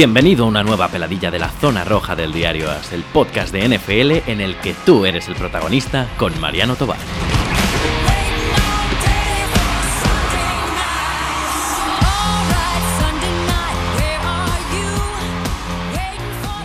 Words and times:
Bienvenido 0.00 0.46
a 0.46 0.48
una 0.48 0.62
nueva 0.62 0.88
peladilla 0.88 1.30
de 1.30 1.38
la 1.38 1.50
zona 1.50 1.84
roja 1.84 2.16
del 2.16 2.32
diario 2.32 2.70
AS, 2.70 2.94
el 2.94 3.02
podcast 3.02 3.52
de 3.52 3.68
NFL 3.68 4.30
en 4.30 4.40
el 4.40 4.56
que 4.56 4.72
tú 4.72 5.04
eres 5.04 5.28
el 5.28 5.34
protagonista 5.34 6.08
con 6.16 6.40
Mariano 6.40 6.74
Tobar. 6.74 6.96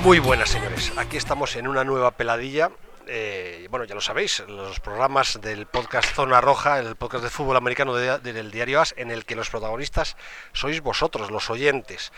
Muy 0.02 0.20
buenas 0.20 0.48
señores, 0.48 0.94
aquí 0.96 1.18
estamos 1.18 1.58
en 1.58 1.68
una 1.68 1.84
nueva 1.84 2.12
peladilla 2.12 2.72
eh, 3.08 3.68
bueno, 3.70 3.86
ya 3.86 3.96
lo 3.96 4.02
sabéis, 4.02 4.44
los 4.48 4.80
programas 4.80 5.40
del 5.42 5.66
podcast 5.66 6.14
Zona 6.14 6.40
Roja, 6.42 6.80
el 6.80 6.96
podcast 6.96 7.24
de 7.24 7.30
fútbol 7.30 7.58
americano 7.58 7.96
del 7.96 8.52
diario 8.52 8.82
AS, 8.82 8.94
en 8.98 9.12
el 9.12 9.26
que 9.26 9.36
los 9.36 9.50
protagonistas 9.50 10.16
sois 10.54 10.82
vosotros, 10.82 11.32
los 11.32 11.50
oyentes, 11.50 12.12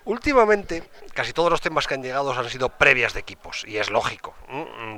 Últimamente, 0.06 0.88
casi 1.14 1.32
todos 1.32 1.50
los 1.50 1.60
temas 1.60 1.88
que 1.88 1.94
han 1.94 2.02
llegado 2.04 2.32
han 2.32 2.48
sido 2.48 2.68
previas 2.68 3.12
de 3.12 3.18
equipos, 3.18 3.64
y 3.66 3.78
es 3.78 3.90
lógico, 3.90 4.36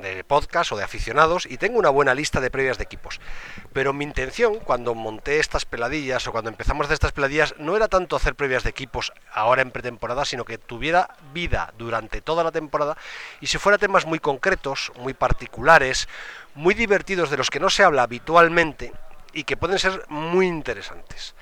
de 0.02 0.22
podcast 0.22 0.70
o 0.72 0.76
de 0.76 0.84
aficionados, 0.84 1.46
y 1.46 1.56
tengo 1.56 1.78
una 1.78 1.88
buena 1.88 2.14
lista 2.14 2.42
de 2.42 2.50
previas 2.50 2.76
de 2.76 2.84
equipos. 2.84 3.18
Pero 3.72 3.94
mi 3.94 4.04
intención, 4.04 4.58
cuando 4.58 4.94
monté 4.94 5.40
estas 5.40 5.64
peladillas 5.64 6.26
o 6.26 6.32
cuando 6.32 6.50
empezamos 6.50 6.84
hacer 6.84 6.92
estas 6.92 7.12
peladillas, 7.12 7.54
no 7.58 7.74
era 7.74 7.88
tanto 7.88 8.16
hacer 8.16 8.34
previas 8.34 8.64
de 8.64 8.68
equipos 8.68 9.14
ahora 9.32 9.62
en 9.62 9.70
pretemporada, 9.70 10.26
sino 10.26 10.44
que 10.44 10.58
tuviera 10.58 11.16
vida 11.32 11.72
durante 11.78 12.20
toda 12.20 12.44
la 12.44 12.52
temporada 12.52 12.98
y 13.40 13.46
si 13.46 13.56
fuera 13.56 13.78
temas 13.78 14.04
muy 14.04 14.18
concretos, 14.18 14.92
muy 14.96 15.14
particulares, 15.14 16.06
muy 16.54 16.74
divertidos, 16.74 17.30
de 17.30 17.38
los 17.38 17.48
que 17.48 17.60
no 17.60 17.70
se 17.70 17.82
habla 17.82 18.02
habitualmente 18.02 18.92
y 19.32 19.44
que 19.44 19.56
pueden 19.56 19.78
ser 19.78 20.04
muy 20.08 20.46
interesantes. 20.46 21.34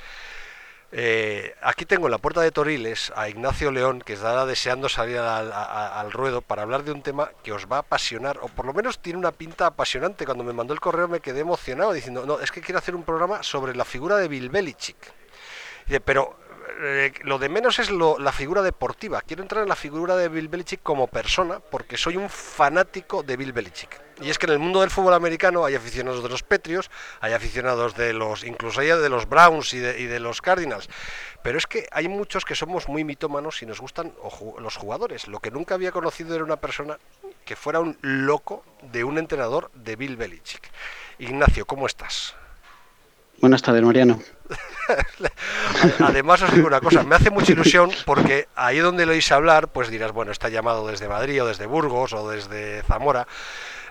Eh, 0.92 1.54
aquí 1.62 1.84
tengo 1.84 2.06
en 2.06 2.12
la 2.12 2.18
puerta 2.18 2.40
de 2.40 2.52
Toriles 2.52 3.12
a 3.16 3.28
Ignacio 3.28 3.70
León, 3.70 4.00
que 4.00 4.12
estará 4.12 4.46
deseando 4.46 4.88
salir 4.88 5.18
al, 5.18 6.12
ruedo 6.12 6.42
para 6.42 6.62
hablar 6.62 6.84
de 6.84 6.92
un 6.92 7.02
tema 7.02 7.30
que 7.42 7.52
os 7.52 7.66
va 7.66 7.76
a 7.76 7.80
apasionar, 7.80 8.38
o 8.40 8.48
por 8.48 8.66
lo 8.66 8.72
menos 8.72 9.00
tiene 9.00 9.18
una 9.18 9.32
pinta 9.32 9.66
apasionante. 9.66 10.24
Cuando 10.24 10.44
me 10.44 10.52
mandó 10.52 10.72
el 10.74 10.80
correo 10.80 11.08
me 11.08 11.20
quedé 11.20 11.40
emocionado 11.40 11.92
diciendo, 11.92 12.24
no, 12.24 12.40
es 12.40 12.50
que 12.50 12.60
quiero 12.60 12.78
hacer 12.78 12.94
un 12.94 13.02
programa 13.02 13.42
sobre 13.42 13.74
la 13.74 13.84
figura 13.84 14.16
de 14.16 14.28
Bill 14.28 14.48
Belichick. 14.48 14.96
pero 16.04 16.38
lo 17.22 17.38
de 17.38 17.48
menos 17.48 17.78
es 17.78 17.90
la 17.90 18.32
figura 18.32 18.62
deportiva. 18.62 19.22
Quiero 19.22 19.42
entrar 19.42 19.62
en 19.62 19.68
la 19.68 19.76
figura 19.76 20.16
de 20.16 20.28
Bill 20.28 20.48
Belichick 20.48 20.82
como 20.82 21.06
persona, 21.06 21.60
porque 21.60 21.96
soy 21.96 22.16
un 22.16 22.28
fanático 22.28 23.22
de 23.22 23.36
Bill 23.36 23.52
Belichick. 23.52 24.00
Y 24.20 24.30
es 24.30 24.38
que 24.38 24.46
en 24.46 24.52
el 24.52 24.58
mundo 24.58 24.80
del 24.80 24.90
fútbol 24.90 25.12
americano 25.14 25.64
hay 25.64 25.74
aficionados 25.74 26.22
de 26.22 26.28
los 26.28 26.42
Petrios, 26.42 26.90
hay 27.20 27.34
aficionados 27.34 27.94
de 27.94 28.14
los, 28.14 28.44
incluso 28.44 28.80
hay 28.80 28.88
de 28.88 29.08
los 29.08 29.28
Browns 29.28 29.74
y 29.74 29.78
de, 29.78 30.20
los 30.20 30.40
Cardinals. 30.40 30.88
Pero 31.42 31.58
es 31.58 31.66
que 31.66 31.86
hay 31.92 32.08
muchos 32.08 32.44
que 32.44 32.54
somos 32.54 32.88
muy 32.88 33.04
mitómanos 33.04 33.62
y 33.62 33.66
nos 33.66 33.80
gustan 33.80 34.12
los 34.58 34.76
jugadores. 34.76 35.28
Lo 35.28 35.40
que 35.40 35.50
nunca 35.50 35.74
había 35.74 35.92
conocido 35.92 36.34
era 36.34 36.44
una 36.44 36.56
persona 36.56 36.98
que 37.44 37.56
fuera 37.56 37.80
un 37.80 37.98
loco 38.00 38.64
de 38.82 39.04
un 39.04 39.18
entrenador 39.18 39.70
de 39.74 39.96
Bill 39.96 40.16
Belichick. 40.16 40.62
Ignacio, 41.18 41.66
¿cómo 41.66 41.86
estás? 41.86 42.34
Buenas 43.40 43.62
tardes, 43.62 43.82
Mariano. 43.82 44.20
Además, 46.00 46.42
os 46.42 46.54
digo 46.54 46.66
una 46.66 46.80
cosa, 46.80 47.02
me 47.02 47.14
hace 47.16 47.30
mucha 47.30 47.52
ilusión 47.52 47.90
porque 48.04 48.48
ahí 48.54 48.78
donde 48.78 49.06
lo 49.06 49.12
oís 49.12 49.30
hablar, 49.32 49.68
pues 49.68 49.88
dirás, 49.88 50.12
bueno, 50.12 50.32
está 50.32 50.48
llamado 50.48 50.86
desde 50.86 51.08
Madrid 51.08 51.42
o 51.42 51.46
desde 51.46 51.66
Burgos 51.66 52.12
o 52.12 52.28
desde 52.28 52.82
Zamora, 52.82 53.26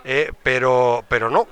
eh, 0.04 0.32
pero, 0.44 1.04
pero 1.10 1.30
no, 1.30 1.48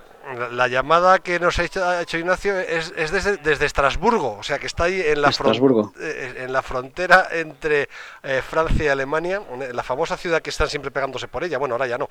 la 0.52 0.68
llamada 0.68 1.20
que 1.20 1.40
nos 1.40 1.60
ha 1.60 2.02
hecho, 2.02 2.18
Ignacio 2.18 2.58
es, 2.58 2.94
desde, 2.96 3.66
Estrasburgo, 3.66 4.38
o 4.40 4.44
sea 4.44 4.58
que 4.58 4.68
está 4.68 4.86
ahí 4.86 5.02
en 5.02 5.22
la, 5.22 5.30
eh, 5.30 6.36
en 6.38 6.54
la 6.54 6.62
frontera 6.62 7.28
entre 7.32 7.90
eh, 8.24 8.42
Francia 8.48 8.86
y 8.86 8.88
Alemania, 8.88 9.42
la 9.74 9.84
famosa 9.84 10.16
ciudad 10.16 10.42
que 10.42 10.50
están 10.50 10.70
siempre 10.70 10.92
pegándose 10.92 11.28
por 11.28 11.44
ella, 11.44 11.58
bueno, 11.58 11.76
ahora 11.76 11.88
ya 11.88 11.98
no. 11.98 12.10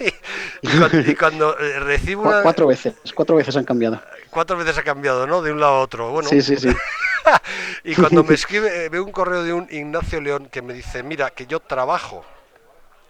y, 0.62 1.14
cuando, 1.14 1.54
recibo 1.54 2.22
una... 2.22 2.42
Cuatro 2.42 2.66
veces, 2.66 2.94
cuatro 3.14 3.36
veces 3.36 3.56
han 3.56 3.64
cambiado. 3.64 4.00
Cuatro 4.30 4.56
veces 4.56 4.76
ha 4.78 4.82
cambiado, 4.82 5.26
¿no? 5.26 5.40
De 5.40 5.52
un 5.52 5.60
lado 5.60 5.74
a 5.74 5.80
otro. 5.80 6.10
Bueno, 6.10 6.28
sí, 6.28 6.42
sí, 6.42 6.56
sí. 6.56 6.68
y 7.84 7.94
cuando 7.94 8.24
me 8.24 8.34
escribe, 8.34 8.88
veo 8.88 9.04
un 9.04 9.12
correo 9.12 9.44
de 9.44 9.52
un 9.52 9.68
Ignacio 9.70 10.20
León 10.20 10.48
que 10.50 10.62
me 10.62 10.74
dice, 10.74 11.02
mira, 11.02 11.30
que 11.30 11.46
yo 11.46 11.60
trabajo 11.60 12.24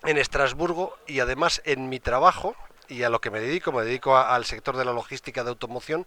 en 0.04 0.18
Estrasburgo 0.18 0.96
y 1.06 1.20
además 1.20 1.62
en 1.64 1.88
mi 1.88 2.00
trabajo 2.00 2.54
y 2.88 3.02
a 3.02 3.10
lo 3.10 3.20
que 3.20 3.30
me 3.30 3.40
dedico, 3.40 3.72
me 3.72 3.84
dedico 3.84 4.16
al 4.16 4.44
sector 4.44 4.76
de 4.76 4.84
la 4.84 4.92
logística 4.92 5.42
de 5.44 5.50
automoción, 5.50 6.06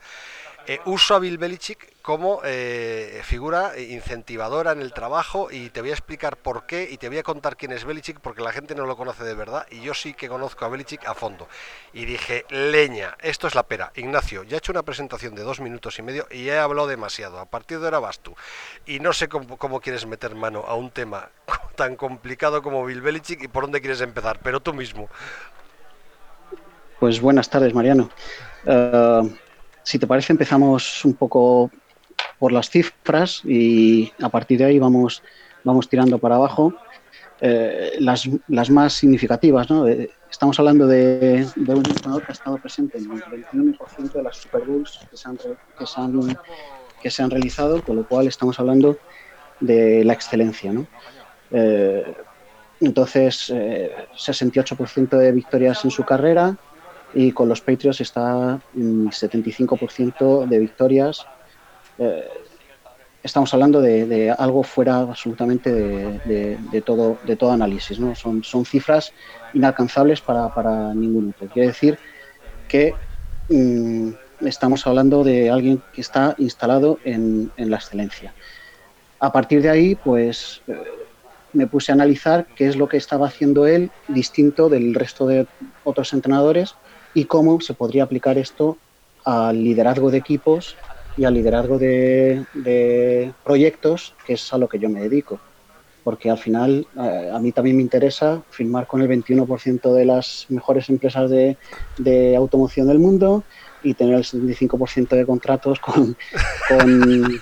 eh, 0.68 0.80
uso 0.86 1.16
a 1.16 1.20
Bill 1.20 1.38
Belichick 1.38 2.00
como 2.04 2.42
eh, 2.44 3.22
figura 3.24 3.80
incentivadora 3.80 4.72
en 4.72 4.82
el 4.82 4.94
trabajo 4.94 5.50
y 5.50 5.70
te 5.70 5.82
voy 5.82 5.90
a 5.90 5.94
explicar 5.94 6.38
por 6.38 6.66
qué 6.66 6.88
y 6.92 6.98
te 6.98 7.10
voy 7.10 7.18
a 7.18 7.24
contar 7.24 7.58
quién 7.58 7.72
es 7.72 7.86
Belichick 7.86 8.20
porque 8.20 8.42
la 8.42 8.52
gente 8.52 8.76
no 8.76 8.86
lo 8.86 8.96
conoce 8.96 9.24
de 9.24 9.34
verdad 9.34 9.66
y 9.72 9.82
yo 9.82 9.94
sí 9.94 10.14
que 10.14 10.30
conozco 10.30 10.66
a 10.66 10.70
Belichick 10.70 11.08
a 11.08 11.16
fondo. 11.16 11.48
Y 11.94 12.06
dije, 12.06 12.46
leña, 12.50 13.18
esto 13.22 13.48
es 13.48 13.56
la 13.56 13.64
pera. 13.64 13.92
Ignacio, 13.96 14.44
ya 14.44 14.58
he 14.58 14.60
hecho 14.60 14.72
una 14.72 14.84
presentación 14.84 15.34
de 15.34 15.44
dos 15.44 15.60
minutos 15.60 15.98
y 15.98 16.04
medio 16.04 16.28
y 16.30 16.50
he 16.50 16.60
hablado 16.60 16.88
demasiado. 16.88 17.40
A 17.40 17.46
partir 17.46 17.80
de 17.80 17.86
ahora 17.86 18.00
vas 18.00 18.20
tú. 18.20 18.36
Y 18.86 19.00
no 19.00 19.14
sé 19.14 19.28
cómo, 19.28 19.58
cómo 19.58 19.82
quieres 19.82 20.06
meter 20.06 20.36
mano 20.36 20.66
a 20.68 20.76
un 20.76 20.92
tema 20.92 21.30
tan 21.76 21.96
complicado 21.96 22.62
como 22.62 22.86
Bill 22.86 23.02
Belichick 23.02 23.42
y 23.42 23.48
por 23.48 23.64
dónde 23.64 23.82
quieres 23.82 24.02
empezar, 24.02 24.40
pero 24.44 24.60
tú 24.60 24.74
mismo. 24.74 25.10
Pues 27.00 27.22
buenas 27.22 27.50
tardes, 27.50 27.74
Mariano. 27.74 28.10
Eh, 28.66 29.22
si 29.84 29.98
te 29.98 30.06
parece, 30.06 30.34
empezamos 30.34 31.06
un 31.06 31.14
poco 31.14 31.72
por 32.38 32.52
las 32.52 32.70
cifras 32.70 33.42
y 33.46 34.12
a 34.22 34.28
partir 34.28 34.60
de 34.60 34.66
ahí 34.66 34.80
vamos, 34.80 35.24
vamos 35.64 35.88
tirando 35.88 36.20
para 36.20 36.36
abajo. 36.36 36.74
Eh, 37.40 37.94
las, 38.00 38.30
las, 38.50 38.70
más 38.70 38.92
significativas, 38.92 39.70
¿no? 39.70 39.88
estamos 40.30 40.60
hablando 40.60 40.88
de, 40.88 41.48
un 41.56 41.78
entrenador 41.78 42.26
que 42.26 42.34
ha 42.34 42.34
estado 42.34 42.58
presente 42.58 42.98
en 42.98 43.06
el 43.06 43.46
21% 43.46 44.12
de 44.12 44.24
las 44.24 44.36
Super 44.36 44.64
Bowls 44.66 45.00
que 45.10 45.16
se, 45.16 45.30
han, 45.30 45.38
que, 45.38 45.86
se 45.86 46.02
han, 46.02 46.38
que 47.02 47.10
se 47.10 47.24
han 47.24 47.30
realizado, 47.30 47.82
con 47.82 47.96
lo 47.96 48.06
cual 48.06 48.28
estamos 48.28 48.60
hablando 48.60 48.98
de 49.62 50.04
la 50.04 50.12
excelencia. 50.12 50.74
¿no? 50.74 50.86
Eh, 51.52 52.14
entonces, 52.82 53.50
68% 53.50 55.18
de 55.18 55.32
victorias 55.32 55.86
en 55.86 55.92
su 55.92 56.04
carrera, 56.04 56.58
y 57.14 57.32
con 57.32 57.50
los 57.50 57.62
Patriots 57.62 58.02
está 58.02 58.60
en 58.76 59.10
75% 59.10 60.48
de 60.48 60.60
victorias. 60.60 61.26
Eh, 61.98 62.28
estamos 63.24 63.54
hablando 63.54 63.82
de, 63.82 64.34
algo 64.38 64.64
fuera 64.64 64.98
absolutamente 64.98 65.72
de, 65.72 66.84
todo, 66.86 67.18
de 67.26 67.36
todo 67.36 67.52
análisis. 67.52 68.00
¿no? 68.00 68.16
Son, 68.16 68.44
son 68.44 68.66
cifras 68.66 69.12
inalcanzables 69.54 70.22
para, 70.22 70.54
para 70.54 70.94
ningún 70.94 71.30
otro. 71.30 71.48
Quiere 71.48 71.70
decir 71.70 71.98
que 72.68 72.94
mm, 73.50 74.12
estamos 74.42 74.86
hablando 74.86 75.24
de 75.24 75.50
alguien 75.50 75.82
que 75.94 76.02
está 76.02 76.36
instalado 76.38 77.00
en, 77.04 77.52
en 77.58 77.70
la 77.70 77.78
excelencia. 77.78 78.34
A 79.20 79.32
partir 79.32 79.62
de 79.62 79.70
ahí, 79.70 79.96
pues 79.96 80.62
eh, 80.68 80.78
me 81.52 81.68
puse 81.68 81.92
a 81.92 81.96
analizar 81.96 82.46
qué 82.56 82.68
es 82.68 82.78
lo 82.78 82.88
que 82.88 82.98
estaba 82.98 83.28
haciendo 83.28 83.66
él 83.66 83.92
distinto 84.08 84.70
del 84.70 84.94
resto 84.94 85.28
de 85.28 85.48
otros 85.84 86.14
entrenadores 86.14 86.76
y 87.14 87.26
cómo 87.26 87.60
se 87.62 87.74
podría 87.74 88.04
aplicar 88.04 88.38
esto 88.38 88.78
al 89.26 89.64
liderazgo 89.64 90.12
de 90.12 90.18
equipos 90.18 90.76
y 91.18 91.26
al 91.26 91.34
liderazgo 91.34 91.78
de, 91.78 93.34
proyectos, 93.44 94.16
que 94.26 94.34
es 94.34 94.54
a 94.54 94.58
lo 94.58 94.70
que 94.70 94.80
yo 94.80 94.90
me 94.90 95.02
dedico. 95.02 95.40
Porque 96.04 96.30
al 96.30 96.38
final 96.38 96.88
eh, 96.98 97.30
a 97.34 97.40
mí 97.40 97.52
también 97.52 97.76
me 97.76 97.84
interesa 97.84 98.42
firmar 98.50 98.88
con 98.88 99.02
el 99.02 99.10
21% 99.10 99.94
de 99.94 100.06
las 100.06 100.46
mejores 100.50 100.90
empresas 100.90 101.30
de, 101.30 101.58
automoción 102.38 102.88
del 102.88 103.00
mundo 103.00 103.44
y 103.84 103.94
tener 103.94 104.16
el 104.16 104.24
75% 104.24 105.10
de 105.10 105.26
contratos 105.26 105.80
con, 105.80 106.16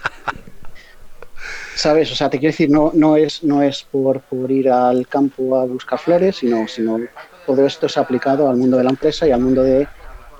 ¿sabes? 1.76 2.12
O 2.12 2.16
sea, 2.16 2.30
te 2.30 2.40
quiero 2.40 2.52
decir, 2.52 2.70
no, 2.70 2.92
no 2.96 3.16
es, 3.16 3.44
no 3.44 3.62
es 3.62 3.84
por, 3.84 4.22
por, 4.22 4.52
ir 4.52 4.70
al 4.70 5.08
campo 5.08 5.56
a 5.56 5.66
buscar 5.66 6.00
flores, 6.00 6.38
sino, 6.38 6.68
sino 6.68 7.00
todo 7.48 7.66
esto 7.66 7.86
es 7.86 7.98
aplicado 7.98 8.50
al 8.50 8.58
mundo 8.58 8.78
de 8.78 8.84
la 8.84 8.90
empresa 8.90 9.26
y 9.26 9.32
al 9.32 9.40
mundo 9.40 9.64
de 9.64 9.88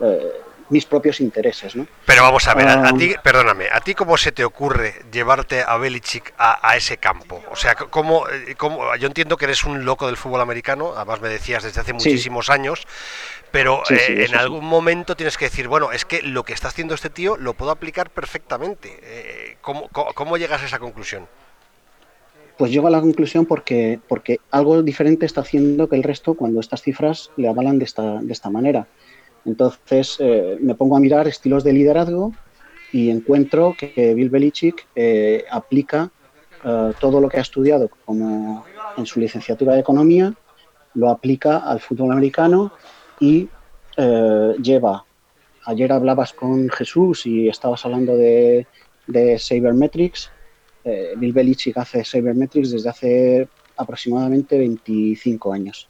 eh, 0.02 0.32
mis 0.70 0.86
propios 0.86 1.22
intereses. 1.22 1.74
¿no? 1.74 1.88
Pero 2.06 2.22
vamos 2.22 2.46
a 2.50 2.54
ver, 2.54 2.68
a, 2.68 2.92
ti, 2.92 3.16
perdóname, 3.24 3.68
¿a 3.72 3.80
ti 3.80 3.96
cómo 3.96 4.18
se 4.18 4.34
te 4.34 4.44
ocurre 4.44 4.94
llevarte 5.10 5.64
a 5.66 5.78
Belichick 5.78 6.34
a, 6.38 6.76
ese 6.76 6.98
campo? 6.98 7.42
O 7.50 7.56
sea, 7.56 7.76
¿cómo, 7.76 8.28
eh, 8.28 8.56
¿cómo, 8.58 8.94
yo 8.98 9.08
entiendo 9.08 9.38
que 9.38 9.46
eres 9.46 9.64
un 9.64 9.86
loco 9.86 10.08
del 10.08 10.18
fútbol 10.18 10.42
americano, 10.42 10.92
además 10.98 11.22
me 11.22 11.30
decías 11.30 11.64
desde 11.64 11.80
hace 11.80 11.94
muchísimos 11.94 12.50
años, 12.50 12.86
pero 13.52 13.82
eh, 13.90 14.26
en 14.28 14.36
algún 14.36 14.66
momento 14.66 15.16
tienes 15.16 15.38
que 15.38 15.46
decir, 15.46 15.70
bueno, 15.70 15.94
es 15.94 16.04
que 16.04 16.22
lo 16.22 16.44
que 16.44 16.52
está 16.52 16.68
haciendo 16.68 16.94
este 16.94 17.10
tío 17.10 17.38
lo 17.38 17.54
puedo 17.54 17.72
aplicar 17.72 18.10
perfectamente. 18.10 19.56
¿cómo, 19.62 19.88
cómo 19.90 20.36
llegas 20.36 20.62
a 20.62 20.66
esa 20.66 20.80
conclusión? 20.80 21.26
Pues 22.58 22.72
llego 22.72 22.88
a 22.88 22.92
la 22.92 23.02
conclusión 23.02 23.46
porque, 23.46 24.00
porque 24.08 24.40
algo 24.50 24.82
diferente 24.82 25.26
está 25.26 25.42
haciendo 25.42 25.88
que 25.88 25.96
el 25.96 26.04
resto, 26.04 26.34
cuando 26.34 26.60
estas 26.60 26.82
cifras 26.82 27.30
le 27.38 27.48
avalan 27.48 27.78
de 27.78 27.86
esta, 27.86 28.20
de 28.22 28.34
esta 28.34 28.50
manera. 28.50 28.88
Entonces 29.46 30.18
eh, 30.20 30.58
me 30.60 30.76
pongo 30.76 30.98
a 30.98 31.00
mirar 31.00 31.28
estilos 31.28 31.64
de 31.64 31.74
liderazgo 31.74 32.34
y 32.92 33.10
encuentro 33.10 33.76
que 33.78 34.14
Bill 34.14 34.30
Belichick 34.30 34.88
eh, 34.96 35.46
aplica 35.50 36.12
eh, 36.64 36.92
todo 37.00 37.22
lo 37.22 37.30
que 37.30 37.38
ha 37.38 37.42
estudiado 37.42 37.90
como 38.06 38.66
en 38.98 39.06
su 39.06 39.20
licenciatura 39.20 39.74
de 39.74 39.80
economía, 39.80 40.34
lo 40.96 41.10
aplica 41.10 41.58
al 41.58 41.80
fútbol 41.80 42.12
americano 42.12 42.74
y 43.20 43.50
lleva. 44.62 45.06
Ayer 45.66 45.92
hablabas 45.92 46.32
con 46.32 46.70
Jesús 46.70 47.26
y 47.26 47.50
estabas 47.50 47.84
hablando 47.84 48.16
de, 48.16 48.68
de 49.08 49.40
Sabermetrics. 49.40 50.32
Bill 51.18 51.34
Belichick 51.34 51.78
hace 51.78 52.04
Sabermetrics 52.04 52.72
desde 52.72 52.90
hace 52.90 53.48
aproximadamente 53.76 54.58
25 54.58 55.54
años. 55.54 55.90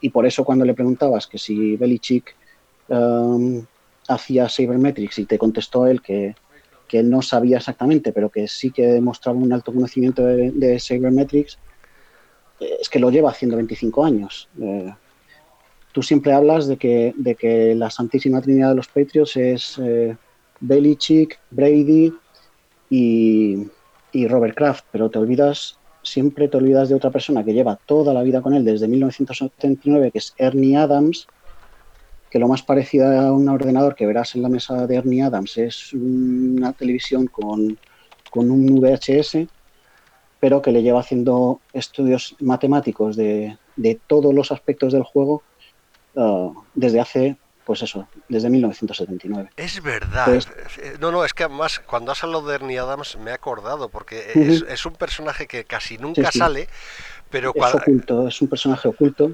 y 0.00 0.10
por 0.10 0.26
eso 0.26 0.44
cuando 0.44 0.64
le 0.64 0.74
preguntabas 0.74 1.26
que 1.26 1.38
si 1.38 1.76
Belichick 1.76 2.34
um, 2.88 3.64
hacía 4.08 4.48
Sabermetrics 4.48 5.18
y 5.18 5.26
te 5.26 5.38
contestó 5.38 5.86
él 5.86 6.00
que, 6.02 6.34
que, 6.88 7.02
no 7.02 7.22
sabía 7.22 7.58
exactamente, 7.58 8.12
pero 8.12 8.30
que 8.30 8.48
sí 8.48 8.70
que 8.70 8.86
demostraba 8.86 9.38
un 9.38 9.52
alto 9.52 9.72
conocimiento 9.72 10.24
de, 10.24 10.80
Sabermetrics, 10.80 11.58
eh, 12.60 12.76
es 12.80 12.88
que 12.88 12.98
lo 12.98 13.10
lleva 13.10 13.30
haciendo 13.30 13.56
25 13.56 14.04
años. 14.04 14.48
Eh, 14.60 14.92
tú 15.92 16.02
siempre 16.02 16.32
hablas 16.32 16.66
de 16.66 16.76
que, 16.76 17.14
de 17.16 17.34
que 17.34 17.74
la 17.74 17.90
santísima 17.90 18.40
trinidad 18.40 18.70
de 18.70 18.76
los 18.76 18.88
Patriots 18.88 19.36
es 19.36 19.78
eh, 19.78 20.16
Belichick, 20.60 21.38
Brady 21.50 22.12
y, 22.90 23.68
y 24.12 24.28
Robert 24.28 24.56
Kraft, 24.56 24.84
pero 24.90 25.10
te 25.10 25.18
olvidas 25.18 25.78
siempre 26.02 26.48
te 26.48 26.56
olvidas 26.56 26.88
de 26.88 26.94
otra 26.94 27.10
persona 27.10 27.44
que 27.44 27.52
lleva 27.52 27.78
toda 27.86 28.14
la 28.14 28.22
vida 28.22 28.40
con 28.40 28.54
él 28.54 28.64
desde 28.64 28.88
1979, 28.88 30.10
que 30.10 30.18
es 30.18 30.34
Ernie 30.38 30.76
Adams, 30.76 31.26
que 32.30 32.38
lo 32.38 32.48
más 32.48 32.62
parecido 32.62 33.08
a 33.08 33.32
un 33.32 33.48
ordenador 33.48 33.94
que 33.94 34.06
verás 34.06 34.34
en 34.34 34.42
la 34.42 34.48
mesa 34.48 34.86
de 34.86 34.96
Ernie 34.96 35.22
Adams 35.22 35.56
es 35.58 35.92
una 35.92 36.72
televisión 36.72 37.26
con, 37.26 37.78
un 38.34 38.80
VHS, 38.80 39.46
pero 40.40 40.62
que 40.62 40.72
le 40.72 40.82
lleva 40.82 41.00
haciendo 41.00 41.60
estudios 41.72 42.36
matemáticos 42.40 43.16
de, 43.16 43.56
todos 44.06 44.34
los 44.34 44.52
aspectos 44.52 44.92
del 44.92 45.02
juego 45.02 45.42
uh, 46.14 46.52
desde 46.74 47.00
hace 47.00 47.36
pues 47.68 47.82
eso, 47.82 48.08
desde 48.30 48.48
1979. 48.48 49.50
Es 49.54 49.82
verdad. 49.82 50.34
Eh, 50.78 50.94
no, 50.98 51.12
no, 51.12 51.22
es 51.22 51.34
que 51.34 51.44
además 51.44 51.80
cuando 51.80 52.12
has 52.12 52.24
hablado 52.24 52.48
de 52.48 52.54
Ernie 52.54 52.78
Adams 52.78 53.18
me 53.22 53.30
he 53.30 53.34
acordado, 53.34 53.90
porque 53.90 54.32
es, 54.34 54.86
un 54.86 54.94
personaje 54.94 55.46
que 55.46 55.64
casi 55.64 55.98
nunca 55.98 56.32
sale, 56.32 56.66
pero 57.28 57.52
es 57.54 57.74
oculto, 57.74 58.26
es 58.26 58.40
un 58.40 58.48
personaje 58.48 58.88
oculto. 58.88 59.32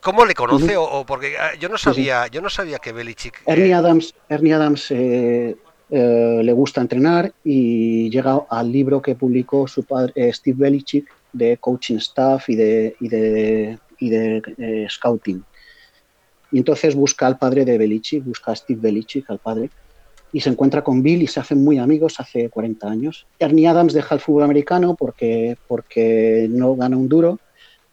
¿Cómo 0.00 0.24
le 0.24 0.32
conoce? 0.32 0.78
o, 0.78 1.04
porque 1.04 1.36
ah, 1.38 1.50
yo 1.60 1.68
no 1.68 1.76
sabía, 1.76 2.26
yo 2.28 2.40
no 2.40 2.48
sabía 2.48 2.78
que 2.78 2.92
Belichick. 2.92 3.36
Eh, 3.40 3.52
Ernie 3.52 3.74
Adams, 3.74 4.14
Ernie 4.30 4.54
Adams 4.54 4.90
eh, 4.90 5.54
le 5.90 6.52
gusta 6.54 6.80
entrenar 6.80 7.34
y 7.44 8.08
llega 8.08 8.46
al 8.48 8.72
libro 8.72 9.02
que 9.02 9.14
publicó 9.14 9.68
su 9.68 9.84
padre 9.84 10.32
Steve 10.32 10.56
Belichick 10.58 11.12
de 11.34 11.58
coaching 11.58 11.96
staff 11.96 12.48
y 12.48 12.56
de, 12.56 12.96
y 12.98 13.08
de, 13.08 13.78
y 13.98 14.08
de 14.08 14.86
scouting. 14.88 15.44
Y 16.54 16.58
entonces 16.58 16.94
busca 16.94 17.26
al 17.26 17.36
padre 17.36 17.64
de 17.64 17.76
Belichick, 17.76 18.24
busca 18.24 18.52
a 18.52 18.54
Steve 18.54 18.78
Belichick, 18.80 19.28
al 19.28 19.40
padre, 19.40 19.70
y 20.32 20.40
se 20.40 20.50
encuentra 20.50 20.84
con 20.84 21.02
Bill 21.02 21.22
y 21.22 21.26
se 21.26 21.40
hacen 21.40 21.64
muy 21.64 21.78
amigos 21.78 22.20
hace 22.20 22.48
40 22.48 22.88
años. 22.88 23.26
Ernie 23.40 23.66
Adams 23.66 23.92
deja 23.92 24.14
el 24.14 24.20
fútbol 24.20 24.44
americano 24.44 24.94
porque, 24.94 25.56
porque 25.66 26.46
no 26.48 26.76
gana 26.76 26.96
un 26.96 27.08
duro, 27.08 27.40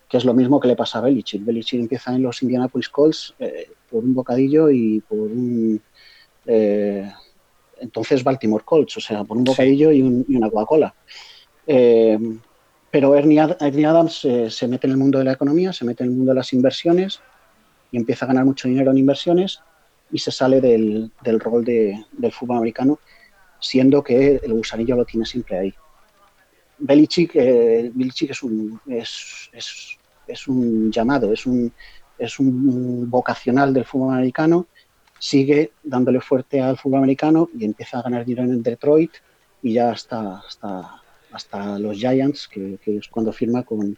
que 0.08 0.18
es 0.18 0.26
lo 0.26 0.36
mismo 0.36 0.60
que 0.60 0.68
le 0.68 0.76
pasa 0.76 1.00
a 1.00 1.02
Belichick. 1.02 1.44
Belichick 1.44 1.80
empieza 1.80 2.14
en 2.14 2.22
los 2.22 2.44
Indianapolis 2.44 2.90
Colts 2.90 3.34
eh, 3.40 3.68
por 3.90 4.04
un 4.04 4.14
bocadillo 4.14 4.70
y 4.70 5.00
por 5.10 5.18
un... 5.18 5.82
Eh, 6.46 7.12
entonces 7.80 8.24
Baltimore 8.24 8.64
Colts, 8.64 8.98
o 8.98 9.02
sea, 9.02 9.24
por 9.24 9.38
un 9.38 9.44
bocadillo 9.44 9.92
y, 9.92 10.04
una 10.04 10.52
Coca-Cola. 10.52 10.94
Eh, 11.66 12.20
pero 12.92 13.16
Ernie, 13.16 13.40
Adams 13.40 14.28
se 14.50 14.68
mete 14.68 14.86
en 14.86 14.92
el 14.92 14.98
mundo 14.98 15.18
de 15.18 15.26
la 15.26 15.32
economía, 15.32 15.74
se 15.74 15.84
mete 15.84 16.04
en 16.04 16.12
el 16.12 16.16
mundo 16.16 16.34
de 16.34 16.36
las 16.36 16.54
inversiones 16.54 17.22
y 17.92 17.98
empieza 17.98 18.26
a 18.26 18.30
ganar 18.30 18.46
mucho 18.46 18.68
dinero 18.68 18.92
en 18.92 18.98
inversiones 18.98 19.62
y 20.12 20.20
se 20.20 20.32
sale 20.32 20.62
del, 20.62 21.12
del 21.22 21.40
rol 21.40 21.64
de, 21.64 22.06
del 22.12 22.32
fútbol 22.32 22.58
americano, 22.58 23.00
siendo 23.60 24.04
que 24.04 24.40
el 24.44 24.54
gusanillo 24.54 24.96
lo 24.96 25.06
tiene 25.06 25.26
siempre 25.26 25.58
ahí. 25.58 25.74
Belichick, 26.80 27.36
eh, 27.36 27.92
Belichick 27.94 28.32
es, 28.32 28.44
un, 28.44 28.80
es, 28.88 29.50
es, 29.54 29.98
es, 30.28 30.48
un 30.48 30.92
llamado, 30.92 31.32
es 31.32 31.46
un, 31.46 31.72
es 32.18 32.40
un 32.40 33.10
vocacional 33.10 33.74
del 33.74 33.86
fútbol 33.86 34.14
americano, 34.14 34.68
sigue 35.20 35.72
dándole 35.84 36.20
fuerte 36.20 36.60
al 36.60 36.78
fútbol 36.78 37.00
americano 37.00 37.50
y 37.58 37.66
empieza 37.66 38.00
a 38.00 38.02
ganar 38.02 38.26
dinero 38.26 38.52
en 38.52 38.64
Detroit 38.64 39.12
y 39.62 39.74
ya 39.74 39.92
hasta, 39.92 40.40
hasta, 40.40 41.02
hasta 41.32 41.78
los 41.78 41.98
Giants, 41.98 42.48
que, 42.48 42.80
que 42.84 42.98
es 42.98 43.08
cuando 43.08 43.32
firma 43.32 43.64
con, 43.64 43.96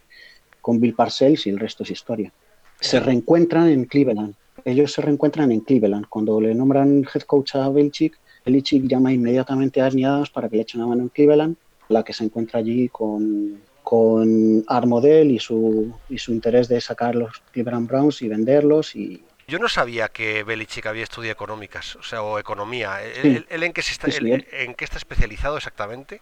con 0.60 0.80
Bill 0.82 0.94
Parcells 0.94 1.48
y 1.48 1.52
el 1.52 1.60
resto 1.60 1.84
es 1.84 1.92
historia 1.92 2.34
se 2.80 3.00
reencuentran 3.00 3.70
en 3.70 3.86
Cleveland. 3.86 4.36
Ellos 4.66 4.94
se 4.94 5.02
reencuentran 5.02 5.52
en 5.52 5.62
Cleveland. 5.62 6.08
Cuando 6.08 6.40
le 6.40 6.54
nombran 6.56 7.06
head 7.14 7.24
coach 7.24 7.56
a 7.56 7.70
Belichick, 7.70 8.18
Belichick 8.46 8.88
llama 8.88 9.12
inmediatamente 9.12 9.82
a 9.82 9.88
Ernie 9.88 10.06
Adams 10.06 10.30
para 10.30 10.50
que 10.50 10.58
le 10.58 10.62
echen 10.64 10.82
una 10.82 10.90
mano 10.90 11.04
en 11.04 11.10
Cleveland, 11.10 11.56
la 11.90 12.04
que 12.04 12.14
se 12.14 12.24
encuentra 12.24 12.60
allí 12.60 12.90
con, 12.90 13.62
con 13.84 14.64
Art 14.68 14.88
Model 14.88 15.32
y 15.32 15.40
su, 15.40 15.94
y 16.10 16.18
su 16.18 16.32
interés 16.32 16.68
de 16.68 16.82
sacar 16.82 17.16
los 17.16 17.42
Cleveland 17.52 17.88
Browns 17.88 18.22
y 18.22 18.28
venderlos 18.28 18.96
y, 18.96 19.24
yo 19.48 19.60
no 19.60 19.68
sabía 19.68 20.08
que 20.08 20.44
Belichick 20.44 20.86
había 20.86 21.04
estudiado 21.04 21.34
económicas, 21.34 21.98
o 21.98 22.04
sea, 22.04 22.24
o 22.24 22.40
economía. 22.40 23.04
¿Él, 23.04 23.46
en, 23.50 23.74
qué 23.74 23.82
está, 23.82 24.08
en 24.08 24.74
qué 24.74 24.86
está 24.86 24.98
especializado 24.98 25.58
exactamente? 25.58 26.22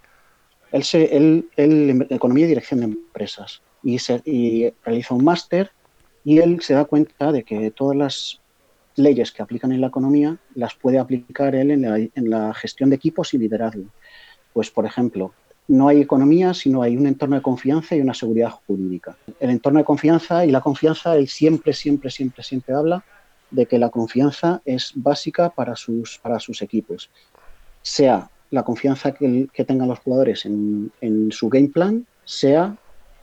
Él, 0.72 0.84
se, 0.84 1.16
él, 1.16 1.48
él 1.56 2.08
economía 2.10 2.46
y 2.46 2.50
dirección 2.50 2.80
de 2.80 2.86
empresas 2.88 3.62
y, 3.84 4.00
se, 4.00 4.22
y 4.26 4.74
realiza 4.84 5.14
un 5.14 5.24
máster 5.24 5.72
y 6.24 6.40
él 6.40 6.62
se 6.62 6.74
da 6.74 6.86
cuenta 6.86 7.32
de 7.32 7.44
que 7.44 7.72
todas 7.72 7.98
las 7.98 8.42
leyes 8.96 9.32
que 9.32 9.42
aplican 9.42 9.72
en 9.72 9.82
la 9.82 9.88
economía 9.88 10.38
las 10.56 10.76
puede 10.76 11.00
aplicar 11.00 11.56
él 11.56 11.72
en 11.72 12.30
la, 12.30 12.54
gestión 12.54 12.90
de 12.90 12.96
equipos 12.96 13.34
y 13.34 13.38
liderazgo. 13.38 13.86
Pues, 14.54 14.70
por 14.70 14.86
ejemplo, 14.86 15.34
no 15.68 15.88
hay 15.88 16.02
economía 16.02 16.54
si 16.54 16.70
no 16.70 16.82
hay 16.82 16.98
un 16.98 17.08
entorno 17.08 17.36
de 17.36 17.42
confianza 17.42 17.96
y 17.96 18.02
una 18.02 18.14
seguridad 18.14 18.52
jurídica. 18.68 19.18
El 19.40 19.50
entorno 19.50 19.80
de 19.80 19.86
confianza 19.86 20.46
y 20.46 20.52
la 20.52 20.62
confianza, 20.62 21.16
él 21.16 21.28
siempre, 21.28 21.74
siempre, 21.74 22.12
siempre, 22.12 22.44
siempre 22.44 22.76
habla 22.76 23.04
de 23.50 23.66
que 23.66 23.80
la 23.80 23.90
confianza 23.90 24.62
es 24.66 24.92
básica 24.96 25.50
para 25.50 25.76
sus, 25.76 26.20
para 26.20 26.40
sus 26.40 26.62
equipos. 26.62 27.10
Sea 27.82 28.30
la 28.50 28.64
confianza 28.64 29.14
que, 29.14 29.48
tengan 29.66 29.88
los 29.88 30.00
jugadores 30.00 30.46
en, 30.46 30.92
en, 31.00 31.32
su 31.32 31.48
game 31.48 31.70
plan, 31.70 32.06
sea 32.26 32.76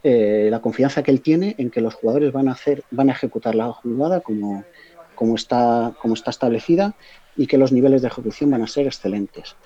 eh, 0.03 0.49
la 0.51 0.61
confianza 0.61 1.03
que 1.03 1.11
él 1.11 1.21
tiene 1.21 1.55
en 1.59 1.71
que 1.71 1.81
los 1.81 1.95
jugadores 1.95 2.33
van 2.33 2.49
a 2.49 2.53
hacer, 2.53 2.85
van 2.91 3.09
a 3.11 3.13
ejecutar 3.13 3.55
la 3.55 3.73
jugada 3.73 4.21
como, 4.21 4.65
como, 5.15 5.35
está, 5.35 5.95
como 6.01 6.15
está 6.15 6.31
establecida 6.31 6.95
y 7.37 7.47
que 7.47 7.59
los 7.59 7.73
niveles 7.73 8.03
de 8.03 8.09
ejecución 8.09 8.51
van 8.51 8.63
a 8.63 8.67
ser 8.67 8.87
excelentes. 8.87 9.57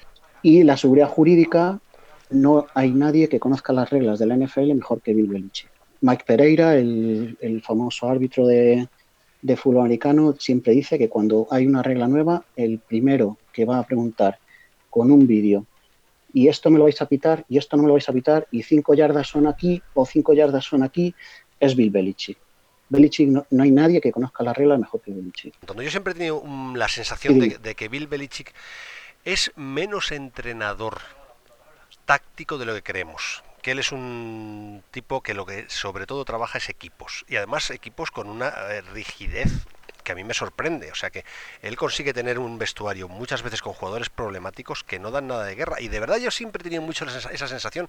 Y 0.42 0.62
la 0.62 0.76
seguridad 0.76 1.08
jurídica, 1.08 1.80
no 2.30 2.66
hay 2.74 2.92
nadie 2.92 3.28
que 3.28 3.38
conozca 3.38 3.72
las 3.72 3.90
reglas 3.90 4.18
de 4.18 4.26
la 4.26 4.36
NFL 4.36 4.74
mejor 4.74 5.02
que 5.02 5.14
Bill 5.14 5.28
Belichick. 5.28 5.70
Mike 6.00 6.24
Pereira, 6.26 6.76
el, 6.76 7.36
el 7.40 7.62
famoso 7.62 8.08
árbitro 8.08 8.46
de, 8.46 8.88
de 9.42 9.56
fútbol 9.56 9.82
americano, 9.82 10.34
siempre 10.38 10.72
dice 10.72 10.98
que 10.98 11.08
cuando 11.08 11.46
hay 11.50 11.66
una 11.66 11.82
regla 11.82 12.08
nueva, 12.08 12.44
el 12.56 12.78
primero 12.78 13.38
que 13.52 13.64
va 13.64 13.78
a 13.78 13.86
preguntar 13.86 14.38
con 14.88 15.10
un 15.10 15.26
vídeo 15.26 15.66
y 16.32 16.48
esto 16.48 16.70
me 16.70 16.78
lo 16.78 16.84
vais 16.84 17.00
a 17.00 17.06
pitar 17.06 17.44
y 17.48 17.58
esto 17.58 17.76
no 17.76 17.82
me 17.82 17.88
lo 17.88 17.94
vais 17.94 18.08
a 18.08 18.12
pitar 18.12 18.46
y 18.50 18.62
cinco 18.62 18.94
yardas 18.94 19.28
son 19.28 19.46
aquí 19.46 19.82
o 19.94 20.06
cinco 20.06 20.32
yardas 20.32 20.64
son 20.64 20.82
aquí, 20.82 21.14
es 21.60 21.76
Bill 21.76 21.90
Belichick. 21.90 22.38
Belichick 22.88 23.28
no, 23.28 23.62
hay 23.62 23.70
nadie 23.70 24.00
que 24.00 24.12
conozca 24.12 24.44
la 24.44 24.52
regla 24.52 24.76
mejor 24.76 25.00
que 25.00 25.12
Belichick. 25.12 25.54
Yo 25.74 25.90
siempre 25.90 26.12
he 26.12 26.16
tenido 26.16 26.42
la 26.74 26.88
sensación 26.88 27.38
de, 27.38 27.74
que 27.74 27.88
Bill 27.88 28.06
Belichick 28.06 28.52
es 29.24 29.52
menos 29.56 30.12
entrenador 30.12 31.00
táctico 32.04 32.58
de 32.58 32.66
lo 32.66 32.74
que 32.74 32.82
creemos. 32.82 33.42
Que 33.62 33.70
él 33.70 33.78
es 33.78 33.92
un 33.92 34.82
tipo 34.90 35.22
que 35.22 35.34
lo 35.34 35.46
que 35.46 35.66
sobre 35.68 36.04
todo 36.04 36.24
trabaja 36.24 36.58
es 36.58 36.68
equipos. 36.68 37.24
Y 37.28 37.36
además 37.36 37.70
equipos 37.70 38.10
con 38.10 38.28
una 38.28 38.48
eh, 38.48 38.82
rigidez 38.92 39.66
que 40.02 40.12
a 40.12 40.14
mí 40.14 40.24
me 40.24 40.34
sorprende. 40.34 40.90
O 40.90 40.94
sea 40.94 41.10
que 41.10 41.24
él 41.62 41.76
consigue 41.76 42.12
tener 42.12 42.38
un 42.38 42.58
vestuario 42.58 43.08
muchas 43.08 43.42
veces 43.42 43.62
con 43.62 43.72
jugadores 43.72 44.10
problemáticos 44.10 44.84
que 44.84 44.98
no 44.98 45.10
dan 45.10 45.28
nada 45.28 45.44
de 45.44 45.54
guerra. 45.54 45.80
Y 45.80 45.88
de 45.88 46.00
verdad 46.00 46.18
yo 46.18 46.30
siempre 46.30 46.60
he 46.60 46.64
tenido 46.64 46.82
mucho 46.82 47.04
esa 47.04 47.48
sensación 47.48 47.88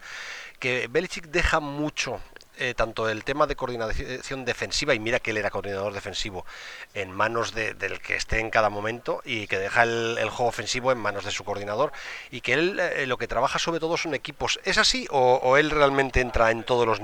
que 0.59 0.87
Belichick 0.89 1.27
deja 1.27 1.59
mucho 1.59 2.19
eh, 2.57 2.75
tanto 2.75 3.09
el 3.09 3.23
tema 3.23 3.47
de 3.47 3.55
coordinación 3.55 4.45
defensiva, 4.45 4.93
y 4.93 4.99
mira 4.99 5.19
que 5.19 5.31
él 5.31 5.37
era 5.37 5.49
coordinador 5.49 5.91
defensivo, 5.91 6.45
en 6.93 7.11
manos 7.11 7.53
del 7.53 7.99
que 7.99 8.15
esté 8.15 8.39
en 8.39 8.51
cada 8.51 8.69
momento, 8.69 9.21
y 9.25 9.47
que 9.47 9.57
deja 9.57 9.83
el, 9.83 10.29
juego 10.29 10.49
ofensivo 10.49 10.91
en 10.91 10.99
manos 10.99 11.25
de 11.25 11.31
su 11.31 11.43
coordinador, 11.43 11.91
y 12.29 12.41
que 12.41 12.53
él 12.53 12.79
eh, 12.79 13.07
lo 13.07 13.17
que 13.17 13.27
trabaja 13.27 13.57
sobre 13.57 13.79
todo 13.79 13.97
son 13.97 14.13
equipos. 14.13 14.59
¿Es 14.65 14.77
así 14.77 15.07
o, 15.09 15.57
él 15.57 15.71
realmente 15.71 16.21
entra 16.21 16.51
en 16.51 16.63
todos 16.63 16.85
los, 16.85 16.99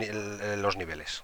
los 0.57 0.77
niveles? 0.77 1.23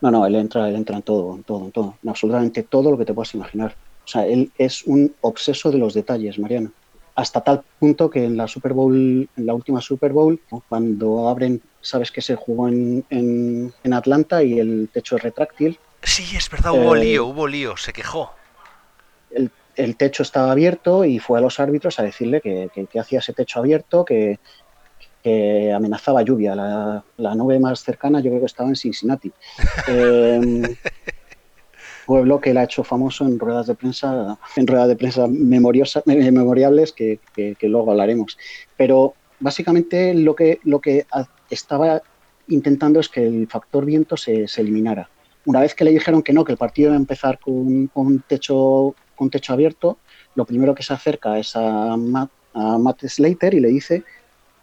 No, 0.00 0.10
no, 0.10 0.26
él 0.26 0.34
entra, 0.34 0.68
él 0.68 0.76
entra 0.76 0.96
en 0.96 1.02
todo, 1.02 1.34
en 1.34 1.42
todo, 1.42 1.64
en 1.64 1.72
todo, 1.72 1.94
en 2.02 2.08
absolutamente 2.08 2.62
todo 2.62 2.90
lo 2.90 2.98
que 2.98 3.04
te 3.04 3.14
puedas 3.14 3.34
imaginar. 3.34 3.74
O 4.04 4.08
sea, 4.08 4.26
él 4.26 4.52
es 4.56 4.84
un 4.84 5.14
obseso 5.20 5.70
de 5.70 5.78
los 5.78 5.94
detalles, 5.94 6.38
Mariano. 6.38 6.70
Hasta 7.14 7.40
tal 7.40 7.64
punto 7.78 8.08
que 8.10 8.24
en 8.24 8.36
la 8.36 8.46
Super 8.46 8.72
Bowl, 8.72 8.94
en 8.94 9.46
la 9.46 9.54
última 9.54 9.80
Super 9.80 10.12
Bowl, 10.12 10.38
cuando 10.68 11.28
abren, 11.28 11.62
sabes 11.80 12.12
que 12.12 12.20
se 12.20 12.36
jugó 12.36 12.68
en, 12.68 13.04
en, 13.10 13.92
Atlanta 13.92 14.42
y 14.42 14.60
el 14.60 14.90
techo 14.92 15.16
es 15.16 15.22
retráctil. 15.22 15.78
Sí, 16.02 16.36
es 16.36 16.50
verdad, 16.50 16.72
hubo 16.72 16.94
eh, 16.94 17.00
lío, 17.00 17.26
hubo 17.26 17.48
lío, 17.48 17.76
se 17.76 17.92
quejó. 17.92 18.32
El, 19.30 19.50
el, 19.74 19.96
techo 19.96 20.22
estaba 20.22 20.52
abierto 20.52 21.04
y 21.04 21.18
fue 21.18 21.38
a 21.38 21.40
los 21.40 21.58
árbitros 21.58 21.98
a 21.98 22.02
decirle 22.02 22.40
que, 22.40 22.68
que, 22.72 23.00
hacía 23.00 23.20
ese 23.20 23.32
techo 23.32 23.58
abierto, 23.58 24.04
que, 24.04 24.38
que 25.26 25.72
amenazaba 25.72 26.22
lluvia. 26.22 26.54
La, 26.54 27.02
la, 27.16 27.34
nube 27.34 27.58
más 27.58 27.82
cercana 27.82 28.20
yo 28.20 28.30
creo 28.30 28.38
que 28.38 28.46
estaba 28.46 28.68
en 28.68 28.76
Cincinnati. 28.76 29.32
Eh, 29.88 30.76
pueblo 32.06 32.40
que 32.40 32.50
él 32.50 32.58
ha 32.58 32.64
hecho 32.64 32.84
famoso 32.84 33.24
en 33.24 33.38
ruedas 33.38 33.66
de 33.66 33.74
prensa, 33.74 34.38
en 34.54 34.66
ruedas 34.66 34.86
de 34.86 34.96
prensa 34.96 35.26
memoriables 35.26 36.92
que, 36.92 37.18
luego 37.62 37.90
hablaremos. 37.90 38.38
Pero 38.76 39.14
básicamente 39.40 40.14
lo 40.14 40.36
que, 40.36 40.60
lo 40.62 40.80
que 40.80 41.06
estaba 41.50 42.02
intentando 42.46 43.00
es 43.00 43.08
que 43.08 43.26
el 43.26 43.48
factor 43.48 43.84
viento 43.84 44.16
se, 44.16 44.46
eliminara. 44.58 45.10
Una 45.44 45.60
vez 45.60 45.74
que 45.74 45.84
le 45.84 45.90
dijeron 45.90 46.22
que 46.22 46.32
no, 46.32 46.44
que 46.44 46.52
el 46.52 46.58
partido 46.58 46.88
iba 46.88 46.96
a 46.96 47.00
empezar 47.00 47.40
con, 47.40 47.90
un, 47.92 48.24
techo, 48.28 48.94
con 49.16 49.30
techo 49.30 49.52
abierto, 49.52 49.98
lo 50.36 50.44
primero 50.44 50.74
que 50.74 50.84
se 50.84 50.92
acerca 50.92 51.38
es 51.38 51.56
a 51.56 51.96
Matt, 51.96 53.02
Slater 53.04 53.54
y 53.54 53.60
le 53.60 53.68
dice 53.68 54.04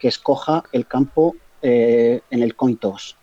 que 0.03 0.09
escoja 0.09 0.65
el 0.73 0.85
campo 0.85 1.33
eh, 1.61 2.19
en 2.29 2.43
el 2.43 2.57
coin 2.57 2.75
toss. 2.75 3.15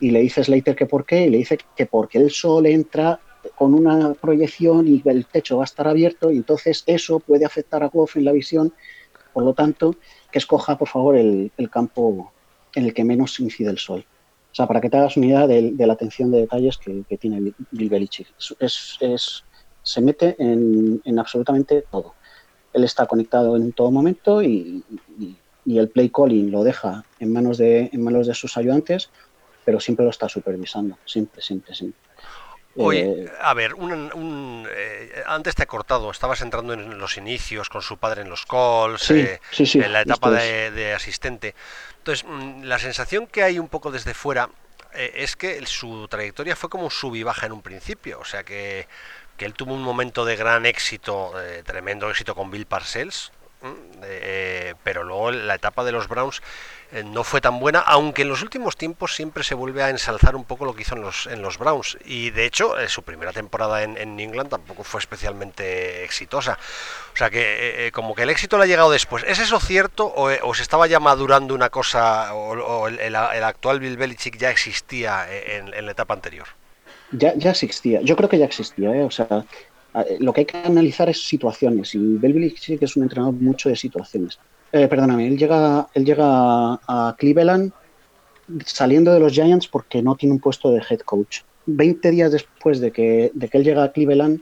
Y 0.00 0.12
le 0.12 0.20
dice 0.20 0.42
Slater 0.42 0.74
que 0.74 0.86
por 0.86 1.04
qué, 1.04 1.26
y 1.26 1.28
le 1.28 1.36
dice 1.36 1.58
que 1.76 1.84
porque 1.84 2.16
el 2.16 2.30
sol 2.30 2.64
entra 2.64 3.20
con 3.54 3.74
una 3.74 4.14
proyección 4.14 4.88
y 4.88 5.02
el 5.04 5.26
techo 5.26 5.58
va 5.58 5.64
a 5.64 5.66
estar 5.66 5.86
abierto 5.86 6.30
y 6.30 6.38
entonces 6.38 6.84
eso 6.86 7.20
puede 7.20 7.44
afectar 7.44 7.82
a 7.82 7.88
Goff 7.88 8.16
en 8.16 8.24
la 8.24 8.32
visión, 8.32 8.72
por 9.34 9.44
lo 9.44 9.52
tanto, 9.52 9.94
que 10.30 10.38
escoja 10.38 10.78
por 10.78 10.88
favor 10.88 11.16
el, 11.16 11.52
campo 11.70 12.32
en 12.74 12.86
el 12.86 12.94
que 12.94 13.04
menos 13.04 13.38
incide 13.38 13.68
el 13.68 13.78
sol. 13.78 14.06
O 14.52 14.54
sea, 14.54 14.66
para 14.66 14.80
que 14.80 14.88
te 14.88 14.96
hagas 14.96 15.18
una 15.18 15.26
idea 15.26 15.46
de, 15.46 15.74
la 15.76 15.92
atención 15.92 16.30
de 16.30 16.40
detalles 16.40 16.78
que, 16.78 17.18
tiene 17.18 17.52
Bill 17.72 17.90
Belichick. 17.90 18.28
Es, 18.58 19.44
se 19.82 20.00
mete 20.00 20.34
en, 20.38 21.18
absolutamente 21.18 21.84
todo. 21.90 22.14
Él 22.72 22.84
está 22.84 23.04
conectado 23.04 23.54
en 23.54 23.72
todo 23.72 23.90
momento 23.90 24.42
y, 24.42 24.82
y, 25.18 25.36
el 25.66 25.88
play 25.88 26.10
calling 26.10 26.50
lo 26.50 26.64
deja 26.64 27.04
en 27.20 27.32
manos, 27.32 27.58
de, 27.58 27.90
en 27.92 28.02
manos 28.02 28.26
de 28.26 28.34
sus 28.34 28.56
ayudantes, 28.56 29.10
pero 29.64 29.80
siempre 29.80 30.04
lo 30.04 30.10
está 30.10 30.28
supervisando, 30.28 30.98
siempre, 31.04 31.42
siempre, 31.42 31.74
siempre. 31.74 32.00
Oye, 32.76 33.24
eh, 33.24 33.32
a 33.40 33.52
ver, 33.52 33.74
un, 33.74 34.66
eh, 34.70 35.22
antes 35.26 35.54
te 35.54 35.64
he 35.64 35.66
cortado, 35.66 36.10
estabas 36.10 36.40
entrando 36.40 36.72
en 36.72 36.98
los 36.98 37.18
inicios 37.18 37.68
con 37.68 37.82
su 37.82 37.98
padre 37.98 38.22
en 38.22 38.30
los 38.30 38.46
calls, 38.46 39.10
eh, 39.10 39.40
en 39.58 39.92
la 39.92 40.02
etapa 40.02 40.30
de, 40.30 40.94
asistente. 40.94 41.54
Entonces, 41.98 42.24
mm, 42.26 42.62
la 42.62 42.78
sensación 42.78 43.26
que 43.26 43.42
hay 43.42 43.58
un 43.58 43.68
poco 43.68 43.90
desde 43.90 44.14
fuera 44.14 44.48
es 44.94 45.36
que 45.36 45.64
su 45.64 46.06
trayectoria 46.08 46.54
fue 46.54 46.68
como 46.68 46.84
un 46.84 46.90
sub 46.90 47.14
y 47.14 47.22
baja 47.22 47.46
en 47.46 47.52
un 47.52 47.62
principio, 47.62 48.20
o 48.20 48.26
sea 48.26 48.44
que, 48.44 48.86
que 49.38 49.46
él 49.46 49.54
tuvo 49.54 49.72
un 49.72 49.82
momento 49.82 50.26
de 50.26 50.36
gran 50.36 50.66
éxito, 50.66 51.32
tremendo 51.64 52.10
éxito 52.10 52.34
con 52.34 52.50
Bill 52.50 52.66
Parcells, 52.66 53.32
pero 54.84 55.04
luego 55.04 55.30
la 55.30 55.54
etapa 55.54 55.84
de 55.84 55.92
los 55.92 56.08
Browns 56.08 56.42
eh, 56.92 57.04
no 57.04 57.24
fue 57.24 57.40
tan 57.40 57.58
buena, 57.58 57.78
aunque 57.78 58.20
en 58.20 58.28
los 58.28 58.42
últimos 58.42 58.76
tiempos 58.76 59.14
siempre 59.14 59.42
se 59.44 59.54
vuelve 59.54 59.82
a 59.82 59.88
ensalzar 59.88 60.36
un 60.36 60.44
poco 60.44 60.66
lo 60.66 60.74
que 60.74 60.82
hizo 60.82 60.94
en 60.94 61.00
los, 61.00 61.26
en 61.26 61.40
los 61.40 61.56
Browns. 61.56 61.96
Y 62.04 62.28
de 62.30 62.44
hecho, 62.44 62.78
eh, 62.78 62.86
su 62.88 63.02
primera 63.02 63.32
temporada 63.32 63.82
en, 63.82 63.96
en, 63.96 64.20
England 64.20 64.50
tampoco 64.50 64.84
fue 64.84 65.00
especialmente 65.00 66.04
exitosa. 66.04 66.58
O 67.14 67.16
sea 67.16 67.30
que 67.30 67.86
eh, 67.86 67.92
como 67.92 68.14
que 68.14 68.24
el 68.24 68.30
éxito 68.30 68.58
le 68.58 68.64
ha 68.64 68.66
llegado 68.66 68.90
después. 68.90 69.24
¿Es 69.26 69.38
eso 69.38 69.58
cierto 69.58 70.12
o, 70.14 70.54
se 70.54 70.62
estaba 70.62 70.86
ya 70.86 71.00
madurando 71.00 71.54
una 71.54 71.70
cosa 71.70 72.34
o, 72.34 72.88
el, 72.88 73.16
actual 73.16 73.80
Bill 73.80 73.96
Belichick 73.96 74.36
ya 74.36 74.50
existía 74.50 75.26
en, 75.30 75.70
la 75.86 75.92
etapa 75.92 76.12
anterior? 76.12 76.46
Ya, 77.10 77.32
ya 77.36 77.50
existía, 77.50 78.00
yo 78.02 78.16
creo 78.16 78.28
que 78.28 78.38
ya 78.38 78.46
existía, 78.46 78.90
o 78.90 79.10
sea, 79.10 79.44
lo 80.20 80.32
que 80.32 80.40
hay 80.40 80.46
que 80.46 80.56
analizar 80.58 81.08
es 81.08 81.26
situaciones 81.26 81.94
y 81.94 81.98
Belichick 81.98 82.82
es 82.82 82.96
un 82.96 83.02
entrenador 83.02 83.34
mucho 83.34 83.68
de 83.68 83.76
situaciones. 83.76 84.38
Eh, 84.72 84.88
perdóname, 84.88 85.28
él 85.28 85.36
llega, 85.36 85.86
él 85.94 86.04
llega 86.04 86.24
a 86.86 87.14
Cleveland 87.18 87.72
saliendo 88.64 89.12
de 89.12 89.20
los 89.20 89.32
Giants 89.32 89.68
porque 89.68 90.02
no 90.02 90.16
tiene 90.16 90.34
un 90.34 90.40
puesto 90.40 90.70
de 90.70 90.82
head 90.88 91.00
coach. 91.00 91.40
Veinte 91.66 92.10
días 92.10 92.32
después 92.32 92.80
de 92.80 92.90
que, 92.90 93.30
de 93.34 93.48
que 93.48 93.58
él 93.58 93.64
llega 93.64 93.84
a 93.84 93.92
Cleveland, 93.92 94.40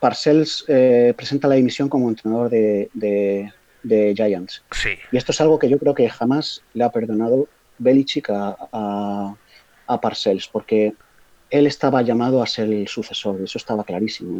Parcells 0.00 0.64
eh, 0.68 1.14
presenta 1.16 1.48
la 1.48 1.56
dimisión 1.56 1.88
como 1.88 2.08
entrenador 2.08 2.48
de, 2.48 2.90
de, 2.94 4.14
Giants. 4.14 4.62
Sí. 4.70 4.90
Y 5.12 5.16
esto 5.16 5.32
es 5.32 5.40
algo 5.40 5.58
que 5.58 5.68
yo 5.68 5.78
creo 5.78 5.94
que 5.94 6.08
jamás 6.08 6.62
le 6.74 6.84
ha 6.84 6.90
perdonado 6.90 7.48
Belichick 7.78 8.30
a, 8.30 8.56
a, 9.86 10.00
Parcells, 10.00 10.46
porque 10.46 10.94
él 11.50 11.66
estaba 11.66 12.02
llamado 12.02 12.42
a 12.42 12.46
ser 12.46 12.72
el 12.72 12.88
sucesor, 12.88 13.40
eso 13.42 13.58
estaba 13.58 13.84
clarísimo. 13.84 14.38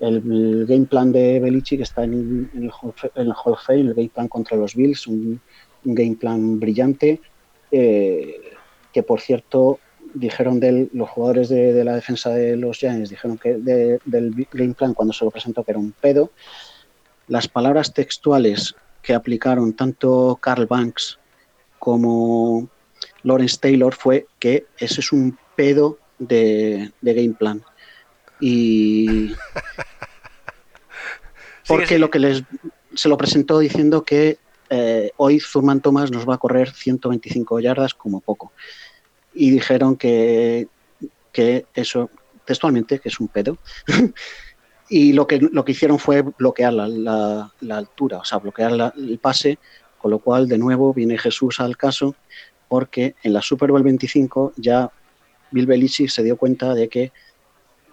el, 0.00 0.66
game 0.66 0.86
plan 0.86 1.12
de 1.12 1.38
Belichick 1.38 1.80
está 1.80 2.04
en, 2.04 2.50
el, 2.54 2.70
Hall 2.70 3.52
of 3.52 3.64
Fame, 3.64 3.80
el 3.80 3.94
game 3.94 4.08
plan 4.08 4.28
contra 4.28 4.56
los 4.56 4.74
Bills, 4.74 5.06
un, 5.06 5.40
game 5.84 6.16
plan 6.16 6.58
brillante, 6.58 7.20
eh, 7.70 8.40
que 8.92 9.02
por 9.02 9.20
cierto 9.20 9.78
dijeron 10.14 10.60
de 10.60 10.88
los 10.92 11.08
jugadores 11.08 11.48
de, 11.48 11.84
la 11.84 11.94
defensa 11.94 12.30
de 12.30 12.56
los 12.56 12.78
Giants, 12.78 13.10
dijeron 13.10 13.38
que 13.38 13.54
del 13.54 14.46
game 14.52 14.74
plan 14.74 14.94
cuando 14.94 15.12
se 15.12 15.24
lo 15.24 15.30
presentó 15.30 15.64
que 15.64 15.72
era 15.72 15.80
un 15.80 15.92
pedo. 15.92 16.30
Las 17.28 17.48
palabras 17.48 17.94
textuales 17.94 18.74
que 19.02 19.14
aplicaron 19.14 19.72
tanto 19.72 20.38
Carl 20.40 20.66
Banks 20.66 21.18
como 21.78 22.68
Lawrence 23.22 23.58
Taylor 23.60 23.94
fue 23.94 24.26
que 24.38 24.66
ese 24.78 25.00
es 25.00 25.12
un 25.12 25.38
pedo 25.56 25.98
de 26.18 26.92
game 27.00 27.34
plan. 27.34 27.62
Y 28.40 29.32
porque 31.68 31.98
lo 31.98 32.10
que 32.10 32.18
les 32.18 32.42
se 32.94 33.08
lo 33.08 33.16
presentó 33.16 33.58
diciendo 33.58 34.04
que 34.04 34.38
eh, 34.70 35.10
hoy 35.16 35.40
Zurman 35.40 35.80
Thomas 35.80 36.10
nos 36.10 36.28
va 36.28 36.34
a 36.34 36.38
correr 36.38 36.72
125 36.72 37.60
yardas 37.60 37.94
como 37.94 38.20
poco. 38.20 38.52
Y 39.34 39.50
dijeron 39.50 39.96
que, 39.96 40.68
que 41.32 41.66
eso, 41.74 42.10
textualmente, 42.44 42.98
que 42.98 43.08
es 43.08 43.20
un 43.20 43.28
pedo. 43.28 43.58
y 44.88 45.12
lo 45.12 45.26
que, 45.26 45.40
lo 45.40 45.64
que 45.64 45.72
hicieron 45.72 45.98
fue 45.98 46.22
bloquear 46.22 46.72
la, 46.72 47.50
la, 47.60 47.76
altura, 47.76 48.18
o 48.18 48.24
sea, 48.24 48.38
bloquear 48.38 48.94
el 48.96 49.18
pase, 49.18 49.58
con 49.98 50.10
lo 50.10 50.18
cual 50.18 50.48
de 50.48 50.58
nuevo 50.58 50.92
viene 50.92 51.18
Jesús 51.18 51.60
al 51.60 51.76
caso, 51.76 52.14
porque 52.68 53.14
en 53.22 53.34
la 53.34 53.42
Super 53.42 53.70
Bowl 53.70 53.82
25 53.82 54.54
ya 54.56 54.90
Bill 55.52 55.66
Belichick 55.66 56.08
se 56.08 56.22
dio 56.22 56.36
cuenta 56.36 56.74
de 56.74 56.88
que 56.88 57.12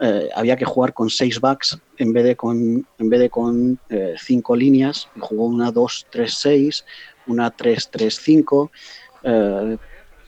eh, 0.02 0.30
había 0.34 0.56
que 0.56 0.64
jugar 0.64 0.94
con 0.94 1.10
seis 1.10 1.42
backs 1.42 1.78
en 1.98 2.14
vez 2.14 2.24
de 2.24 2.36
con, 2.38 2.88
en 2.98 3.10
vez 3.10 3.20
de 3.20 3.30
con 3.30 3.78
eh, 3.90 4.16
cinco 4.18 4.56
líneas. 4.56 5.10
jugó 5.20 5.46
una 5.46 5.74
2-3-6, 5.74 6.86
una 7.28 7.56
3-3-5, 7.56 8.70
eh, 9.24 9.78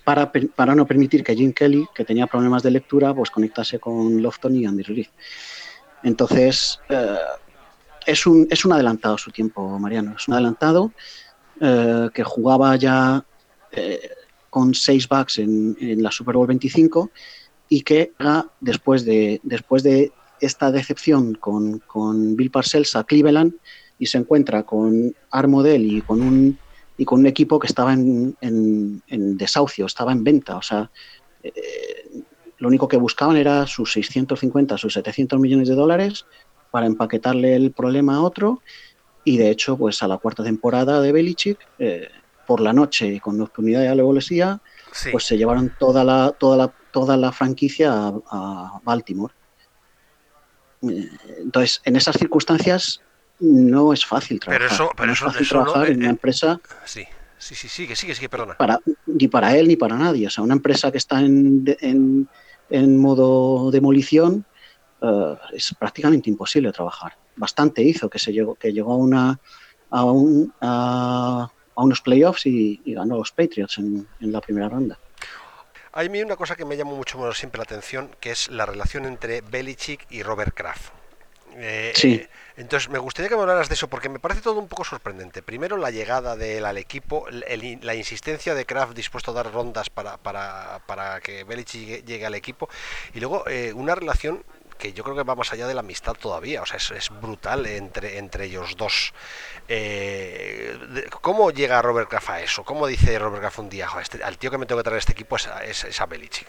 para, 0.04 0.30
para 0.32 0.76
no 0.76 0.86
permitir 0.86 1.24
que 1.24 1.36
Jim 1.36 1.54
Kelly, 1.54 1.88
que 1.96 2.04
tenía 2.04 2.28
problemas 2.28 2.64
de 2.64 2.72
lectura, 2.72 3.14
pues 3.14 3.30
conectase 3.32 3.80
con 3.80 4.22
Lofton 4.22 4.56
y 4.58 4.66
Andy 4.66 4.84
Reid. 4.84 5.08
Entonces, 6.04 6.80
es, 8.06 8.26
un, 8.26 8.48
es 8.50 8.66
un 8.66 8.74
adelantado 8.74 9.18
su 9.20 9.32
tiempo, 9.32 9.78
Mariano. 9.78 10.16
Es 10.18 10.28
un 10.28 10.34
adelantado 10.34 10.92
que 11.60 12.24
jugaba 12.24 12.76
ya 12.76 13.24
con 14.52 14.76
seis 14.76 15.08
backs 15.08 15.40
en, 15.40 15.76
en 15.80 16.04
la 16.04 16.12
Super 16.12 16.36
Bowl 16.36 16.46
25 16.46 17.10
y 17.70 17.82
que 17.82 18.12
después 18.60 19.06
de, 19.06 19.40
después 19.42 19.82
de 19.82 20.12
esta 20.42 20.72
decepción 20.72 21.36
con, 21.36 21.80
con 21.80 22.36
Bill 22.36 22.52
Parcells 22.52 22.96
a 22.96 23.06
Cleveland 23.06 23.54
y 23.98 24.08
se 24.08 24.18
encuentra 24.18 24.64
con 24.64 25.16
Armodel 25.32 25.92
y 25.92 26.02
con 26.02 26.22
un 26.22 26.60
y 26.98 27.06
con 27.06 27.22
un 27.22 27.26
equipo 27.26 27.58
que 27.58 27.66
estaba 27.66 27.94
en, 27.94 28.36
en, 28.42 29.38
desahucio, 29.38 29.88
estaba 29.88 30.12
en 30.12 30.24
venta. 30.24 30.58
O 30.58 30.62
sea, 30.62 30.92
eh, 31.42 31.52
lo 32.60 32.68
único 32.68 32.88
que 32.88 32.98
buscaban 32.98 33.38
era 33.38 33.66
sus 33.66 33.94
650, 33.94 34.78
sus 34.78 34.94
700 34.94 35.40
millones 35.40 35.68
de 35.68 35.74
dólares 35.74 36.28
para 36.70 36.86
empaquetarle 36.86 37.56
el 37.56 37.72
problema 37.72 38.18
a 38.18 38.22
otro. 38.22 38.62
Y 39.24 39.38
de 39.38 39.50
hecho, 39.50 39.78
pues 39.78 40.04
a 40.04 40.08
la 40.08 40.20
cuarta 40.20 40.44
temporada 40.44 41.02
de 41.02 41.12
Belichick, 41.12 41.58
eh, 41.80 42.08
por 42.46 42.60
la 42.60 42.74
noche 42.74 43.08
y 43.08 43.20
con 43.20 43.38
nocturnidad 43.38 43.84
y 43.84 43.88
alevosía, 43.88 44.62
pues 45.12 45.26
se 45.26 45.38
llevaron 45.38 45.74
toda 45.80 46.04
la, 46.04 46.32
toda 46.38 46.58
la 46.58 46.74
toda 46.92 47.18
la 47.18 47.32
franquicia 47.32 48.12
a, 48.30 48.80
Baltimore. 48.84 49.34
Eh, 50.84 51.10
entonces, 51.40 51.82
en 51.86 51.96
esas 51.96 52.18
circunstancias 52.18 53.02
no 53.40 53.94
es 53.94 54.06
fácil 54.06 54.40
trabajar. 54.40 54.68
Pero 54.68 54.74
eso, 54.74 54.92
pero 54.96 55.08
no 55.08 55.14
es 55.14 55.20
fácil 55.20 55.48
trabajar 55.48 55.90
en 55.90 55.98
una 55.98 56.08
eh, 56.08 56.12
empresa. 56.12 56.60
Sí, 56.86 57.06
Sí, 57.42 57.56
sí, 57.56 57.68
sigue, 57.70 57.96
sigue, 57.96 58.14
sigue, 58.14 58.30
perdona. 58.30 58.56
Para, 58.56 58.80
ni 59.08 59.28
para 59.28 59.58
él 59.58 59.68
ni 59.68 59.76
para 59.76 59.98
nadie. 59.98 60.28
O 60.28 60.30
sea, 60.30 60.44
una 60.44 60.54
empresa 60.54 60.92
que 60.92 61.00
está 61.00 61.22
en, 61.22 61.64
en, 61.80 62.30
en 62.70 62.98
modo 63.00 63.72
demolición 63.72 64.46
uh, 65.02 65.34
es 65.52 65.74
prácticamente 65.74 66.30
imposible 66.30 66.72
trabajar. 66.72 67.18
Bastante 67.36 67.82
hizo 67.82 68.12
que 68.12 68.20
se 68.20 68.32
llegó, 68.32 68.54
que 68.54 68.72
llegó 68.72 68.94
a 68.94 68.98
una 68.98 69.40
a, 69.90 70.06
un, 70.06 70.54
a, 70.62 71.52
a 71.82 71.86
unos 71.86 72.02
playoffs 72.02 72.46
y, 72.46 72.82
y, 72.86 72.94
ganó 72.94 73.18
los 73.18 73.32
Patriots 73.32 73.78
en, 73.78 74.08
en, 74.20 74.32
la 74.32 74.42
primera 74.42 74.70
ronda. 74.70 74.98
Hay 75.94 76.08
a 76.08 76.10
mí 76.10 76.22
una 76.22 76.36
cosa 76.36 76.56
que 76.56 76.66
me 76.66 76.78
llamó 76.78 76.96
mucho 76.96 77.34
siempre 77.34 77.58
la 77.58 77.64
atención, 77.64 78.10
que 78.20 78.32
es 78.32 78.50
la 78.50 78.66
relación 78.66 79.06
entre 79.06 79.42
Belichick 79.42 80.06
y 80.10 80.24
Robert 80.24 80.54
Kraft. 80.56 80.94
Eh, 81.56 81.92
sí. 81.96 82.14
Eh, 82.14 82.30
entonces, 82.58 82.90
me 82.90 83.00
gustaría 83.00 83.30
que 83.30 83.36
me 83.36 83.42
hablaras 83.42 83.70
de 83.70 83.76
eso, 83.76 83.90
porque 83.90 84.10
me 84.10 84.20
parece 84.20 84.42
todo 84.42 84.60
un 84.60 84.68
poco 84.68 84.84
sorprendente. 84.84 85.42
Primero, 85.42 85.78
la 85.78 85.92
llegada 85.92 86.36
de 86.36 86.58
él 86.58 86.66
al 86.66 86.78
equipo, 86.78 87.28
el, 87.28 87.80
la 87.82 87.96
insistencia 87.96 88.54
de 88.54 88.66
Kraft 88.66 88.94
dispuesto 88.94 89.32
a 89.32 89.34
dar 89.34 89.52
rondas 89.52 89.90
para, 89.90 90.18
para, 90.18 90.82
para 90.86 91.20
que 91.22 91.44
Belichick 91.44 91.82
llegue, 91.82 92.04
llegue, 92.04 92.26
al 92.26 92.36
equipo, 92.36 92.70
y 93.14 93.20
luego 93.20 93.48
eh, 93.48 93.74
una 93.74 93.96
relación 93.96 94.44
que 94.82 94.94
yo 94.94 95.04
creo 95.04 95.16
que 95.16 95.24
va 95.24 95.36
más 95.36 95.54
allá 95.54 95.68
de 95.68 95.76
la 95.76 95.82
amistad 95.82 96.16
todavía, 96.20 96.64
o 96.64 96.66
sea, 96.66 96.78
es, 96.78 97.10
brutal 97.22 97.68
entre, 97.68 98.18
entre 98.18 98.46
ellos 98.46 98.76
dos. 98.76 99.14
Eh, 99.68 100.76
¿Cómo 101.22 101.52
llega 101.52 101.82
Robert 101.84 102.10
Kraft 102.10 102.30
a 102.32 102.42
eso? 102.42 102.64
¿Cómo 102.64 102.88
dice 102.88 103.20
Robert 103.20 103.42
Kraft 103.42 103.60
un 103.60 103.70
día, 103.70 103.88
este, 104.02 104.24
al 104.24 104.40
tío 104.40 104.50
que 104.50 104.58
me 104.58 104.66
tengo 104.66 104.80
que 104.80 104.84
traer 104.84 104.96
a 104.96 105.00
este 105.00 105.12
equipo 105.12 105.36
es, 105.36 105.48
es, 105.84 106.02
a 106.02 106.08
Belichick? 106.08 106.48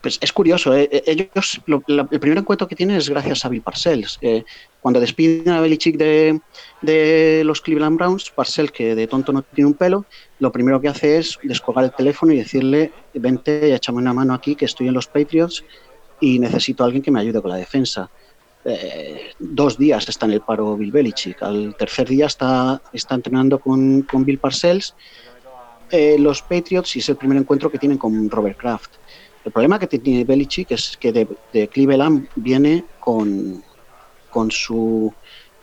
Pues 0.00 0.18
es 0.22 0.32
curioso, 0.32 0.74
¿eh? 0.74 0.88
ellos 1.04 1.60
lo, 1.66 1.82
el 1.86 2.20
primer 2.20 2.38
encuentro 2.38 2.66
que 2.66 2.74
tienen 2.74 2.96
es 2.96 3.10
gracias 3.10 3.44
a 3.44 3.50
Bill 3.50 3.60
Parcells. 3.60 4.18
Eh, 4.22 4.44
cuando 4.80 4.98
despiden 4.98 5.52
a 5.52 5.60
Belichick 5.60 5.98
de, 5.98 6.40
de, 6.80 7.42
los 7.44 7.60
Cleveland 7.60 7.98
Browns, 7.98 8.30
Parcells, 8.30 8.72
que 8.72 8.94
de 8.94 9.06
tonto 9.06 9.30
no 9.30 9.42
tiene 9.42 9.68
un 9.68 9.74
pelo, 9.74 10.06
lo 10.38 10.50
primero 10.50 10.80
que 10.80 10.88
hace 10.88 11.18
es 11.18 11.38
descolgar 11.42 11.84
el 11.84 11.92
teléfono 11.92 12.32
y 12.32 12.38
decirle, 12.38 12.90
vente 13.12 13.68
y 13.68 13.72
échame 13.72 13.98
una 13.98 14.14
mano 14.14 14.32
aquí, 14.32 14.54
que 14.54 14.64
estoy 14.64 14.88
en 14.88 14.94
los 14.94 15.06
Patriots 15.06 15.62
y 16.20 16.38
necesito 16.38 16.82
a 16.82 16.86
alguien 16.86 17.02
que 17.02 17.10
me 17.10 17.20
ayude 17.20 17.40
con 17.40 17.50
la 17.50 17.56
defensa. 17.56 18.10
Eh, 18.64 19.30
dos 19.38 19.78
días 19.78 20.08
está 20.08 20.26
en 20.26 20.32
el 20.32 20.42
paro 20.42 20.76
Bill 20.76 20.92
Belichick, 20.92 21.42
al 21.42 21.74
tercer 21.76 22.08
día 22.08 22.26
está, 22.26 22.82
está 22.92 23.14
entrenando 23.14 23.58
con, 23.58 24.02
con 24.02 24.24
Bill 24.24 24.38
Parcells 24.38 24.94
eh, 25.90 26.16
los 26.18 26.42
Patriots 26.42 26.94
y 26.94 27.00
es 27.00 27.08
el 27.08 27.16
primer 27.16 27.38
encuentro 27.38 27.70
que 27.70 27.78
tienen 27.78 27.98
con 27.98 28.30
Robert 28.30 28.56
Kraft. 28.56 28.92
El 29.44 29.50
problema 29.50 29.78
que 29.78 29.86
tiene 29.86 30.24
Belichick 30.24 30.70
es 30.70 30.96
que 30.96 31.12
de, 31.12 31.68
Cleveland 31.68 32.28
viene 32.36 32.84
con, 33.00 33.64
con, 34.28 34.50
su, 34.50 35.12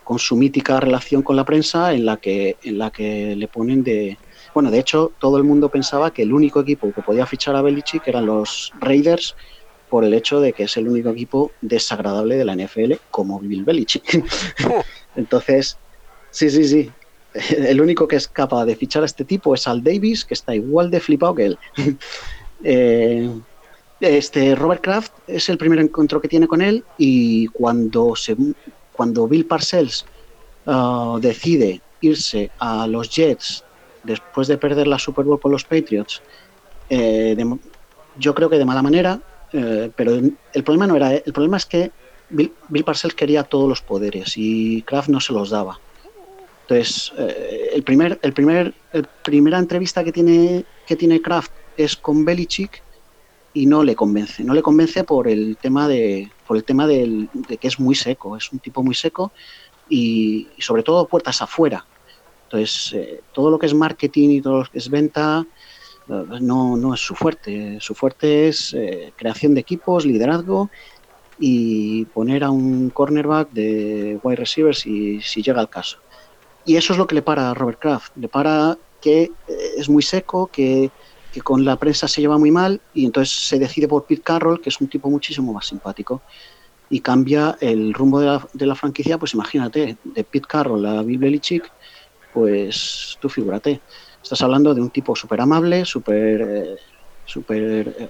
con 0.04 0.18
su 0.18 0.36
mítica 0.36 0.80
relación 0.80 1.22
con 1.22 1.36
la 1.36 1.44
prensa 1.44 1.94
en 1.94 2.04
la 2.04 2.18
que, 2.18 2.56
en 2.62 2.78
la 2.78 2.90
que 2.90 3.36
le 3.36 3.48
ponen 3.48 3.82
de... 3.82 4.18
Bueno, 4.52 4.70
de 4.70 4.80
hecho, 4.80 5.12
todo 5.18 5.38
el 5.38 5.44
mundo 5.44 5.68
pensaba 5.68 6.12
que 6.12 6.22
el 6.22 6.32
único 6.32 6.60
equipo 6.60 6.92
que 6.92 7.02
podía 7.02 7.24
fichar 7.24 7.54
a 7.54 7.62
Belichick 7.62 8.06
eran 8.08 8.26
los 8.26 8.72
Raiders 8.80 9.36
por 9.88 10.04
el 10.04 10.14
hecho 10.14 10.40
de 10.40 10.52
que 10.52 10.64
es 10.64 10.76
el 10.76 10.88
único 10.88 11.10
equipo 11.10 11.52
desagradable 11.60 12.36
de 12.36 12.44
la 12.44 12.54
NFL 12.54 12.94
como 13.10 13.40
Bill 13.40 13.64
Belichick. 13.64 14.24
Entonces, 15.16 15.76
sí, 16.30 16.50
sí, 16.50 16.64
sí. 16.64 16.90
El 17.56 17.80
único 17.80 18.08
que 18.08 18.16
es 18.16 18.26
capaz 18.26 18.64
de 18.64 18.76
fichar 18.76 19.02
a 19.02 19.06
este 19.06 19.24
tipo 19.24 19.54
es 19.54 19.66
Al 19.68 19.82
Davis, 19.82 20.24
que 20.24 20.34
está 20.34 20.54
igual 20.54 20.90
de 20.90 21.00
flipado 21.00 21.34
que 21.34 21.46
él. 21.46 21.58
eh, 22.64 23.30
este 24.00 24.54
Robert 24.54 24.82
Kraft 24.82 25.12
es 25.26 25.48
el 25.48 25.58
primer 25.58 25.80
encuentro 25.80 26.20
que 26.20 26.28
tiene 26.28 26.46
con 26.46 26.62
él 26.62 26.84
y 26.96 27.46
cuando 27.48 28.14
se 28.14 28.36
cuando 28.92 29.26
Bill 29.26 29.46
Parcells 29.46 30.06
uh, 30.66 31.18
decide 31.20 31.80
irse 32.00 32.50
a 32.58 32.86
los 32.86 33.10
Jets 33.10 33.64
después 34.04 34.46
de 34.46 34.56
perder 34.56 34.86
la 34.86 34.98
Super 34.98 35.24
Bowl 35.24 35.40
con 35.40 35.50
los 35.50 35.64
Patriots 35.64 36.22
eh, 36.90 37.34
de, 37.36 37.58
yo 38.18 38.34
creo 38.34 38.48
que 38.48 38.58
de 38.58 38.64
mala 38.64 38.82
manera 38.82 39.20
eh, 39.52 39.90
pero 39.96 40.12
el 40.14 40.64
problema 40.64 40.86
no 40.86 40.96
era 40.96 41.14
el 41.14 41.32
problema 41.32 41.56
es 41.56 41.66
que 41.66 41.90
Bill, 42.30 42.52
Bill, 42.68 42.84
Parcells 42.84 43.14
quería 43.14 43.44
todos 43.44 43.68
los 43.68 43.80
poderes 43.80 44.34
y 44.36 44.82
Kraft 44.82 45.08
no 45.08 45.20
se 45.20 45.32
los 45.32 45.50
daba 45.50 45.80
entonces 46.62 47.12
eh, 47.18 47.70
el 47.74 47.82
primer 47.82 48.18
el 48.22 48.32
primer 48.32 48.74
el 48.92 49.06
primera 49.24 49.58
entrevista 49.58 50.04
que 50.04 50.12
tiene 50.12 50.64
que 50.86 50.96
tiene 50.96 51.22
Kraft 51.22 51.52
es 51.76 51.96
con 51.96 52.24
Belichick 52.24 52.82
y 53.58 53.66
no 53.66 53.82
le 53.82 53.96
convence. 53.96 54.44
No 54.44 54.54
le 54.54 54.62
convence 54.62 55.04
por 55.04 55.28
el 55.28 55.56
tema 55.56 55.88
de, 55.88 56.30
por 56.46 56.56
el 56.56 56.64
tema 56.64 56.86
del, 56.86 57.28
de 57.32 57.56
que 57.56 57.68
es 57.68 57.80
muy 57.80 57.94
seco, 57.94 58.36
es 58.36 58.52
un 58.52 58.58
tipo 58.58 58.82
muy 58.82 58.94
seco 58.94 59.32
y, 59.88 60.48
sobre 60.58 60.82
todo 60.82 61.08
puertas 61.08 61.42
afuera. 61.42 61.84
Entonces, 62.44 62.92
eh, 62.94 63.20
todo 63.32 63.50
lo 63.50 63.58
que 63.58 63.66
es 63.66 63.74
marketing 63.74 64.28
y 64.30 64.40
todo 64.40 64.58
lo 64.60 64.64
que 64.64 64.78
es 64.78 64.88
venta 64.88 65.44
eh, 65.44 65.57
no, 66.08 66.76
no 66.76 66.94
es 66.94 67.00
su 67.00 67.14
fuerte. 67.14 67.78
Su 67.80 67.94
fuerte 67.94 68.48
es 68.48 68.74
eh, 68.74 69.12
creación 69.16 69.54
de 69.54 69.60
equipos, 69.60 70.04
liderazgo 70.04 70.70
y 71.38 72.04
poner 72.06 72.44
a 72.44 72.50
un 72.50 72.90
cornerback 72.90 73.50
de 73.50 74.18
wide 74.22 74.36
receiver 74.36 74.74
si, 74.74 75.20
si 75.20 75.42
llega 75.42 75.60
al 75.60 75.70
caso. 75.70 75.98
Y 76.64 76.76
eso 76.76 76.92
es 76.92 76.98
lo 76.98 77.06
que 77.06 77.14
le 77.14 77.22
para 77.22 77.50
a 77.50 77.54
Robert 77.54 77.78
Kraft. 77.78 78.12
Le 78.16 78.28
para 78.28 78.76
que 79.00 79.30
es 79.76 79.88
muy 79.88 80.02
seco, 80.02 80.48
que 80.48 80.90
que 81.32 81.40
con 81.40 81.64
la 81.64 81.76
prensa 81.76 82.08
se 82.08 82.20
lleva 82.20 82.38
muy 82.38 82.50
mal 82.50 82.80
y 82.94 83.04
entonces 83.04 83.34
se 83.34 83.58
decide 83.58 83.88
por 83.88 84.04
Pete 84.06 84.22
Carroll, 84.22 84.60
que 84.60 84.70
es 84.70 84.80
un 84.80 84.88
tipo 84.88 85.10
muchísimo 85.10 85.52
más 85.52 85.66
simpático 85.66 86.22
y 86.90 87.00
cambia 87.00 87.58
el 87.60 87.92
rumbo 87.92 88.20
de 88.20 88.26
la, 88.26 88.48
de 88.52 88.66
la 88.66 88.74
franquicia, 88.74 89.18
pues 89.18 89.34
imagínate, 89.34 89.98
de 90.02 90.24
Pete 90.24 90.46
Carroll 90.48 90.86
a 90.86 91.02
Bill 91.02 91.18
Belichick, 91.18 91.70
pues 92.32 93.18
tú 93.20 93.28
figúrate, 93.28 93.82
estás 94.22 94.40
hablando 94.42 94.74
de 94.74 94.80
un 94.80 94.90
tipo 94.90 95.14
súper 95.16 95.40
amable, 95.40 95.84
súper... 95.84 96.40
Eh, 96.40 96.76
súper 97.24 97.94
eh, 97.98 98.08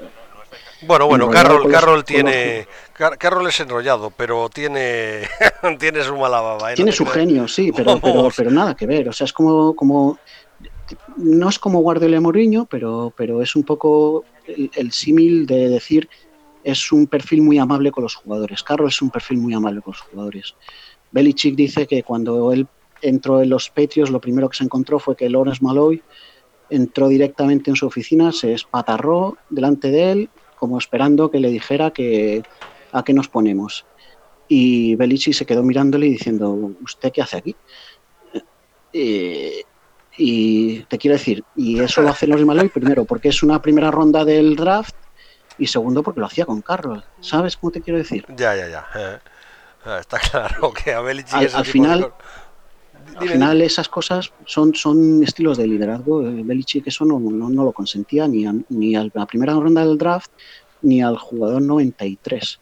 bueno, 0.82 1.06
bueno, 1.08 1.28
Carroll, 1.28 1.70
Carroll 1.70 2.04
tiene. 2.04 2.66
Car 2.92 3.18
Carroll 3.18 3.48
es 3.48 3.58
enrollado, 3.58 4.12
pero 4.16 4.48
tiene. 4.48 5.22
tiene 5.78 6.04
su 6.04 6.16
mala 6.16 6.40
baba. 6.40 6.72
¿eh? 6.72 6.76
Tiene 6.76 6.92
no 6.92 6.96
su 6.96 7.04
genio, 7.06 7.48
sí, 7.48 7.72
pero, 7.76 7.98
pero, 8.00 8.28
pero, 8.36 8.50
nada 8.50 8.76
que 8.76 8.86
ver. 8.86 9.08
O 9.08 9.12
sea, 9.12 9.24
es 9.24 9.32
como, 9.32 9.74
como 9.74 10.18
no 11.16 11.48
es 11.48 11.58
como 11.58 11.80
Guardiola 11.80 12.20
Mourinho, 12.20 12.66
pero, 12.66 13.12
pero 13.16 13.42
es 13.42 13.56
un 13.56 13.64
poco 13.64 14.24
el, 14.46 14.70
el 14.74 14.92
símil 14.92 15.46
de 15.46 15.68
decir 15.68 16.08
es 16.62 16.92
un 16.92 17.06
perfil 17.06 17.42
muy 17.42 17.58
amable 17.58 17.90
con 17.90 18.04
los 18.04 18.14
jugadores. 18.14 18.62
Carroll 18.62 18.88
es 18.88 19.02
un 19.02 19.10
perfil 19.10 19.38
muy 19.38 19.54
amable 19.54 19.80
con 19.80 19.92
los 19.92 20.00
jugadores. 20.02 20.54
Belichick 21.10 21.56
dice 21.56 21.86
que 21.86 22.02
cuando 22.02 22.52
él 22.52 22.66
entró 23.02 23.42
en 23.42 23.50
los 23.50 23.70
Patriots, 23.70 24.10
lo 24.10 24.20
primero 24.20 24.48
que 24.48 24.56
se 24.56 24.64
encontró 24.64 24.98
fue 24.98 25.16
que 25.16 25.28
Lawrence 25.28 25.62
Malloy 25.62 26.02
entró 26.70 27.08
directamente 27.08 27.70
en 27.70 27.76
su 27.76 27.86
oficina, 27.86 28.32
se 28.32 28.52
espatarró 28.52 29.38
delante 29.50 29.90
de 29.90 30.12
él, 30.12 30.30
como 30.56 30.78
esperando 30.78 31.30
que 31.30 31.40
le 31.40 31.50
dijera 31.50 31.92
que 31.92 32.42
a 32.92 33.02
qué 33.02 33.12
nos 33.12 33.28
ponemos. 33.28 33.86
Y 34.48 34.94
Belichick 34.96 35.34
se 35.34 35.46
quedó 35.46 35.62
mirándole 35.62 36.06
y 36.06 36.10
diciendo, 36.10 36.72
¿usted 36.82 37.12
qué 37.12 37.22
hace 37.22 37.36
aquí? 37.36 37.56
Eh, 38.92 39.62
y 40.16 40.80
te 40.84 40.98
quiero 40.98 41.16
decir, 41.16 41.44
y 41.54 41.80
eso 41.80 42.02
lo 42.02 42.08
hace 42.08 42.26
Lawrence 42.26 42.46
Malloy 42.46 42.68
primero 42.68 43.04
porque 43.04 43.28
es 43.28 43.42
una 43.42 43.62
primera 43.62 43.90
ronda 43.90 44.24
del 44.24 44.56
draft 44.56 44.96
y 45.58 45.66
segundo 45.66 46.02
porque 46.02 46.20
lo 46.20 46.26
hacía 46.26 46.46
con 46.46 46.62
Carroll. 46.62 47.04
¿Sabes 47.20 47.56
cómo 47.56 47.70
te 47.70 47.80
quiero 47.80 47.98
decir? 47.98 48.24
Ya, 48.36 48.56
ya, 48.56 48.68
ya. 48.68 48.86
Eh, 48.96 49.18
está 50.00 50.18
claro 50.18 50.72
que 50.72 50.92
a 50.92 51.00
Belichick 51.00 51.34
al, 51.34 51.50
al 51.54 51.64
final, 51.64 52.00
de... 52.00 52.12
al 53.18 53.28
final 53.28 53.60
esas 53.62 53.88
cosas 53.88 54.32
son, 54.44 54.74
son 54.74 55.22
estilos 55.22 55.58
de 55.58 55.66
liderazgo. 55.66 56.22
Belichick 56.22 56.86
eso 56.86 57.04
no, 57.04 57.18
no, 57.18 57.50
no 57.50 57.64
lo 57.64 57.72
consentía 57.72 58.28
ni 58.28 58.46
a, 58.46 58.54
ni 58.68 58.94
a 58.94 59.08
la 59.12 59.26
primera 59.26 59.54
ronda 59.54 59.84
del 59.84 59.98
draft 59.98 60.30
ni 60.82 61.02
al 61.02 61.16
jugador 61.18 61.62
93. 61.62 62.60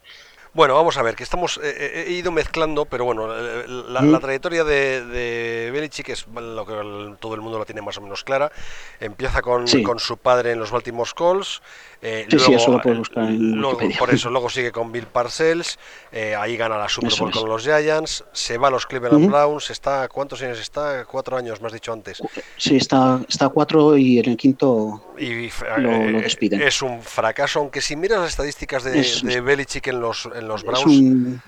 Bueno, 0.57 0.75
vamos 0.75 0.97
a 0.97 1.03
ver, 1.03 1.17
que 1.17 1.23
estamos, 1.23 1.61
eh, 1.63 2.05
he 2.09 2.13
ido 2.13 2.33
mezclando, 2.33 2.87
pero 2.87 3.05
bueno, 3.05 3.27
la, 3.29 4.01
mm. 4.01 4.11
la 4.11 4.21
trayectoria 4.21 4.65
de, 4.65 5.05
de, 5.05 5.71
Belichick 5.71 6.09
es 6.09 6.27
lo 6.29 6.65
que 6.65 6.73
el, 6.73 7.17
todo 7.21 7.35
el 7.35 7.43
mundo 7.43 7.59
la 7.59 7.67
tiene 7.67 7.83
más 7.83 7.99
o 7.99 8.01
menos 8.01 8.25
clara. 8.25 8.51
Empieza 8.99 9.43
con, 9.43 9.69
sí. 9.69 9.83
con 9.83 9.99
su 9.99 10.17
padre 10.17 10.53
en 10.53 10.59
los 10.59 10.71
Baltimore 10.71 11.11
Colts. 11.15 11.61
Eh, 12.03 12.27
sí, 12.29 12.37
luego, 12.37 12.47
sí, 12.47 12.55
eso 12.55 12.71
lo 12.73 12.95
buscar 12.95 13.25
en 13.25 13.61
luego, 13.61 13.81
Por 13.99 14.11
eso, 14.11 14.31
luego 14.31 14.51
sigue 14.51 14.71
con 14.71 14.93
Bill 14.93 15.07
Parcells, 15.07 15.79
eh, 16.13 16.35
ahí 16.35 16.57
gana 16.57 16.77
la 16.77 16.89
Super 16.89 17.11
Bowl 17.19 17.31
con 17.31 17.49
los 17.49 17.63
Giants, 17.63 18.25
se 18.33 18.59
va 18.59 18.69
a 18.69 18.71
los 18.71 18.87
Cleveland. 18.87 19.29
Browns, 19.29 19.71
está, 19.71 20.07
¿cuántos 20.09 20.43
años 20.43 20.61
está? 20.61 21.05
Cuatro 21.05 21.37
años, 21.37 21.61
me 21.61 21.67
has 21.69 21.73
dicho 21.73 21.93
antes. 21.93 22.23
Sí, 22.57 22.77
está, 22.77 23.21
está 23.29 23.49
cuatro 23.49 23.97
y 23.97 24.19
en 24.19 24.31
el 24.31 24.37
quinto 24.37 25.03
y, 25.19 25.51
lo, 25.79 26.11
lo 26.11 26.21
despiden. 26.21 26.63
Es 26.63 26.83
un 26.83 27.03
fracaso, 27.03 27.61
aunque 27.61 27.81
si 27.81 27.97
miras 27.97 28.21
las 28.21 28.31
estadísticas 28.31 28.85
de, 28.85 29.01
es, 29.01 29.23
de 29.23 29.41
Belichick 29.41 29.87
en 29.89 30.01
los, 30.01 30.29
en 30.35 30.46
los 30.47 30.63
Browns... 30.65 30.87
Un, 30.87 31.43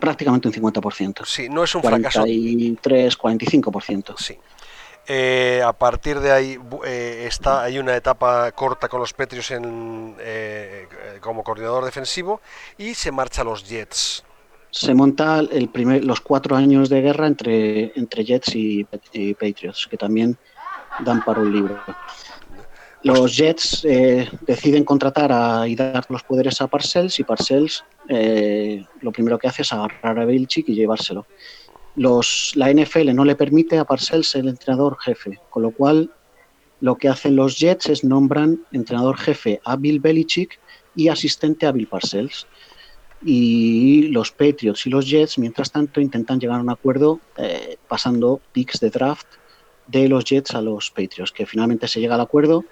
prácticamente 0.00 0.48
un 0.48 0.54
50%. 0.54 1.24
Sí, 1.24 1.48
no 1.48 1.62
es 1.62 1.74
un 1.76 1.80
43, 1.80 3.16
fracaso. 3.16 3.28
45%. 3.28 4.14
Sí. 4.18 4.36
Eh, 5.06 5.60
a 5.64 5.72
partir 5.72 6.20
de 6.20 6.30
ahí 6.30 6.58
eh, 6.86 7.24
está 7.26 7.62
hay 7.62 7.78
una 7.78 7.96
etapa 7.96 8.52
corta 8.52 8.88
con 8.88 9.00
los 9.00 9.12
Petrios 9.12 9.50
en, 9.50 10.14
eh, 10.20 10.86
como 11.20 11.42
coordinador 11.42 11.84
defensivo 11.84 12.40
y 12.78 12.94
se 12.94 13.10
marcha 13.10 13.42
a 13.42 13.44
los 13.44 13.68
Jets. 13.68 14.24
Se 14.70 14.94
monta 14.94 15.40
el 15.40 15.68
primer, 15.68 16.02
los 16.02 16.20
cuatro 16.20 16.56
años 16.56 16.88
de 16.88 17.02
guerra 17.02 17.26
entre, 17.26 17.92
entre 17.94 18.24
Jets 18.24 18.54
y, 18.54 18.86
y 19.12 19.34
Patriots, 19.34 19.86
que 19.86 19.98
también 19.98 20.38
dan 21.00 21.22
para 21.22 21.40
un 21.40 21.52
libro. 21.52 21.78
Los 23.04 23.36
Jets 23.36 23.84
eh, 23.84 24.28
deciden 24.46 24.84
contratar 24.84 25.32
a, 25.32 25.66
y 25.66 25.74
dar 25.74 26.04
los 26.08 26.22
poderes 26.22 26.60
a 26.60 26.68
Parcells 26.68 27.18
y 27.18 27.24
Parcells 27.24 27.84
eh, 28.08 28.84
lo 29.00 29.10
primero 29.10 29.38
que 29.38 29.48
hace 29.48 29.62
es 29.62 29.72
agarrar 29.72 30.20
a 30.20 30.24
Belichick 30.24 30.68
y 30.68 30.74
llevárselo. 30.74 31.26
Los, 31.96 32.52
la 32.54 32.72
NFL 32.72 33.12
no 33.14 33.24
le 33.24 33.34
permite 33.34 33.78
a 33.78 33.84
Parcells 33.84 34.34
el 34.36 34.48
entrenador 34.48 34.98
jefe, 35.00 35.40
con 35.50 35.64
lo 35.64 35.72
cual 35.72 36.10
lo 36.80 36.96
que 36.96 37.08
hacen 37.08 37.36
los 37.36 37.58
Jets 37.58 37.88
es 37.88 38.04
nombran 38.04 38.60
entrenador 38.72 39.18
jefe 39.18 39.60
a 39.64 39.76
Bill 39.76 40.00
Belichick 40.00 40.58
y 40.94 41.08
asistente 41.08 41.66
a 41.66 41.72
Bill 41.72 41.88
Parcells. 41.88 42.46
Y 43.24 44.08
los 44.08 44.32
Patriots 44.32 44.86
y 44.86 44.90
los 44.90 45.08
Jets, 45.08 45.38
mientras 45.38 45.70
tanto, 45.70 46.00
intentan 46.00 46.40
llegar 46.40 46.58
a 46.58 46.62
un 46.62 46.70
acuerdo 46.70 47.20
eh, 47.36 47.76
pasando 47.88 48.40
picks 48.52 48.80
de 48.80 48.90
draft 48.90 49.26
de 49.86 50.08
los 50.08 50.24
Jets 50.24 50.54
a 50.54 50.60
los 50.60 50.90
Patriots, 50.90 51.30
que 51.30 51.46
finalmente 51.46 51.86
se 51.86 52.00
llega 52.00 52.16
al 52.16 52.20
acuerdo 52.20 52.64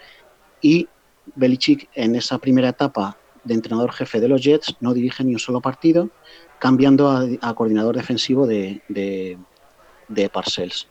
y 0.61 0.88
Belichick 1.35 1.88
en 1.94 2.14
esa 2.14 2.38
primera 2.38 2.70
etapa 2.70 3.16
de 3.44 3.55
entrenador 3.55 3.92
jefe 3.92 4.20
de 4.20 4.29
los 4.29 4.42
Jets 4.42 4.77
no 4.81 4.94
dirige 4.94 5.25
ni 5.25 5.33
un 5.33 5.38
solo 5.38 5.61
partido, 5.61 6.11
cambiando 6.59 7.09
a, 7.09 7.55
coordinador 7.55 7.96
defensivo 7.96 8.46
de, 8.46 8.83
de, 8.88 10.29
Parcells. 10.29 10.88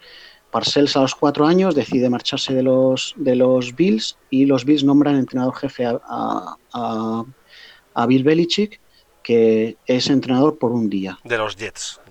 Parcells 0.52 0.98
a 0.98 1.02
los 1.02 1.14
cuatro 1.14 1.46
años 1.46 1.76
decide 1.76 2.10
marcharse 2.10 2.54
de 2.54 2.64
los, 2.64 3.14
de 3.18 3.36
los 3.36 3.76
Bills 3.76 4.18
y 4.32 4.46
los 4.46 4.66
Bills 4.66 4.84
nombran 4.84 5.16
entrenador 5.16 5.56
jefe 5.56 5.86
a, 5.86 6.56
a, 6.74 8.06
Bill 8.08 8.24
Belichick, 8.24 8.80
que 9.22 9.78
es 9.86 10.10
entrenador 10.10 10.58
por 10.58 10.72
un 10.72 10.90
día. 10.90 11.20
De 11.24 11.38
los 11.38 11.56
Jets. 11.56 12.02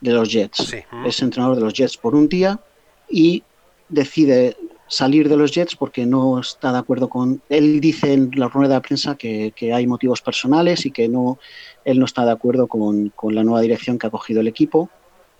De 0.00 0.12
los 0.12 0.30
Jets. 0.30 0.74
Es 1.06 1.22
entrenador 1.22 1.56
de 1.56 1.62
los 1.62 1.72
Jets 1.72 1.96
por 1.96 2.14
un 2.14 2.28
día 2.28 2.60
y 3.08 3.42
decide 3.88 4.56
salir 4.90 5.28
de 5.28 5.36
los 5.36 5.52
Jets 5.52 5.76
porque 5.76 6.04
no 6.04 6.40
está 6.40 6.72
de 6.72 6.78
acuerdo 6.78 7.08
con... 7.08 7.40
Él 7.48 7.80
dice 7.80 8.12
en 8.12 8.32
la 8.34 8.48
rueda 8.48 8.74
de 8.74 8.80
prensa 8.80 9.14
que, 9.14 9.54
hay 9.72 9.86
motivos 9.86 10.20
personales 10.20 10.84
y 10.84 10.90
que 10.90 11.08
no, 11.08 11.38
él 11.84 12.00
no 12.00 12.04
está 12.04 12.24
de 12.24 12.32
acuerdo 12.32 12.66
con, 12.66 13.12
la 13.30 13.44
nueva 13.44 13.60
dirección 13.60 13.98
que 13.98 14.08
ha 14.08 14.10
cogido 14.10 14.40
el 14.40 14.48
equipo. 14.48 14.90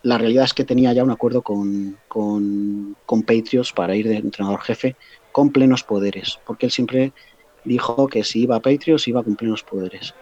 La 0.02 0.18
realidad 0.18 0.44
es 0.44 0.54
que 0.54 0.64
tenía 0.64 0.92
ya 0.92 1.02
un 1.02 1.10
acuerdo 1.10 1.42
con, 1.42 1.98
con, 2.06 2.96
con 3.04 3.22
Patriots 3.22 3.72
para 3.72 3.96
ir 3.96 4.08
de 4.08 4.16
entrenador 4.16 4.60
jefe 4.62 4.96
con 5.32 5.50
plenos 5.50 5.82
poderes, 5.82 6.38
porque 6.46 6.66
él 6.66 6.72
siempre 6.72 7.12
dijo 7.64 8.06
que 8.06 8.24
si 8.24 8.42
iba 8.42 8.56
a 8.56 8.60
Patriots 8.60 9.08
iba 9.08 9.22
con 9.22 9.34
plenos 9.36 9.64
poderes. 9.64 10.14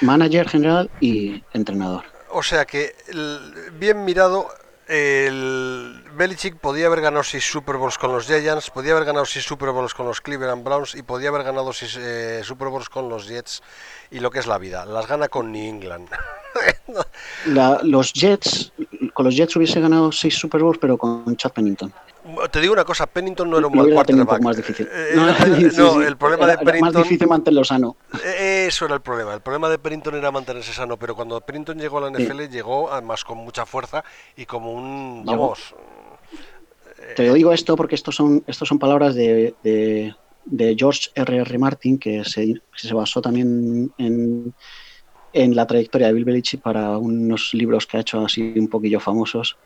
Manager 0.00 0.48
general 0.48 0.90
y 1.00 1.42
entrenador. 1.52 2.04
O 2.30 2.42
sea 2.42 2.64
que, 2.64 2.94
bien 3.78 4.04
mirado, 4.04 4.48
el 4.88 6.02
Belichick 6.14 6.56
podía 6.56 6.86
haber 6.86 7.02
ganado 7.02 7.22
seis 7.22 7.44
Super 7.44 7.76
Bowls 7.76 7.98
con 7.98 8.10
los 8.10 8.26
Giants, 8.26 8.70
podía 8.70 8.92
haber 8.92 9.04
ganado 9.04 9.26
seis 9.26 9.44
Super 9.44 9.70
Bowls 9.70 9.92
con 9.92 10.06
los 10.06 10.20
Cleveland 10.20 10.64
Browns 10.64 10.94
y 10.94 11.02
podía 11.02 11.28
haber 11.28 11.42
ganado 11.42 11.72
seis 11.72 11.96
eh, 12.00 12.40
Super 12.42 12.68
Bowls 12.68 12.88
con 12.88 13.08
los 13.08 13.28
Jets 13.28 13.62
y 14.10 14.20
lo 14.20 14.30
que 14.30 14.38
es 14.38 14.46
la 14.46 14.56
vida, 14.56 14.86
las 14.86 15.06
gana 15.06 15.28
con 15.28 15.52
New 15.52 15.68
England. 15.68 16.08
los 17.82 18.12
Jets, 18.14 18.72
con 19.12 19.26
los 19.26 19.36
Jets 19.36 19.56
hubiese 19.56 19.80
ganado 19.80 20.10
seis 20.10 20.34
Super 20.34 20.62
Bowls 20.62 20.78
pero 20.80 20.96
con 20.96 21.36
Chad 21.36 21.52
Pennington. 21.52 21.92
Te 22.50 22.60
digo 22.60 22.72
una 22.72 22.84
cosa, 22.84 23.06
Pennington 23.06 23.48
no 23.48 23.58
era 23.58 23.66
un 23.66 23.76
mal 23.76 23.90
quarterback. 23.90 24.42
Más 24.42 24.56
difícil. 24.56 24.88
Eh, 24.90 25.70
no, 25.76 26.02
el 26.02 26.16
problema 26.16 26.46
de 26.46 26.58
Pennington. 26.58 26.80
Más 26.80 27.02
difícil 27.04 27.28
mantenerlo 27.28 27.64
sano. 27.64 27.96
Eh, 28.24 28.66
eso 28.68 28.86
era 28.86 28.94
el 28.94 29.00
problema. 29.00 29.34
El 29.34 29.40
problema 29.40 29.68
de 29.68 29.78
Pennington 29.78 30.14
era 30.14 30.30
mantenerse 30.30 30.72
sano, 30.72 30.96
pero 30.96 31.14
cuando 31.14 31.40
Pennington 31.40 31.78
llegó 31.78 31.98
a 31.98 32.10
la 32.10 32.10
NFL, 32.10 32.48
llegó 32.50 32.90
además 32.92 33.24
con 33.24 33.38
mucha 33.38 33.66
fuerza 33.66 34.04
y 34.36 34.46
como 34.46 34.72
un. 34.72 35.24
Vamos. 35.24 35.74
Te 37.16 37.32
digo 37.32 37.52
esto 37.52 37.76
porque 37.76 37.94
estos 37.94 38.14
son, 38.14 38.44
estos 38.46 38.68
son 38.68 38.78
palabras 38.78 39.14
de, 39.14 39.54
de, 39.62 40.76
George 40.76 41.10
R.R. 41.14 41.42
R. 41.42 41.58
Martin, 41.58 41.98
que 41.98 42.24
se, 42.24 42.60
se 42.74 42.94
basó 42.94 43.22
también 43.22 43.92
en, 43.98 44.54
en 45.32 45.56
la 45.56 45.66
trayectoria 45.66 46.08
de 46.08 46.12
Bill 46.12 46.24
Belichick 46.24 46.60
para 46.60 46.98
unos 46.98 47.54
libros 47.54 47.86
que 47.86 47.96
ha 47.96 48.00
hecho 48.00 48.24
así 48.24 48.54
un 48.56 48.68
poquillo 48.68 49.00
famosos 49.00 49.56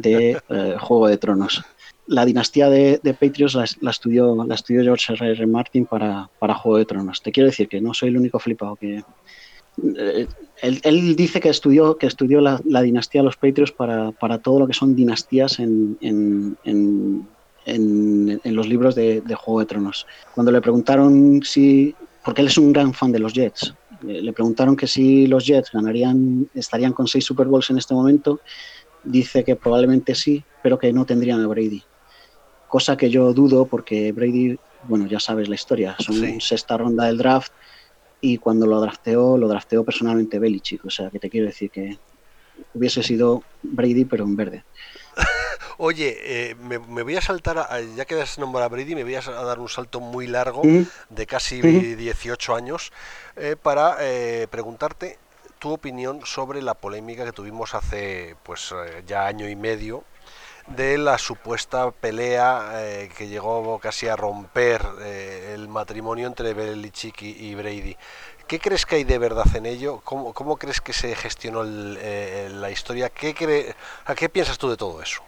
de 0.00 0.40
eh, 0.48 0.76
Juego 0.78 1.08
de 1.08 1.18
Tronos 1.18 1.64
la 2.08 2.24
dinastía 2.24 2.70
de, 2.70 3.00
Patriots 3.20 3.54
la, 3.54 3.90
estudió, 3.90 4.44
la 4.44 4.54
estudió 4.54 4.82
George 4.82 5.12
R. 5.12 5.30
R. 5.32 5.46
Martin 5.46 5.84
para, 5.84 6.28
para 6.38 6.54
Juego 6.54 6.78
de 6.78 6.86
Tronos. 6.86 7.22
Te 7.22 7.30
quiero 7.30 7.48
decir 7.48 7.68
que 7.68 7.80
no 7.80 7.94
soy 7.94 8.08
el 8.08 8.16
único 8.16 8.38
flipado 8.38 8.76
que... 8.76 9.04
Eh, 9.96 10.26
él, 10.62 11.14
dice 11.14 11.38
que 11.38 11.50
estudió, 11.50 11.98
que 11.98 12.06
estudió 12.06 12.40
la, 12.40 12.82
dinastía 12.82 13.20
de 13.20 13.26
los 13.26 13.36
Patriots 13.36 13.72
para, 13.72 14.38
todo 14.38 14.58
lo 14.58 14.66
que 14.66 14.72
son 14.72 14.96
dinastías 14.96 15.60
en, 15.60 15.98
en, 16.00 17.28
los 18.44 18.66
libros 18.66 18.94
de, 18.94 19.22
Juego 19.36 19.60
de 19.60 19.66
Tronos. 19.66 20.06
Cuando 20.34 20.50
le 20.50 20.60
preguntaron 20.62 21.42
si... 21.44 21.94
Porque 22.24 22.40
él 22.40 22.48
es 22.48 22.58
un 22.58 22.72
gran 22.72 22.94
fan 22.94 23.12
de 23.12 23.18
los 23.18 23.34
Jets. 23.34 23.74
Eh, 24.06 24.22
le 24.22 24.32
preguntaron 24.32 24.76
que 24.76 24.86
si 24.86 25.26
los 25.26 25.46
Jets 25.46 25.70
ganarían, 25.72 26.48
estarían 26.54 26.92
con 26.92 27.06
seis 27.06 27.24
Super 27.24 27.46
Bowls 27.46 27.68
en 27.70 27.78
este 27.78 27.94
momento. 27.94 28.40
Dice 29.04 29.44
que 29.44 29.56
probablemente 29.56 30.14
sí, 30.14 30.42
pero 30.62 30.78
que 30.78 30.92
no 30.92 31.04
tendrían 31.04 31.40
a 31.42 31.46
Brady 31.46 31.82
cosa 32.68 32.96
que 32.96 33.10
yo 33.10 33.32
dudo 33.32 33.66
porque 33.66 34.12
Brady, 34.12 34.58
bueno, 34.84 35.06
ya 35.06 35.18
sabes 35.18 35.48
la 35.48 35.54
historia, 35.54 35.96
son 35.98 36.40
sexta 36.40 36.76
ronda 36.76 37.06
del 37.06 37.18
draft 37.18 37.52
y 38.20 38.38
cuando 38.38 38.66
lo 38.66 38.80
drafteó, 38.80 39.36
lo 39.38 39.48
drafteó 39.48 39.84
personalmente 39.84 40.38
Belichick, 40.38 40.84
o 40.84 40.90
sea, 40.90 41.10
que 41.10 41.18
te 41.18 41.30
quiero 41.30 41.46
decir 41.46 41.70
que 41.70 41.98
hubiese 42.74 43.02
sido 43.02 43.42
Brady 43.62 44.04
pero 44.04 44.24
en 44.24 44.36
verde. 44.36 44.64
Oye, 45.78 46.16
eh, 46.50 46.54
me, 46.56 46.78
voy 46.78 47.16
a 47.16 47.20
saltar, 47.20 47.64
ya 47.96 48.04
que 48.04 48.20
has 48.20 48.38
nombrado 48.38 48.66
a 48.66 48.68
Brady, 48.68 48.96
me 48.96 49.04
voy 49.04 49.14
a, 49.14 49.20
dar 49.20 49.60
un 49.60 49.68
salto 49.68 50.00
muy 50.00 50.26
largo 50.26 50.62
de 50.62 51.26
casi 51.26 51.60
18 51.60 52.54
años 52.54 52.92
eh, 53.36 53.54
para 53.60 53.96
eh, 54.00 54.48
preguntarte 54.50 55.18
tu 55.60 55.70
opinión 55.70 56.20
sobre 56.24 56.62
la 56.62 56.74
polémica 56.74 57.24
que 57.24 57.32
tuvimos 57.32 57.74
hace 57.74 58.36
pues 58.42 58.74
ya 59.06 59.26
año 59.26 59.48
y 59.48 59.56
medio 59.56 60.04
de 60.76 60.98
la 60.98 61.18
supuesta 61.18 61.90
pelea 61.90 62.70
eh, 62.74 63.10
que 63.16 63.28
llegó 63.28 63.78
casi 63.78 64.08
a 64.08 64.16
romper 64.16 64.82
eh, 65.00 65.52
el 65.54 65.68
matrimonio 65.68 66.26
entre 66.26 66.54
Belichick 66.54 67.22
y, 67.22 67.54
Brady. 67.54 67.96
¿Qué 68.46 68.58
crees 68.58 68.86
que 68.86 68.96
hay 68.96 69.04
de 69.04 69.18
verdad 69.18 69.46
en 69.54 69.66
ello? 69.66 70.00
¿Cómo, 70.04 70.32
cómo 70.32 70.56
crees 70.56 70.80
que 70.80 70.92
se 70.92 71.14
gestionó 71.14 71.62
eh, 71.66 72.48
la 72.52 72.70
historia? 72.70 73.10
¿Qué, 73.10 73.74
¿A 74.06 74.14
qué 74.14 74.28
piensas 74.28 74.58
tú 74.58 74.70
de 74.70 74.76
todo 74.76 75.02
eso? 75.02 75.22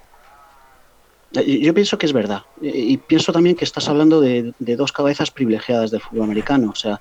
Yo 1.32 1.74
pienso 1.74 1.96
que 1.96 2.06
es 2.06 2.12
verdad. 2.12 2.42
Y 2.60 2.96
pienso 2.96 3.32
también 3.32 3.54
que 3.54 3.64
estás 3.64 3.88
hablando 3.88 4.20
de, 4.20 4.52
dos 4.58 4.90
cabezas 4.90 5.30
privilegiadas 5.30 5.90
del 5.90 6.00
fútbol 6.00 6.24
americano. 6.24 6.70
O 6.70 6.74
sea, 6.74 7.00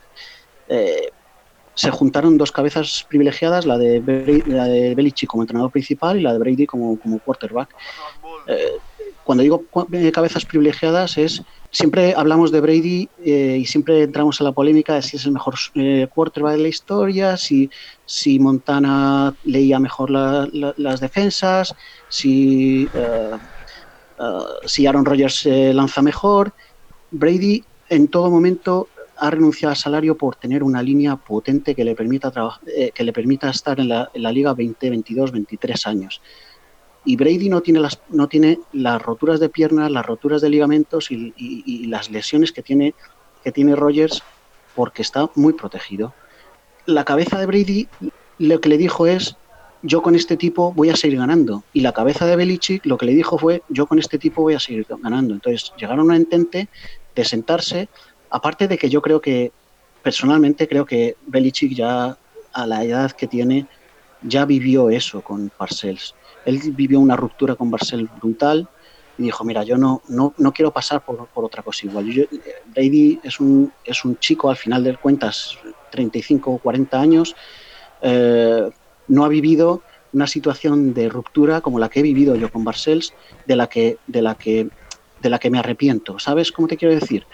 se 1.79 1.91
juntaron 1.91 2.37
dos 2.37 2.51
cabezas 2.51 3.05
privilegiadas, 3.07 3.65
la 3.65 3.77
de, 3.77 4.43
la 4.47 4.65
de 4.65 4.93
Belichick 4.95 5.29
como 5.29 5.43
entrenador 5.43 5.71
principal 5.71 6.19
y 6.19 6.23
la 6.23 6.33
de 6.33 6.39
Brady 6.39 6.65
como, 6.65 6.99
como 6.99 7.19
quarterback. 7.19 7.69
Eh, 8.47 8.73
cuando 9.23 9.43
digo 9.43 9.63
eh, 9.93 10.11
cabezas 10.11 10.43
privilegiadas 10.43 11.17
es 11.17 11.41
siempre 11.71 12.13
hablamos 12.17 12.51
de 12.51 12.59
Brady 12.59 13.07
eh, 13.23 13.59
y 13.61 13.65
siempre 13.65 14.03
entramos 14.03 14.41
en 14.41 14.47
la 14.47 14.51
polémica 14.51 14.95
de 14.95 15.01
si 15.01 15.15
es 15.15 15.25
el 15.25 15.31
mejor 15.31 15.55
quarterback 16.13 16.57
de 16.57 16.63
la 16.63 16.67
historia, 16.67 17.37
si, 17.37 17.69
si 18.05 18.39
Montana 18.39 19.33
leía 19.45 19.79
mejor 19.79 20.09
las 20.11 20.99
defensas, 20.99 21.73
si, 22.09 22.89
si 24.65 24.85
Aaron 24.85 25.05
Rodgers 25.05 25.45
lanza 25.45 26.01
mejor. 26.01 26.51
Brady 27.11 27.63
en 27.87 28.09
todo 28.09 28.29
momento 28.29 28.89
ha 29.19 29.29
renunciado 29.29 29.71
al 29.71 29.77
salario 29.77 30.17
por 30.17 30.35
tener 30.35 30.63
una 30.63 30.81
línea 30.81 31.15
potente 31.15 31.75
que 31.75 31.83
le 31.83 31.95
permita, 31.95 32.31
que 32.93 33.03
le 33.03 33.13
permita 33.13 33.49
estar 33.49 33.79
en 33.79 33.89
la, 33.89 34.09
en 34.13 34.23
la 34.23 34.31
liga 34.31 34.53
20, 34.53 34.89
22, 34.89 35.31
23 35.31 35.87
años 35.87 36.21
y 37.05 37.15
Brady 37.15 37.49
no 37.49 37.61
tiene 37.61 37.79
las, 37.79 37.99
no 38.09 38.27
tiene 38.27 38.59
las 38.73 39.01
roturas 39.01 39.39
de 39.39 39.49
piernas, 39.49 39.91
las 39.91 40.05
roturas 40.05 40.41
de 40.41 40.49
ligamentos 40.49 41.09
y, 41.11 41.87
las 41.87 42.11
lesiones 42.11 42.51
que 42.51 42.61
tiene, 42.61 42.93
que 43.43 43.51
tiene 43.51 43.75
Rogers 43.75 44.21
porque 44.75 45.01
está 45.01 45.29
muy 45.35 45.53
protegido. 45.53 46.13
La 46.85 47.05
cabeza 47.05 47.39
de 47.39 47.45
Brady 47.45 47.87
lo 48.37 48.61
que 48.61 48.69
le 48.69 48.77
dijo 48.77 49.07
es 49.07 49.35
yo 49.81 50.01
con 50.01 50.15
este 50.15 50.37
tipo 50.37 50.73
voy 50.73 50.89
a 50.89 50.95
seguir 50.95 51.17
ganando. 51.17 51.63
Y 51.73 51.81
la 51.81 51.93
cabeza 51.93 52.25
de 52.25 52.35
Belichick 52.35 52.85
lo 52.85 52.97
que 52.97 53.05
le 53.05 53.13
dijo 53.13 53.37
fue 53.37 53.63
yo 53.69 53.87
con 53.87 53.97
este 53.97 54.17
tipo 54.17 54.41
voy 54.41 54.53
a 54.53 54.59
seguir 54.59 54.85
ganando. 55.01 55.33
Entonces 55.33 55.73
llegaron 55.77 56.01
a 56.01 56.03
un 56.03 56.15
entente 56.15 56.67
de 57.15 57.25
sentarse, 57.25 57.89
aparte 58.29 58.67
de 58.67 58.77
que 58.77 58.89
yo 58.89 59.01
creo 59.01 59.21
que, 59.21 59.51
personalmente 60.01 60.67
creo 60.67 60.85
que 60.85 61.17
Belichick 61.27 61.73
ya 61.73 62.17
a 62.53 62.65
la 62.65 62.83
edad 62.83 63.11
que 63.11 63.27
tiene, 63.27 63.67
ya 64.21 64.45
vivió 64.45 64.89
eso 64.89 65.21
con 65.21 65.49
Parcells 65.49 66.15
él 66.45 66.59
vivió 66.73 66.99
una 66.99 67.15
ruptura 67.15 67.55
con 67.55 67.71
Barcel 67.71 68.09
brutal 68.19 68.67
y 69.17 69.23
dijo, 69.23 69.43
mira, 69.43 69.63
yo 69.63 69.77
no, 69.77 70.01
no, 70.07 70.33
no 70.37 70.53
quiero 70.53 70.71
pasar 70.71 71.03
por, 71.03 71.27
otra 71.33 71.61
cosa 71.61 71.85
igual. 71.85 72.27
Brady 72.67 73.19
es 73.21 73.39
un, 73.39 73.71
es 73.83 74.05
un 74.05 74.17
chico, 74.17 74.49
al 74.49 74.55
final 74.55 74.83
de 74.83 74.95
cuentas, 74.95 75.57
35 75.91 76.51
o 76.51 76.57
40 76.57 76.99
años, 76.99 77.35
eh, 78.01 78.69
no 79.09 79.25
ha 79.25 79.27
vivido 79.27 79.81
una 80.13 80.25
situación 80.25 80.93
de 80.93 81.09
ruptura 81.09 81.59
como 81.59 81.79
la 81.79 81.89
que 81.89 81.99
he 81.99 82.03
vivido 82.03 82.35
yo 82.35 82.49
con 82.49 82.63
Barcells, 82.63 83.13
de 83.45 83.55
la 83.57 83.67
que, 83.67 83.97
de 84.07 84.21
la 84.21 84.35
que 84.35 84.69
de 85.21 85.29
la 85.29 85.37
que 85.37 85.49
me 85.49 85.59
arrepiento. 85.59 86.17
¿Sabes 86.17 86.49
cómo 86.49 86.69
te 86.69 86.77
quiero 86.77 86.95
decir? 86.95 87.25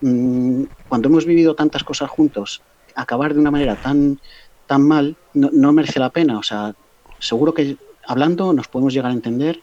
Mm, 0.00 0.64
cuando 0.88 1.08
hemos 1.08 1.26
vivido 1.26 1.54
tantas 1.54 1.84
cosas 1.84 2.10
juntos, 2.10 2.62
acabar 2.94 3.34
de 3.34 3.40
una 3.40 3.50
manera 3.50 3.76
tan, 3.76 4.20
tan 4.66 4.82
mal 4.82 5.18
no, 5.34 5.50
no 5.52 5.72
merece 5.72 6.00
la 6.00 6.10
pena. 6.10 6.38
O 6.38 6.42
sea, 6.42 6.74
seguro 7.18 7.54
que 7.54 7.76
hablando 8.06 8.52
nos 8.52 8.68
podemos 8.68 8.92
llegar 8.92 9.10
a 9.10 9.14
entender 9.14 9.62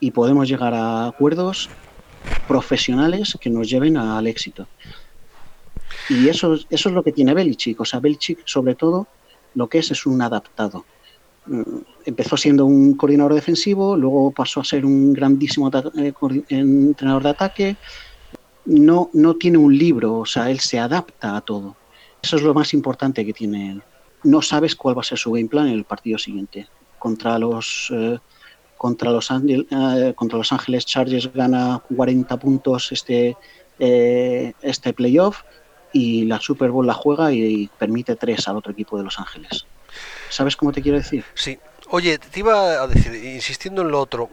y 0.00 0.10
podemos 0.10 0.48
llegar 0.48 0.74
a 0.74 1.06
acuerdos 1.06 1.70
profesionales 2.46 3.36
que 3.40 3.50
nos 3.50 3.68
lleven 3.68 3.96
al 3.96 4.26
éxito. 4.26 4.68
Y 6.08 6.28
eso, 6.28 6.54
eso 6.54 6.88
es 6.88 6.94
lo 6.94 7.02
que 7.02 7.12
tiene 7.12 7.34
Belichick. 7.34 7.80
O 7.80 7.84
sea, 7.84 8.00
Belichick, 8.00 8.40
sobre 8.44 8.74
todo, 8.74 9.08
lo 9.54 9.68
que 9.68 9.78
es 9.78 9.90
es 9.90 10.06
un 10.06 10.22
adaptado. 10.22 10.86
Mm, 11.46 11.78
empezó 12.04 12.36
siendo 12.36 12.66
un 12.66 12.96
coordinador 12.96 13.34
defensivo, 13.34 13.96
luego 13.96 14.32
pasó 14.32 14.60
a 14.60 14.64
ser 14.64 14.84
un 14.84 15.12
grandísimo 15.12 15.70
eh, 15.98 16.12
entrenador 16.48 17.22
de 17.22 17.28
ataque. 17.30 17.76
No, 18.66 19.10
no 19.12 19.34
tiene 19.34 19.58
un 19.58 19.76
libro, 19.76 20.18
o 20.18 20.26
sea, 20.26 20.50
él 20.50 20.60
se 20.60 20.78
adapta 20.78 21.36
a 21.36 21.40
todo. 21.40 21.76
Eso 22.22 22.36
es 22.36 22.42
lo 22.42 22.54
más 22.54 22.74
importante 22.74 23.24
que 23.24 23.32
tiene 23.32 23.70
él. 23.70 23.82
No 24.24 24.42
sabes 24.42 24.74
cuál 24.74 24.96
va 24.96 25.02
a 25.02 25.04
ser 25.04 25.18
su 25.18 25.32
game 25.32 25.48
plan 25.48 25.68
en 25.68 25.74
el 25.74 25.84
partido 25.84 26.18
siguiente. 26.18 26.66
Contra 26.98 27.38
los, 27.38 27.88
eh, 27.92 28.18
contra 28.76 29.10
los, 29.12 29.30
eh, 29.30 30.12
contra 30.16 30.38
los 30.38 30.52
Ángeles 30.52 30.86
Chargers 30.86 31.32
gana 31.32 31.80
40 31.94 32.36
puntos 32.38 32.90
este, 32.90 33.36
este 33.78 34.92
playoff 34.92 35.42
y 35.96 36.24
la 36.24 36.40
Super 36.40 36.70
Bowl 36.70 36.86
la 36.86 36.94
juega 36.94 37.32
y, 37.32 37.70
permite 37.78 38.16
tres 38.16 38.46
al 38.48 38.56
otro 38.56 38.72
equipo 38.72 38.98
de 38.98 39.04
Los 39.04 39.18
Ángeles. 39.18 39.66
¿Sabes 40.28 40.56
cómo 40.56 40.72
te 40.72 40.82
quiero 40.82 40.98
decir? 40.98 41.24
Sí. 41.34 41.58
Oye, 41.90 42.18
te 42.18 42.40
iba 42.40 42.82
a 42.82 42.86
decir, 42.86 43.14
insistiendo 43.14 43.82
en 43.82 43.90
lo 43.90 44.00
otro, 44.00 44.28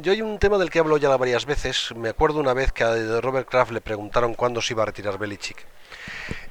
yo 0.00 0.12
hay 0.12 0.22
un 0.22 0.38
tema 0.38 0.58
del 0.58 0.70
que 0.70 0.78
hablo 0.78 0.96
ya 0.96 1.14
varias 1.16 1.46
veces. 1.46 1.92
Me 1.96 2.10
acuerdo 2.10 2.40
una 2.40 2.54
vez 2.54 2.72
que 2.72 2.84
a 2.84 3.20
Robert 3.20 3.48
Kraft 3.48 3.72
le 3.72 3.80
preguntaron 3.80 4.34
cuándo 4.34 4.60
se 4.60 4.74
iba 4.74 4.82
a 4.82 4.86
retirar 4.86 5.18
Belichick. 5.18 5.66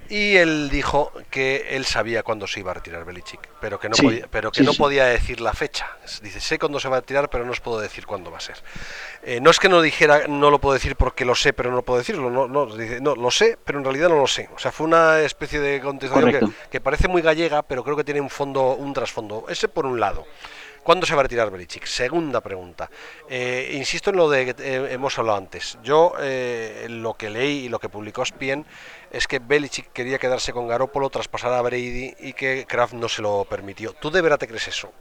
Y 0.09 0.37
él 0.37 0.69
dijo 0.71 1.11
que 1.29 1.67
él 1.69 1.85
sabía 1.85 2.23
cuándo 2.23 2.47
se 2.47 2.61
iba 2.61 2.71
a 2.71 2.73
retirar 2.73 3.05
Belichick, 3.05 3.47
pero 3.61 3.79
que 3.79 3.89
no, 3.89 3.95
podía, 3.95 4.27
pero 4.31 4.51
que 4.51 4.63
no 4.63 4.73
podía 4.73 5.05
decir 5.05 5.39
la 5.39 5.53
fecha. 5.53 5.85
Dice, 6.23 6.39
sé 6.39 6.57
cuándo 6.57 6.79
se 6.79 6.89
va 6.89 6.97
a 6.97 6.99
retirar, 7.01 7.29
pero 7.29 7.45
no 7.45 7.51
os 7.51 7.59
puedo 7.59 7.79
decir 7.79 8.07
cuándo 8.07 8.31
va 8.31 8.37
a 8.37 8.41
ser. 8.41 8.57
Eh, 9.21 9.39
no 9.39 9.51
es 9.51 9.59
que 9.59 9.69
no 9.69 9.83
dijera, 9.83 10.27
no 10.27 10.49
lo 10.49 10.59
puedo 10.59 10.73
decir 10.73 10.95
porque 10.95 11.25
lo 11.25 11.35
sé, 11.35 11.53
pero 11.53 11.71
no 11.71 11.83
puedo 11.83 11.99
decirlo. 11.99 12.31
No, 12.31 12.47
no, 12.47 12.65
dice, 12.75 12.99
no, 13.01 13.15
lo 13.15 13.29
sé, 13.29 13.59
pero 13.63 13.77
en 13.77 13.85
realidad 13.85 14.09
no 14.09 14.17
lo 14.17 14.25
sé. 14.25 14.49
O 14.55 14.57
sea, 14.57 14.71
fue 14.71 14.87
una 14.87 15.19
especie 15.19 15.59
de 15.59 15.79
contestación 15.79 16.31
que, 16.31 16.69
que, 16.71 16.81
parece 16.81 17.07
muy 17.07 17.21
gallega, 17.21 17.61
pero 17.61 17.83
creo 17.83 17.95
que 17.95 18.03
tiene 18.03 18.19
un 18.19 18.31
fondo, 18.31 18.73
un 18.73 18.93
trasfondo. 18.93 19.45
Ese 19.47 19.67
por 19.67 19.85
un 19.85 19.99
lado. 19.99 20.25
¿Cuándo 20.83 21.05
se 21.05 21.13
va 21.13 21.21
a 21.21 21.23
retirar 21.23 21.51
Belichick? 21.51 21.85
Segunda 21.85 22.41
pregunta. 22.41 22.89
Eh, 23.29 23.73
insisto 23.75 24.09
en 24.09 24.15
lo 24.15 24.29
de 24.29 24.53
que 24.53 24.63
eh, 24.63 24.87
hemos 24.91 25.17
hablado 25.19 25.37
antes. 25.37 25.77
Yo 25.83 26.13
eh, 26.19 26.87
lo 26.89 27.13
que 27.13 27.29
leí 27.29 27.65
y 27.65 27.69
lo 27.69 27.79
que 27.79 27.89
publicó 27.89 28.25
Spien 28.25 28.65
es 29.11 29.27
que 29.27 29.39
Belichick 29.39 29.91
quería 29.91 30.17
quedarse 30.17 30.53
con 30.53 30.67
Garópolo 30.67 31.09
tras 31.09 31.27
pasar 31.27 31.53
a 31.53 31.61
Brady 31.61 32.13
y 32.19 32.33
que 32.33 32.65
Kraft 32.67 32.93
no 32.93 33.09
se 33.09 33.21
lo 33.21 33.45
permitió. 33.45 33.93
¿Tú 33.93 34.09
de 34.09 34.21
verdad 34.21 34.37
te 34.37 34.47
crees 34.47 34.67
eso? 34.67 34.91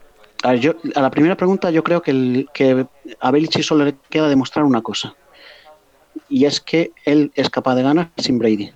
A, 0.42 0.50
a 0.50 1.02
la 1.02 1.10
primera 1.10 1.36
pregunta 1.36 1.70
yo 1.70 1.82
creo 1.82 2.00
que, 2.02 2.10
el, 2.10 2.48
que 2.52 2.86
a 3.20 3.30
Belichick 3.30 3.62
solo 3.62 3.84
le 3.84 3.96
queda 4.10 4.28
demostrar 4.28 4.64
una 4.64 4.82
cosa. 4.82 5.14
Y 6.28 6.44
es 6.44 6.60
que 6.60 6.92
él 7.04 7.32
es 7.34 7.48
capaz 7.48 7.74
de 7.74 7.82
ganar 7.82 8.10
sin 8.16 8.38
Brady. 8.38 8.72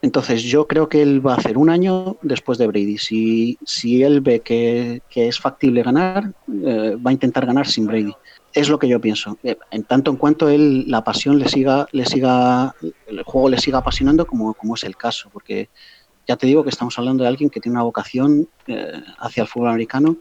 Entonces 0.00 0.44
yo 0.44 0.66
creo 0.66 0.88
que 0.88 1.02
él 1.02 1.26
va 1.26 1.34
a 1.34 1.36
hacer 1.38 1.58
un 1.58 1.70
año 1.70 2.16
después 2.22 2.56
de 2.58 2.68
Brady. 2.68 2.98
Si, 2.98 3.58
si 3.64 4.02
él 4.02 4.20
ve 4.20 4.40
que, 4.40 5.02
es 5.14 5.40
factible 5.40 5.82
ganar, 5.82 6.32
eh, 6.64 6.96
va 7.04 7.10
a 7.10 7.12
intentar 7.12 7.46
ganar 7.46 7.66
sin 7.66 7.86
Brady. 7.86 8.14
Es 8.54 8.68
lo 8.68 8.78
que 8.78 8.88
yo 8.88 9.00
pienso. 9.00 9.38
Eh, 9.42 9.56
en 9.70 9.84
tanto 9.84 10.10
en 10.10 10.16
cuanto 10.16 10.48
él 10.48 10.84
la 10.88 11.02
pasión 11.02 11.38
le 11.38 11.48
siga, 11.48 11.88
le 11.90 12.04
siga, 12.06 12.74
el 13.06 13.22
juego 13.24 13.48
le 13.48 13.58
siga 13.58 13.78
apasionando, 13.78 14.26
como, 14.26 14.54
como 14.54 14.76
es 14.76 14.84
el 14.84 14.96
caso, 14.96 15.30
porque 15.32 15.68
ya 16.28 16.36
te 16.36 16.46
digo 16.46 16.62
que 16.62 16.70
estamos 16.70 16.96
hablando 16.98 17.24
de 17.24 17.28
alguien 17.28 17.50
que 17.50 17.60
tiene 17.60 17.76
una 17.76 17.84
vocación 17.84 18.48
eh, 18.68 19.02
hacia 19.18 19.42
el 19.42 19.48
fútbol 19.48 19.70
americano 19.70 20.16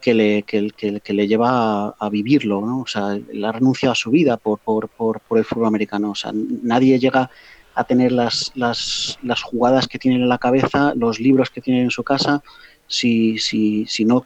que 0.00 0.14
le, 0.14 0.42
que, 0.42 0.70
que, 1.02 1.12
le 1.14 1.26
lleva 1.26 1.88
a, 1.88 2.08
vivirlo, 2.10 2.60
¿no? 2.60 2.80
O 2.80 2.86
sea, 2.86 3.14
él 3.14 3.42
ha 3.42 3.52
renunciado 3.52 3.92
a 3.92 3.96
su 3.96 4.10
vida 4.10 4.36
por, 4.36 4.58
por, 4.58 4.88
por, 4.88 5.20
por 5.20 5.38
el 5.38 5.46
fútbol 5.46 5.66
americano. 5.66 6.10
O 6.10 6.14
sea, 6.14 6.30
nadie 6.34 6.98
llega 6.98 7.30
a 7.74 7.84
tener 7.84 8.12
las, 8.12 8.52
las, 8.54 9.18
las, 9.22 9.42
jugadas 9.42 9.88
que 9.88 9.98
tienen 9.98 10.22
en 10.22 10.28
la 10.28 10.38
cabeza, 10.38 10.92
los 10.94 11.18
libros 11.18 11.50
que 11.50 11.60
tienen 11.60 11.84
en 11.84 11.90
su 11.90 12.04
casa, 12.04 12.42
si, 12.86 13.38
si, 13.38 13.86
si 13.86 14.04
no 14.04 14.24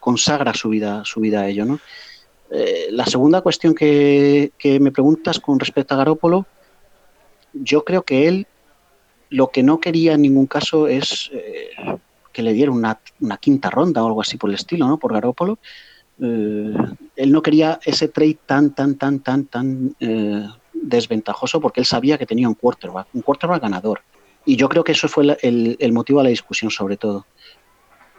consagra 0.00 0.54
su 0.54 0.70
vida, 0.70 1.04
su 1.04 1.20
vida 1.20 1.42
a 1.42 1.48
ello. 1.48 1.64
¿no? 1.64 1.80
Eh, 2.50 2.88
la 2.90 3.06
segunda 3.06 3.40
cuestión 3.40 3.74
que, 3.74 4.52
que, 4.58 4.80
me 4.80 4.92
preguntas 4.92 5.40
con 5.40 5.58
respecto 5.58 5.94
a 5.94 5.98
Garópolo, 5.98 6.46
yo 7.52 7.84
creo 7.84 8.02
que 8.02 8.28
él 8.28 8.46
lo 9.28 9.50
que 9.50 9.62
no 9.62 9.80
quería 9.80 10.12
en 10.12 10.22
ningún 10.22 10.46
caso 10.46 10.86
es 10.86 11.30
eh, 11.32 11.70
que 12.32 12.42
le 12.42 12.52
diera 12.52 12.70
una, 12.70 13.00
una, 13.20 13.36
quinta 13.38 13.70
ronda 13.70 14.02
o 14.02 14.06
algo 14.06 14.20
así 14.20 14.36
por 14.36 14.50
el 14.50 14.54
estilo, 14.54 14.86
¿no? 14.86 14.98
Por 14.98 15.12
Garópolo. 15.12 15.58
Eh, 16.20 16.74
él 17.16 17.32
no 17.32 17.42
quería 17.42 17.80
ese 17.84 18.08
trade 18.08 18.38
tan, 18.46 18.74
tan, 18.74 18.94
tan, 18.94 19.20
tan, 19.20 19.46
tan 19.46 19.96
desventajoso 20.88 21.60
porque 21.60 21.80
él 21.80 21.86
sabía 21.86 22.18
que 22.18 22.26
tenía 22.26 22.48
un 22.48 22.54
quarterback, 22.54 23.08
un 23.12 23.22
quarterback 23.22 23.62
ganador. 23.62 24.02
Y 24.44 24.56
yo 24.56 24.68
creo 24.68 24.84
que 24.84 24.92
eso 24.92 25.08
fue 25.08 25.36
el, 25.42 25.76
el 25.78 25.92
motivo 25.92 26.20
de 26.20 26.24
la 26.24 26.30
discusión 26.30 26.70
sobre 26.70 26.96
todo. 26.96 27.26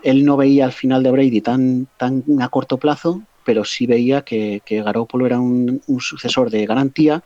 Él 0.04 0.26
no 0.26 0.38
veía 0.38 0.66
al 0.66 0.74
final 0.74 1.04
de 1.04 1.12
Brady 1.12 1.42
tan, 1.42 1.88
tan 1.98 2.24
a 2.42 2.50
corto 2.50 2.78
plazo, 2.78 3.22
pero 3.44 3.64
sí 3.64 3.88
veía 3.88 4.22
que, 4.24 4.62
que 4.66 4.84
Garoppolo 4.84 5.26
era 5.26 5.40
un, 5.40 5.82
un, 5.88 6.02
sucesor 6.02 6.50
de 6.50 6.66
garantía 6.66 7.24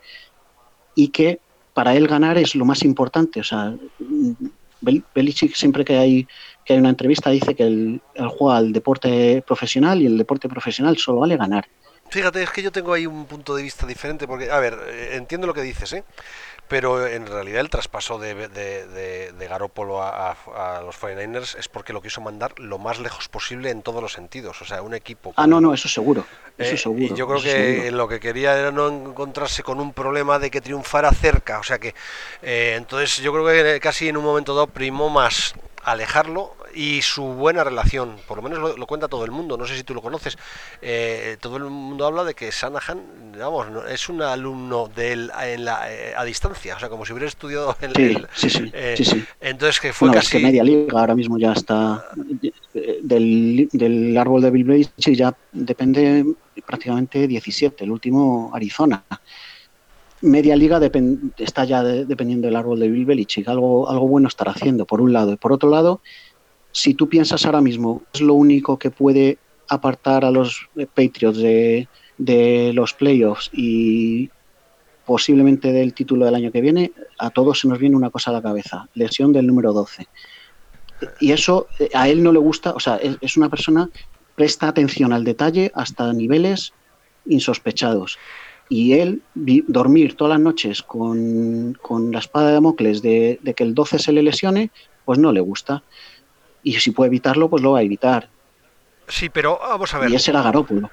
y 0.95 1.08
que 1.08 1.39
para 1.73 1.95
él 1.95 2.08
ganar 2.08 2.38
es 2.38 2.56
lo 2.56 2.63
más 2.63 2.84
importante. 2.84 3.39
O 3.39 3.43
sea, 3.43 3.75
Belichick 4.82 5.56
siempre 5.56 5.84
que 5.84 5.97
hay, 5.97 6.27
que 6.63 6.73
hay 6.73 6.80
una 6.80 6.89
entrevista 6.89 7.30
dice 7.32 7.56
que 7.56 7.63
él, 7.63 8.01
él 8.13 8.27
juega 8.27 8.58
al 8.58 8.71
deporte 8.71 9.43
profesional 9.45 10.01
y 10.01 10.06
el 10.06 10.17
deporte 10.17 10.47
profesional 10.47 10.97
solo 10.97 11.21
vale 11.21 11.38
ganar. 11.38 11.67
Fíjate, 12.12 12.43
es 12.43 12.52
que 12.52 12.62
yo 12.62 12.71
tengo 12.71 12.93
ahí 12.93 13.08
un 13.08 13.26
punto 13.26 13.56
de 13.56 13.63
vista 13.63 13.88
diferente, 13.88 14.28
porque, 14.28 14.52
a 14.52 14.60
ver, 14.60 14.78
eh, 14.88 15.15
entiendo 15.15 15.47
lo 15.47 15.54
que 15.54 15.62
dices, 15.62 15.93
¿eh? 15.93 16.04
pero 16.71 17.06
en 17.06 17.28
realidad 17.28 17.60
el 17.60 17.69
traspaso 17.69 18.17
de, 18.17 18.47
de, 18.47 19.32
de, 19.34 19.47
Garópolo 19.47 20.02
a, 20.02 20.32
a, 20.32 20.82
los 20.82 20.95
49ers 20.97 21.58
es 21.58 21.67
porque 21.67 21.91
lo 21.91 22.02
quiso 22.02 22.21
mandar 22.21 22.58
lo 22.60 22.78
más 22.78 22.97
lejos 23.00 23.28
posible 23.28 23.71
en 23.71 23.82
todos 23.82 24.02
los 24.02 24.13
sentidos, 24.13 24.62
o 24.62 24.65
sea, 24.65 24.82
un 24.82 24.93
equipo... 24.93 25.34
Ah, 25.36 25.47
no, 25.47 25.60
no, 25.60 25.74
eso 25.74 25.89
seguro, 25.89 26.26
eso 26.58 26.76
eh, 26.76 26.78
seguro. 26.78 27.04
Y 27.04 27.13
yo 27.13 27.28
creo 27.28 27.41
que 27.41 27.52
seguro. 27.82 27.97
lo 27.97 28.08
que 28.08 28.21
quería 28.21 28.58
era 28.58 28.71
no 28.71 28.88
encontrarse 28.88 29.63
con 29.63 29.82
un 29.82 29.91
problema 29.91 30.39
de 30.39 30.50
que 30.50 30.62
triunfara 30.62 31.12
cerca, 31.12 31.60
o 31.60 31.63
sea 31.63 31.78
que, 31.78 31.93
eh, 32.41 32.76
entonces 32.78 33.17
yo 33.17 33.34
creo 33.34 33.45
que 33.45 33.82
casi 33.82 34.08
en 34.08 34.15
un 34.15 34.24
momento 34.24 34.56
dado 34.56 34.67
primó 34.67 35.10
más 35.10 35.54
alejarlo 35.84 36.56
y 36.73 37.01
su 37.01 37.23
buena 37.23 37.63
relación, 37.63 38.15
por 38.27 38.38
lo 38.38 38.43
menos 38.43 38.60
lo, 38.60 38.77
lo, 38.77 38.88
cuenta 38.88 39.07
todo 39.07 39.25
el 39.25 39.31
mundo, 39.31 39.57
no 39.57 39.65
sé 39.65 39.75
si 39.75 39.84
tú 39.84 39.93
lo 39.93 40.01
conoces, 40.01 40.38
eh, 40.81 41.38
todo 41.39 41.57
el 41.57 41.63
mundo 41.65 42.05
habla 42.05 42.23
de 42.23 42.34
que 42.34 42.51
Sanahan, 42.51 43.01
vamos, 43.38 43.67
es 43.89 44.10
un 44.10 44.21
alumno 44.21 44.89
de 44.95 45.13
él 45.13 45.31
en 45.43 45.65
la, 45.65 45.91
eh, 45.91 46.13
a 46.15 46.23
distancia, 46.23 46.75
o 46.75 46.79
sea, 46.79 46.89
como 46.89 47.05
si 47.05 47.13
hubiera 47.13 47.27
estudiado 47.27 47.75
en 47.81 47.95
sí, 47.95 48.01
el, 48.01 48.27
sí, 48.34 48.49
sí, 48.49 48.71
eh, 48.73 48.93
sí, 48.97 49.05
sí, 49.05 49.25
Entonces 49.39 49.79
que 49.79 49.93
fue 49.93 50.07
no, 50.07 50.13
casi... 50.13 50.27
Es 50.27 50.31
que 50.31 50.39
media 50.39 50.63
liga 50.63 50.99
ahora 50.99 51.15
mismo 51.15 51.38
ya 51.38 51.53
está 51.53 52.05
del, 52.73 53.69
del 53.71 54.17
árbol 54.17 54.41
de 54.41 54.51
Bill 54.51 54.63
Belichick 54.63 55.15
ya 55.15 55.36
depende 55.51 56.25
prácticamente 56.65 57.27
17, 57.27 57.84
el 57.84 57.91
último 57.91 58.51
Arizona 58.53 59.03
media 60.21 60.55
liga 60.55 60.79
depend, 60.79 61.34
está 61.38 61.65
ya 61.65 61.84
de, 61.84 62.05
dependiendo 62.05 62.47
del 62.47 62.55
árbol 62.55 62.79
de 62.79 62.89
Bill 62.89 63.05
Belichick. 63.05 63.47
Algo, 63.47 63.89
algo 63.89 64.07
bueno 64.07 64.27
estará 64.27 64.51
haciendo, 64.51 64.86
por 64.86 65.01
un 65.01 65.13
lado. 65.13 65.34
Y 65.34 65.38
por 65.38 65.51
otro 65.51 65.69
lado, 65.69 66.01
si 66.71 66.93
tú 66.93 67.10
piensas 67.10 67.45
ahora 67.45 67.62
mismo, 67.62 68.03
es 68.13 68.21
lo 68.21 68.34
único 68.34 68.77
que 68.77 68.91
puede 68.91 69.38
apartar 69.67 70.25
a 70.25 70.31
los 70.31 70.69
Patriots 70.93 71.38
de, 71.38 71.88
los 72.73 72.93
playoffs 72.93 73.49
y 73.53 74.29
posiblemente 75.05 75.71
del 75.71 75.93
título 75.93 76.25
del 76.25 76.36
año 76.36 76.51
que 76.51 76.62
viene, 76.62 76.91
a 77.17 77.29
todos 77.29 77.60
se 77.60 77.67
nos 77.67 77.79
viene 77.79 77.95
una 77.95 78.10
cosa 78.10 78.29
a 78.29 78.34
la 78.34 78.41
cabeza, 78.41 78.88
lesión 78.93 79.34
del 79.34 79.47
número 79.47 79.73
12. 79.73 80.07
Y 81.19 81.31
eso 81.31 81.67
a 81.93 82.07
él 82.07 82.21
no 82.21 82.31
le 82.31 82.39
gusta, 82.39 82.73
o 82.73 82.79
sea, 82.79 82.97
es, 82.97 83.38
una 83.38 83.49
persona 83.49 83.89
presta 84.36 84.67
atención 84.67 85.13
al 85.13 85.23
detalle 85.23 85.71
hasta 85.73 86.13
niveles 86.13 86.73
insospechados. 87.25 88.19
Y 88.69 88.93
él 88.93 89.21
dormir 89.67 90.15
todas 90.15 90.36
las 90.36 90.39
noches 90.39 90.81
con, 90.84 91.77
con 91.81 92.12
la 92.12 92.19
espada 92.19 92.47
de 92.47 92.53
Damocles 92.53 93.01
de, 93.01 93.39
de, 93.41 93.53
que 93.53 93.63
el 93.63 93.73
12 93.73 93.99
se 93.99 94.12
le 94.13 94.21
lesione, 94.21 94.69
pues 95.03 95.17
no 95.17 95.31
le 95.31 95.41
gusta 95.41 95.84
y 96.63 96.80
si 96.80 96.91
puede 96.91 97.08
evitarlo, 97.08 97.50
pues 97.50 97.62
lo 97.62 97.74
va 97.74 97.80
a 97.80 97.84
evitar. 97.84 98.30
Sí, 99.08 99.30
pero 99.30 99.60
vamos 99.60 99.93
a 99.93 100.00
ver. 100.00 100.10
Y 100.10 100.15
ese 100.15 100.32
era 100.32 100.41
Garópolo. 100.41 100.89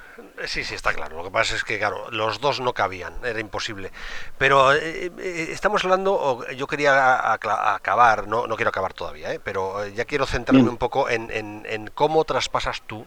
Sí, 0.46 0.62
sí, 0.62 0.74
está 0.74 0.92
claro. 0.92 1.16
Lo 1.16 1.24
que 1.24 1.30
pasa 1.30 1.56
es 1.56 1.64
que, 1.64 1.78
claro, 1.78 2.10
los 2.10 2.40
dos 2.40 2.60
no 2.60 2.72
cabían, 2.72 3.14
era 3.24 3.40
imposible. 3.40 3.90
Pero 4.38 4.72
eh, 4.72 5.10
eh, 5.18 5.48
estamos 5.50 5.84
hablando, 5.84 6.44
yo 6.56 6.66
quería 6.66 7.32
acabar, 7.32 8.28
no, 8.28 8.46
no 8.46 8.56
quiero 8.56 8.68
acabar 8.68 8.92
todavía, 8.92 9.32
¿eh? 9.32 9.40
pero 9.42 9.86
ya 9.88 10.04
quiero 10.04 10.26
centrarme 10.26 10.62
Bien. 10.62 10.70
un 10.70 10.76
poco 10.76 11.08
en, 11.08 11.30
en, 11.32 11.66
en, 11.68 11.88
cómo 11.88 12.24
traspasas 12.24 12.82
tú, 12.82 13.04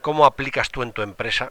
cómo 0.00 0.24
aplicas 0.24 0.70
tú 0.70 0.82
en 0.82 0.92
tu 0.92 1.02
empresa 1.02 1.50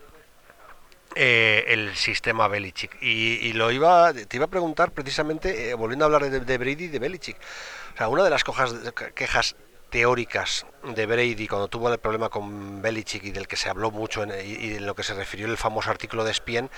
eh, 1.15 1.65
el 1.67 1.95
sistema 1.95 2.47
Belichick. 2.47 2.97
Y, 3.01 3.53
lo 3.53 3.71
iba, 3.71 4.13
te 4.13 4.35
iba 4.35 4.45
a 4.45 4.49
preguntar 4.49 4.91
precisamente, 4.91 5.69
eh, 5.69 5.73
volviendo 5.75 6.05
a 6.05 6.07
hablar 6.07 6.29
de, 6.29 6.57
Brady 6.57 6.85
y 6.85 6.87
de 6.87 6.99
Belichick. 6.99 7.37
O 7.93 7.97
sea, 7.97 8.07
una 8.07 8.23
de 8.23 8.29
las 8.31 8.43
quejas 8.43 9.55
teóricas 9.93 10.65
de 10.95 11.05
Brady 11.05 11.47
cuando 11.47 11.67
tuvo 11.67 11.87
el 11.93 11.99
problema 11.99 12.29
con 12.29 12.81
Belichick 12.81 13.25
y 13.25 13.31
del 13.31 13.47
que 13.47 13.55
se 13.55 13.69
habló 13.69 13.91
mucho 13.91 14.23
en, 14.23 14.31
y, 14.43 14.73
en 14.73 14.87
lo 14.87 14.95
que 14.95 15.03
se 15.03 15.13
refirió 15.13 15.45
el 15.45 15.55
famoso 15.55 15.91
artículo 15.91 16.23
de 16.23 16.33
Spien, 16.33 16.71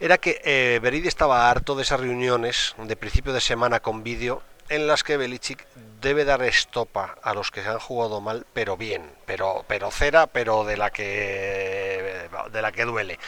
era 0.00 0.18
que 0.18 0.42
eh, 0.44 0.78
Brady 0.82 1.08
estaba 1.08 1.50
harto 1.50 1.74
de 1.76 1.82
esas 1.82 1.98
reuniones 1.98 2.74
de 2.76 2.94
principio 2.94 3.32
de 3.32 3.40
semana 3.40 3.80
con 3.80 4.02
vídeo 4.02 4.42
en 4.68 4.86
las 4.86 5.02
que 5.02 5.16
Belichick 5.16 5.66
debe 6.00 6.24
dar 6.24 6.42
estopa 6.42 7.16
a 7.22 7.34
los 7.34 7.50
que 7.50 7.62
se 7.62 7.68
han 7.68 7.78
jugado 7.78 8.20
mal, 8.20 8.46
pero 8.52 8.76
bien, 8.76 9.10
pero, 9.26 9.64
pero 9.66 9.90
cera, 9.90 10.26
pero 10.26 10.64
de 10.64 10.76
la 10.76 10.90
que 10.90 12.28
de 12.52 12.62
la 12.62 12.72
que 12.72 12.84
duele. 12.84 13.18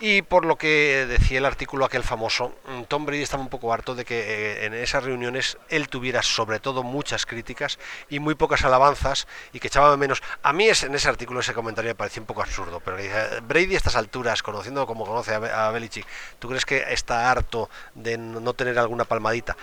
Y 0.00 0.22
por 0.22 0.44
lo 0.44 0.56
que 0.56 1.06
decía 1.08 1.38
el 1.38 1.46
artículo 1.46 1.84
aquel 1.84 2.02
famoso, 2.02 2.54
Tom 2.88 3.06
Brady 3.06 3.22
estaba 3.22 3.42
un 3.42 3.48
poco 3.48 3.72
harto 3.72 3.94
de 3.94 4.04
que 4.04 4.20
eh, 4.20 4.66
en 4.66 4.74
esas 4.74 5.04
reuniones 5.04 5.58
él 5.68 5.88
tuviera 5.88 6.22
sobre 6.22 6.60
todo 6.60 6.82
muchas 6.82 7.26
críticas 7.26 7.78
y 8.08 8.18
muy 8.18 8.34
pocas 8.34 8.64
alabanzas 8.64 9.26
y 9.52 9.60
que 9.60 9.68
echaba 9.68 9.96
menos. 9.96 10.22
A 10.42 10.52
mí 10.52 10.68
es, 10.68 10.82
en 10.82 10.94
ese 10.94 11.08
artículo 11.08 11.40
ese 11.40 11.54
comentario 11.54 11.90
me 11.90 11.94
pareció 11.94 12.22
un 12.22 12.26
poco 12.26 12.42
absurdo, 12.42 12.80
pero 12.80 12.96
dice, 12.96 13.40
Brady 13.42 13.74
a 13.74 13.78
estas 13.78 13.96
alturas, 13.96 14.42
conociendo 14.42 14.86
como 14.86 15.06
conoce 15.06 15.34
a, 15.34 15.68
a 15.68 15.70
Belichick, 15.70 16.06
¿tú 16.38 16.48
crees 16.48 16.64
que 16.64 16.84
está 16.92 17.30
harto 17.30 17.70
de 17.94 18.18
no 18.18 18.52
tener 18.54 18.78
alguna 18.78 19.04
palmadita? 19.04 19.56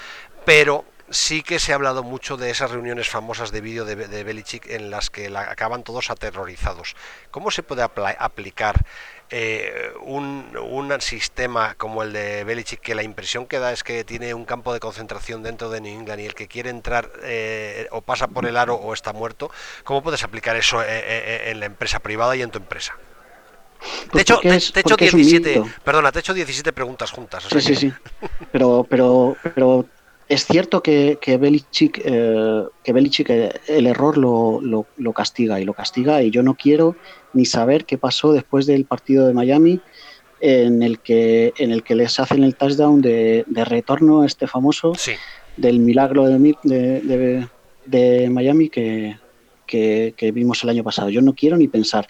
Pero 0.45 0.85
sí 1.09 1.41
que 1.41 1.59
se 1.59 1.71
ha 1.71 1.75
hablado 1.75 2.03
mucho 2.03 2.37
de 2.37 2.49
esas 2.49 2.71
reuniones 2.71 3.09
famosas 3.09 3.51
de 3.51 3.61
vídeo 3.61 3.85
de, 3.85 3.95
de, 3.95 4.23
Belichick 4.23 4.69
en 4.69 4.89
las 4.89 5.09
que 5.09 5.35
acaban 5.35 5.83
todos 5.83 6.09
aterrorizados. 6.09 6.95
¿Cómo 7.31 7.51
se 7.51 7.63
puede 7.63 7.81
aplicar 7.83 8.85
eh, 9.29 9.91
un, 10.01 10.47
sistema 10.99 11.75
como 11.75 12.03
el 12.03 12.13
de 12.13 12.43
Belichick 12.43 12.79
que 12.79 12.95
la 12.95 13.03
impresión 13.03 13.45
que 13.45 13.59
da 13.59 13.71
es 13.71 13.83
que 13.83 14.03
tiene 14.03 14.33
un 14.33 14.45
campo 14.45 14.73
de 14.73 14.79
concentración 14.79 15.43
dentro 15.43 15.69
de 15.69 15.81
New 15.81 15.99
England 15.99 16.21
y 16.21 16.25
el 16.25 16.33
que 16.33 16.47
quiere 16.47 16.69
entrar 16.69 17.09
eh, 17.23 17.87
o 17.91 18.01
pasa 18.01 18.27
por 18.27 18.45
el 18.45 18.57
aro 18.57 18.75
o 18.75 18.93
está 18.93 19.13
muerto? 19.13 19.51
¿Cómo 19.83 20.01
puedes 20.01 20.23
aplicar 20.23 20.55
eso 20.55 20.81
eh, 20.81 21.51
en 21.51 21.59
la 21.59 21.65
empresa 21.65 21.99
privada 21.99 22.35
y 22.35 22.41
en 22.41 22.51
tu 22.51 22.57
empresa? 22.57 22.95
Pues 24.11 24.25
te 24.25 24.33
he 24.33 24.79
hecho, 24.79 24.95
17, 24.97 25.63
perdona, 25.83 26.11
te 26.11 26.19
he 26.19 26.21
hecho 26.21 26.33
17 26.33 26.73
preguntas 26.73 27.11
juntas. 27.11 27.43
sí, 27.49 27.61
sí, 27.61 27.75
sí. 27.75 27.93
Pero, 28.51 28.85
pero, 28.89 29.37
pero 29.53 29.85
es 30.29 30.45
cierto 30.45 30.83
que, 30.83 31.17
que 31.21 31.37
Belichick, 31.37 32.01
eh, 32.03 32.63
que 32.83 32.93
Belichick 32.93 33.29
eh, 33.29 33.51
el 33.67 33.87
error 33.87 34.17
lo, 34.17 34.59
lo, 34.61 35.13
castiga 35.13 35.59
y 35.59 35.65
lo 35.65 35.73
castiga 35.73 36.21
y 36.21 36.31
yo 36.31 36.43
no 36.43 36.55
quiero 36.55 36.95
ni 37.33 37.45
saber 37.45 37.85
qué 37.85 37.97
pasó 37.97 38.33
después 38.33 38.65
del 38.65 38.85
partido 38.85 39.25
de 39.25 39.33
Miami 39.33 39.79
en 40.41 40.83
el 40.83 40.99
que, 40.99 41.53
en 41.57 41.71
el 41.71 41.83
que 41.83 41.95
les 41.95 42.19
hacen 42.19 42.43
el 42.43 42.55
touchdown 42.55 43.01
de, 43.01 43.45
de 43.47 43.65
retorno 43.65 44.25
este 44.25 44.47
famoso 44.47 44.93
del 45.55 45.79
milagro 45.79 46.27
de, 46.27 47.47
de, 47.85 48.29
Miami 48.29 48.69
que, 48.69 49.17
que, 49.65 50.31
vimos 50.33 50.63
el 50.63 50.69
año 50.69 50.83
pasado. 50.83 51.09
Yo 51.09 51.21
no 51.21 51.33
quiero 51.33 51.57
ni 51.57 51.67
pensar. 51.67 52.07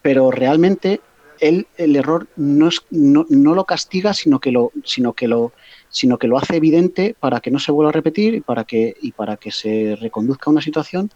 Pero 0.00 0.30
realmente 0.30 1.00
él 1.40 1.66
el 1.76 1.96
error 1.96 2.28
no, 2.36 2.68
es, 2.68 2.80
no, 2.90 3.26
no 3.28 3.54
lo 3.54 3.64
castiga, 3.64 4.14
sino 4.14 4.38
que 4.40 4.52
lo, 4.52 4.72
sino 4.84 5.12
que 5.12 5.28
lo 5.28 5.52
sino 5.90 6.18
que 6.18 6.28
lo 6.28 6.38
hace 6.38 6.56
evidente 6.56 7.14
para 7.18 7.40
que 7.40 7.50
no 7.50 7.58
se 7.58 7.72
vuelva 7.72 7.90
a 7.90 7.92
repetir 7.92 8.34
y 8.34 8.40
para 8.40 8.64
que, 8.64 8.94
y 9.00 9.12
para 9.12 9.36
que 9.36 9.50
se 9.50 9.96
reconduzca 10.00 10.50
una 10.50 10.60
situación 10.60 11.10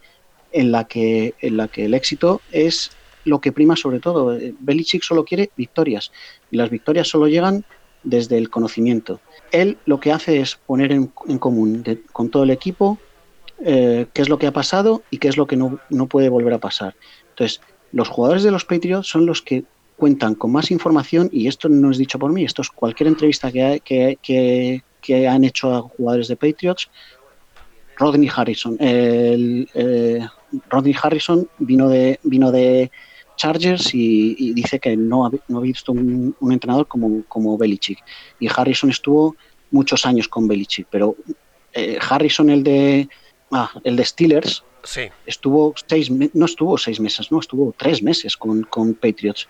en 0.51 0.71
la, 0.71 0.85
que, 0.85 1.35
en 1.41 1.57
la 1.57 1.67
que 1.67 1.85
el 1.85 1.93
éxito 1.93 2.41
es 2.51 2.91
lo 3.25 3.39
que 3.39 3.51
prima 3.51 3.75
sobre 3.75 3.99
todo. 3.99 4.37
Belichick 4.59 5.03
solo 5.03 5.25
quiere 5.25 5.49
victorias 5.55 6.11
y 6.51 6.57
las 6.57 6.69
victorias 6.69 7.07
solo 7.07 7.27
llegan 7.27 7.65
desde 8.03 8.37
el 8.37 8.49
conocimiento. 8.49 9.21
Él 9.51 9.77
lo 9.85 9.99
que 9.99 10.11
hace 10.11 10.39
es 10.39 10.55
poner 10.55 10.91
en, 10.91 11.07
común 11.07 11.83
con 12.11 12.29
todo 12.29 12.43
el 12.43 12.51
equipo 12.51 12.97
eh, 13.65 14.07
qué 14.13 14.21
es 14.21 14.29
lo 14.29 14.37
que 14.37 14.47
ha 14.47 14.51
pasado 14.51 15.03
y 15.09 15.19
qué 15.19 15.29
es 15.29 15.37
lo 15.37 15.47
que 15.47 15.55
no, 15.55 15.79
no 15.89 16.07
puede 16.07 16.29
volver 16.29 16.53
a 16.53 16.59
pasar. 16.59 16.95
Entonces, 17.29 17.61
los 17.91 18.09
jugadores 18.09 18.43
de 18.43 18.51
los 18.51 18.65
Patriots 18.65 19.07
son 19.07 19.25
los 19.25 19.41
que 19.41 19.63
cuentan 19.95 20.35
con 20.35 20.51
más 20.51 20.71
información, 20.71 21.29
y 21.31 21.47
esto 21.47 21.69
no 21.69 21.91
es 21.91 21.97
dicho 21.97 22.19
por 22.19 22.31
mí, 22.31 22.43
esto 22.43 22.61
es 22.61 22.69
cualquier 22.69 23.07
entrevista 23.07 23.51
que, 23.51 23.81
que, 23.85 24.83
que, 25.01 25.27
han 25.27 25.43
hecho 25.43 25.73
a 25.73 25.81
jugadores 25.81 26.27
de 26.27 26.35
Patriots, 26.35 26.89
Rodney 27.97 28.29
Harrison. 28.33 28.77
El, 28.79 29.69
eh, 29.73 30.27
Rodney 30.69 30.95
Harrison 31.01 31.47
vino 31.59 31.89
de, 31.89 32.19
vino 32.23 32.51
de 32.51 32.91
Chargers 33.35 33.93
y, 33.93 34.53
dice 34.53 34.79
que 34.79 34.95
no 34.95 35.25
ha, 35.25 35.31
no 35.47 35.57
ha 35.57 35.61
visto 35.61 35.91
un, 35.91 36.35
entrenador 36.51 36.87
como, 36.87 37.23
como 37.27 37.57
Belichick. 37.57 37.99
Y 38.39 38.47
Harrison 38.53 38.89
estuvo 38.89 39.35
muchos 39.71 40.05
años 40.05 40.27
con 40.27 40.47
Belichick, 40.47 40.87
pero 40.89 41.15
eh, 41.73 41.97
Harrison, 42.07 42.49
el 42.49 42.63
de, 42.63 43.09
ah, 43.51 43.71
el 43.83 43.95
de 43.95 44.05
Steelers, 44.05 44.63
sí. 44.83 45.09
estuvo 45.25 45.73
seis, 45.87 46.11
no 46.11 46.45
estuvo 46.45 46.77
seis 46.77 46.99
meses, 46.99 47.31
no, 47.31 47.39
estuvo 47.39 47.73
tres 47.75 48.03
meses 48.03 48.37
con, 48.37 48.63
con 48.63 48.93
Patriots. 48.93 49.47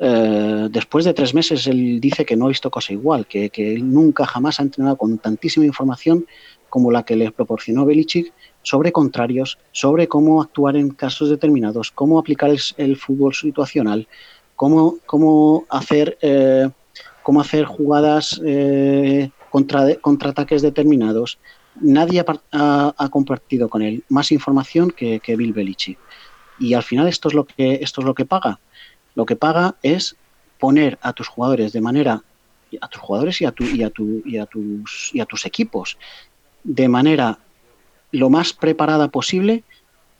Eh, 0.00 0.68
después 0.70 1.04
de 1.04 1.12
tres 1.12 1.34
meses 1.34 1.66
él 1.66 2.00
dice 2.00 2.24
que 2.24 2.36
no 2.36 2.44
ha 2.44 2.48
visto 2.48 2.70
cosa 2.70 2.92
igual, 2.92 3.26
que, 3.26 3.50
que 3.50 3.78
nunca 3.80 4.26
jamás 4.26 4.60
ha 4.60 4.62
entrenado 4.62 4.96
con 4.96 5.18
tantísima 5.18 5.66
información 5.66 6.24
como 6.68 6.92
la 6.92 7.02
que 7.02 7.16
le 7.16 7.32
proporcionó 7.32 7.84
Belichick 7.84 8.32
sobre 8.62 8.92
contrarios, 8.92 9.58
sobre 9.72 10.06
cómo 10.06 10.40
actuar 10.40 10.76
en 10.76 10.90
casos 10.90 11.30
determinados, 11.30 11.90
cómo 11.90 12.18
aplicar 12.18 12.50
el, 12.76 12.96
fútbol 12.96 13.34
situacional, 13.34 14.06
cómo, 14.54 15.64
hacer 15.68 16.18
eh, 16.20 16.68
cómo 17.22 17.40
hacer 17.40 17.64
jugadas 17.64 18.40
eh, 18.44 19.30
contra, 19.50 19.94
contraataques 19.96 20.62
determinados. 20.62 21.38
Nadie 21.80 22.24
ha, 22.52 23.08
compartido 23.10 23.68
con 23.68 23.82
él 23.82 24.04
más 24.08 24.30
información 24.32 24.90
que, 24.90 25.20
que 25.20 25.36
Bill 25.36 25.52
Belichick. 25.52 25.98
Y 26.60 26.74
al 26.74 26.82
final 26.82 27.06
esto 27.06 27.28
es 27.28 27.34
lo 27.34 27.44
que 27.44 27.78
esto 27.82 28.00
es 28.00 28.06
lo 28.06 28.14
que 28.14 28.24
paga 28.24 28.58
lo 29.18 29.26
que 29.26 29.34
paga 29.34 29.74
es 29.82 30.14
poner 30.60 30.96
a 31.02 31.12
tus 31.12 31.26
jugadores 31.26 31.72
de 31.72 31.80
manera 31.80 32.22
a 32.80 32.88
tus 32.88 33.00
jugadores 33.00 33.40
y 33.40 33.46
a, 33.46 33.50
tu, 33.50 33.64
y 33.64 33.82
a, 33.82 33.90
tu, 33.90 34.22
y 34.24 34.38
a, 34.38 34.46
tus, 34.46 35.10
y 35.12 35.20
a 35.20 35.26
tus 35.26 35.44
equipos 35.44 35.98
de 36.62 36.86
manera 36.86 37.38
lo 38.12 38.30
más 38.30 38.52
preparada 38.52 39.08
posible 39.08 39.64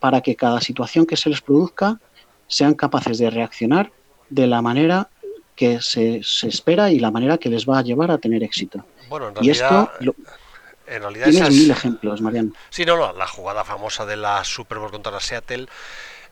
para 0.01 0.21
que 0.21 0.35
cada 0.35 0.61
situación 0.61 1.07
que 1.07 1.17
se 1.17 1.31
les 1.31 1.41
produzca 1.41 2.01
sean 2.49 2.75
capaces 2.75 3.19
de 3.19 3.31
reaccionar 3.31 3.93
de 4.31 4.49
la 4.49 4.63
manera 4.63 5.09
que 5.55 5.81
se, 5.81 6.21
se 6.25 6.49
espera 6.49 6.91
y 6.91 6.99
la 6.99 7.13
manera 7.13 7.39
que 7.39 7.51
les 7.51 7.69
va 7.69 7.79
a 7.79 7.83
llevar 7.83 8.11
a 8.11 8.19
tener 8.19 8.43
éxito. 8.43 8.85
Bueno, 9.09 9.29
en 9.29 9.35
realidad, 9.37 9.91
y 10.01 10.09
esto 10.09 10.15
en 10.89 11.03
realidad 11.03 11.29
tienes 11.31 11.51
mil 11.51 11.71
ejemplos, 11.71 12.21
Mariano. 12.21 12.53
Sí, 12.71 12.85
no, 12.85 12.97
no, 12.97 13.13
la 13.13 13.27
jugada 13.27 13.65
famosa 13.65 14.07
de 14.07 14.17
la 14.17 14.43
Super 14.43 14.79
Bowl 14.79 14.91
contra 14.91 15.13
la 15.13 15.21
Seattle 15.21 15.67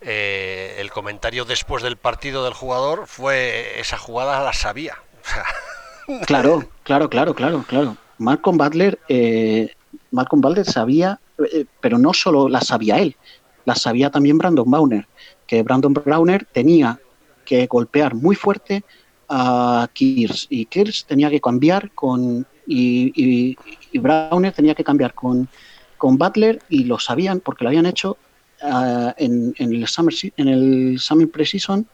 eh, 0.00 0.76
el 0.78 0.90
comentario 0.90 1.44
después 1.44 1.82
del 1.82 1.96
partido 1.96 2.44
del 2.44 2.54
jugador 2.54 3.06
fue 3.06 3.80
esa 3.80 3.98
jugada 3.98 4.42
la 4.42 4.52
sabía. 4.52 4.96
claro, 6.26 6.68
claro, 6.82 7.09
claro, 7.09 7.35
claro, 7.35 7.64
claro. 7.66 7.96
Malcolm 8.18 8.56
Butler, 8.56 8.98
eh, 9.09 9.74
Malcolm 10.11 10.40
Butler 10.40 10.64
sabía, 10.64 11.20
eh, 11.52 11.66
pero 11.80 11.98
no 11.98 12.12
solo 12.14 12.48
la 12.48 12.61
sabía 12.61 12.98
él, 12.98 13.16
la 13.64 13.74
sabía 13.74 14.11
también 14.11 14.38
Brandon 14.38 14.70
Browner, 14.70 15.06
que 15.46 15.62
Brandon 15.62 15.92
Browner 15.92 16.46
tenía 16.52 16.98
que 17.44 17.66
golpear 17.66 18.14
muy 18.14 18.37
fuerte 18.37 18.85
a 19.28 19.88
Kears 19.92 20.46
y 20.50 20.66
Kears 20.66 21.04
tenía 21.04 21.30
que 21.30 21.40
cambiar 21.40 21.90
con 21.92 22.46
y, 22.66 23.56
y, 23.92 23.98
Browner 23.98 24.52
tenía 24.52 24.74
que 24.74 24.85
cambiar 24.85 25.14
con, 25.14 25.48
con 25.96 26.18
Butler 26.18 26.61
y 26.68 26.85
lo 26.85 26.98
sabían 26.98 27.40
porque 27.40 27.64
lo 27.64 27.70
habían 27.70 27.87
hecho 27.87 28.18
Ah, 28.62 29.14
en, 29.19 29.55
el 29.59 29.87
Summer, 29.87 30.14
en 30.37 30.49
el 30.49 30.99
Summer 30.99 31.31
Precision 31.31 31.87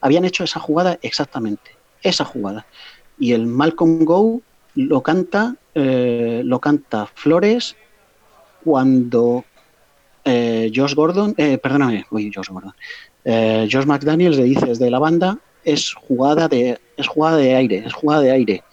habían 0.00 0.24
hecho 0.24 0.42
esa 0.42 0.58
jugada 0.58 0.98
exactamente, 1.02 1.70
esa 2.02 2.24
jugada. 2.24 2.66
Y 3.18 3.32
el 3.32 3.46
Malcolm 3.46 4.04
Go 4.04 4.42
lo 4.74 5.02
canta, 5.02 5.56
eh, 5.74 6.42
lo 6.44 6.60
canta 6.60 7.06
Flores 7.14 7.76
cuando 8.64 9.44
eh, 10.24 10.72
Josh 10.74 10.94
Gordon, 10.94 11.34
eh, 11.36 11.58
perdóname, 11.58 12.06
uy, 12.10 12.32
Josh 12.34 12.48
Gordon, 12.48 12.72
eh, 13.24 13.68
Josh 13.70 13.86
McDaniels 13.86 14.36
le 14.36 14.44
dice 14.44 14.66
desde 14.66 14.90
la 14.90 14.98
banda 14.98 15.38
es 15.64 15.94
jugada 15.94 16.48
de 16.48 16.78
es 16.96 17.06
jugada 17.06 17.36
de 17.36 17.54
aire, 17.54 17.84
es 17.86 17.92
jugada 17.92 18.22
de 18.22 18.30
aire. 18.32 18.64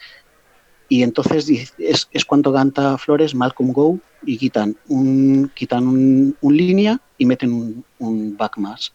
Y 0.89 1.03
entonces 1.03 1.73
es, 1.77 2.09
es 2.11 2.25
cuando 2.25 2.51
canta 2.51 2.97
Flores 2.97 3.35
Malcolm 3.35 3.71
Go 3.71 3.99
y 4.25 4.37
quitan 4.37 4.75
un 4.87 5.51
quitan 5.53 5.87
un, 5.87 6.35
línea 6.41 6.99
y 7.17 7.25
meten 7.25 7.53
un, 7.53 7.85
un 7.99 8.35
back 8.35 8.57
más. 8.57 8.91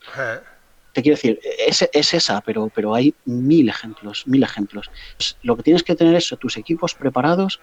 Te 0.92 1.03
quiero 1.03 1.16
decir, 1.16 1.40
es, 1.66 1.88
es, 1.92 2.14
esa, 2.14 2.40
pero, 2.40 2.70
pero 2.72 2.95
hay 2.95 3.14
mil 3.24 3.68
ejemplos, 3.68 4.26
mil 4.26 4.42
ejemplos. 4.42 4.90
Lo 5.42 5.57
que 5.57 5.62
tienes 5.64 5.82
que 5.82 5.97
tener 5.97 6.14
es 6.14 6.32
tus 6.38 6.57
equipos 6.57 6.95
preparados 6.95 7.61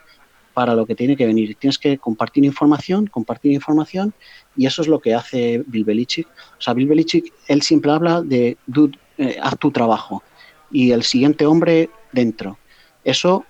para 0.53 0.75
lo 0.75 0.86
que 0.86 0.95
tiene 0.95 1.15
que 1.15 1.25
venir. 1.25 1.55
Tienes 1.55 1.77
que 1.77 1.97
compartir 1.97 2.43
información, 2.43 3.07
compartir 3.07 3.53
información, 3.53 4.13
y 4.57 4.65
eso 4.65 4.82
es 4.82 4.89
lo 4.89 4.99
que 4.99 5.13
hace 5.13 5.63
Bill 5.65 5.86
Belichick. 5.86 6.27
O 6.27 6.61
sea, 6.61 6.73
Bill 6.73 6.88
Belichick, 6.88 7.34
él 7.47 7.61
siempre 7.61 7.91
habla 7.91 8.21
de, 8.21 8.57
eh, 9.17 9.38
haz 9.41 9.57
tu 9.57 9.71
trabajo. 9.71 10.23
y 10.73 10.91
el 10.91 11.03
siguiente 11.03 11.45
hombre 11.45 11.89
dentro. 12.13 12.57
Eso, 13.03 13.45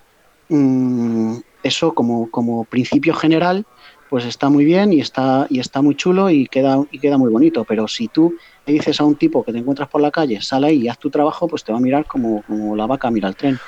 mm, 0.52 1.36
eso 1.62 1.94
como, 1.94 2.30
como 2.30 2.64
principio 2.64 3.14
general, 3.14 3.66
pues 4.10 4.26
está 4.26 4.50
muy 4.50 4.64
bien 4.64 4.92
y 4.92 5.00
está, 5.00 5.46
y 5.48 5.58
está 5.58 5.80
muy 5.80 5.94
chulo 5.96 6.28
y 6.28 6.46
queda, 6.46 6.84
y 6.90 6.98
queda 6.98 7.16
muy 7.16 7.30
bonito. 7.30 7.64
Pero 7.64 7.88
si 7.88 8.08
tú 8.08 8.34
le 8.66 8.74
dices 8.74 9.00
a 9.00 9.04
un 9.04 9.16
tipo 9.16 9.42
que 9.42 9.52
te 9.52 9.58
encuentras 9.58 9.88
por 9.88 10.00
la 10.00 10.10
calle, 10.10 10.40
sale 10.42 10.66
ahí 10.66 10.82
y 10.82 10.88
haz 10.88 10.98
tu 10.98 11.10
trabajo, 11.10 11.48
pues 11.48 11.64
te 11.64 11.72
va 11.72 11.78
a 11.78 11.80
mirar 11.80 12.04
como, 12.06 12.42
como 12.42 12.76
la 12.76 12.86
vaca 12.86 13.10
mira 13.10 13.28
el 13.28 13.36
tren. 13.36 13.58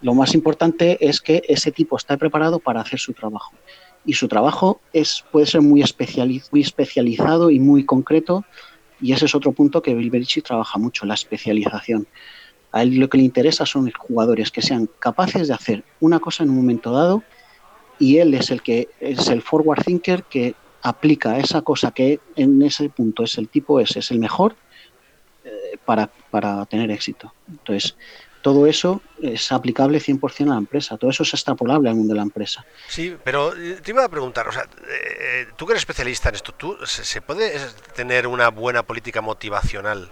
Lo 0.00 0.14
más 0.14 0.34
importante 0.34 0.98
es 1.06 1.20
que 1.20 1.42
ese 1.48 1.70
tipo 1.70 1.96
está 1.96 2.16
preparado 2.16 2.60
para 2.60 2.80
hacer 2.80 2.98
su 2.98 3.12
trabajo. 3.12 3.52
Y 4.06 4.14
su 4.14 4.28
trabajo 4.28 4.80
es, 4.92 5.24
puede 5.32 5.46
ser 5.46 5.62
muy, 5.62 5.82
muy 6.50 6.60
especializado 6.60 7.50
y 7.50 7.58
muy 7.58 7.84
concreto. 7.84 8.44
Y 9.00 9.12
ese 9.12 9.26
es 9.26 9.34
otro 9.34 9.52
punto 9.52 9.82
que 9.82 9.94
Bill 9.94 10.10
Belichick 10.10 10.44
trabaja 10.44 10.78
mucho, 10.78 11.06
la 11.06 11.14
especialización. 11.14 12.06
A 12.74 12.82
él 12.82 12.96
lo 12.98 13.08
que 13.08 13.18
le 13.18 13.24
interesa 13.24 13.64
son 13.64 13.88
jugadores 13.92 14.50
que 14.50 14.60
sean 14.60 14.90
capaces 14.98 15.46
de 15.46 15.54
hacer 15.54 15.84
una 16.00 16.18
cosa 16.18 16.42
en 16.42 16.50
un 16.50 16.56
momento 16.56 16.90
dado 16.90 17.22
y 18.00 18.18
él 18.18 18.34
es 18.34 18.50
el 18.50 18.62
que 18.62 18.88
es 18.98 19.28
el 19.28 19.42
forward 19.42 19.84
thinker 19.84 20.24
que 20.24 20.56
aplica 20.82 21.38
esa 21.38 21.62
cosa 21.62 21.92
que 21.92 22.18
en 22.34 22.60
ese 22.62 22.88
punto 22.88 23.22
es 23.22 23.38
el 23.38 23.48
tipo 23.48 23.78
ese, 23.78 24.00
es 24.00 24.10
el 24.10 24.18
mejor 24.18 24.56
eh, 25.44 25.78
para, 25.84 26.10
para 26.32 26.66
tener 26.66 26.90
éxito. 26.90 27.32
Entonces, 27.48 27.96
todo 28.42 28.66
eso 28.66 29.00
es 29.22 29.52
aplicable 29.52 30.00
100% 30.00 30.46
a 30.48 30.54
la 30.54 30.58
empresa, 30.58 30.96
todo 30.96 31.10
eso 31.10 31.22
es 31.22 31.32
extrapolable 31.32 31.88
al 31.88 31.94
mundo 31.94 32.12
de 32.12 32.16
la 32.16 32.24
empresa. 32.24 32.66
Sí, 32.88 33.16
pero 33.22 33.56
eh, 33.56 33.78
te 33.84 33.92
iba 33.92 34.04
a 34.04 34.08
preguntar, 34.08 34.48
o 34.48 34.52
sea, 34.52 34.64
eh, 34.88 35.46
tú 35.56 35.64
que 35.64 35.74
eres 35.74 35.82
especialista 35.82 36.28
en 36.28 36.34
esto, 36.34 36.52
¿tú, 36.52 36.76
¿se 36.84 37.22
puede 37.22 37.56
tener 37.94 38.26
una 38.26 38.48
buena 38.50 38.82
política 38.82 39.20
motivacional 39.20 40.10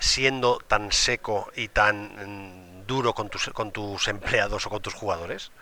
siendo 0.00 0.58
tan 0.66 0.90
seco 0.90 1.48
y 1.54 1.68
tan 1.68 2.82
mm, 2.82 2.86
duro 2.86 3.14
con 3.14 3.28
tus, 3.28 3.50
con 3.50 3.70
tus 3.70 4.08
empleados 4.08 4.66
o 4.66 4.70
con 4.70 4.82
tus 4.82 4.94
jugadores? 4.94 5.52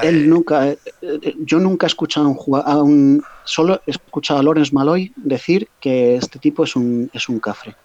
Él 0.00 0.24
eh, 0.24 0.26
nunca, 0.26 0.68
eh, 0.68 0.78
eh, 1.02 1.34
yo 1.40 1.58
nunca 1.58 1.86
he 1.86 1.88
escuchado 1.88 2.34
a 2.64 2.82
un, 2.82 3.22
solo 3.44 3.82
he 3.86 3.90
escuchado 3.90 4.40
a 4.40 4.42
Lawrence 4.42 4.74
Malloy 4.74 5.12
decir 5.16 5.68
que 5.80 6.16
este 6.16 6.38
tipo 6.38 6.64
es 6.64 6.74
un, 6.74 7.10
es 7.12 7.28
un 7.28 7.38
cafre. 7.38 7.76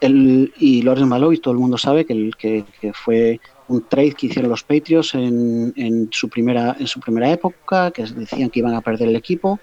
Él, 0.00 0.50
y 0.56 0.80
Lawrence 0.80 1.08
Malloy, 1.08 1.38
todo 1.38 1.52
el 1.52 1.60
mundo 1.60 1.76
sabe 1.76 2.06
que, 2.06 2.14
el, 2.14 2.34
que, 2.36 2.64
fue 2.94 3.38
un 3.68 3.86
trade 3.86 4.12
que 4.12 4.28
hicieron 4.28 4.50
los 4.50 4.64
Patriots 4.64 5.14
en, 5.14 5.74
en, 5.76 6.08
su 6.10 6.30
primera, 6.30 6.74
en 6.80 6.86
su 6.86 7.00
primera 7.00 7.30
época, 7.30 7.90
que 7.90 8.04
decían 8.04 8.48
que 8.48 8.60
iban 8.60 8.74
a 8.74 8.80
perder 8.80 9.08
el 9.08 9.16
equipo. 9.16 9.60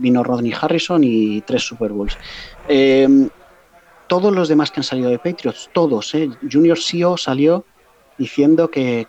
Vino 0.00 0.24
Rodney 0.24 0.54
Harrison 0.58 1.04
y 1.04 1.42
tres 1.42 1.66
Super 1.66 1.92
Bowls. 1.92 2.16
Todos 4.12 4.30
los 4.30 4.46
demás 4.46 4.70
que 4.70 4.80
han 4.80 4.84
salido 4.84 5.08
de 5.08 5.18
Patriots, 5.18 5.70
todos, 5.72 6.12
Junior 6.52 6.78
CEO 6.78 7.16
salió 7.16 7.64
diciendo 8.18 8.70
que, 8.70 9.06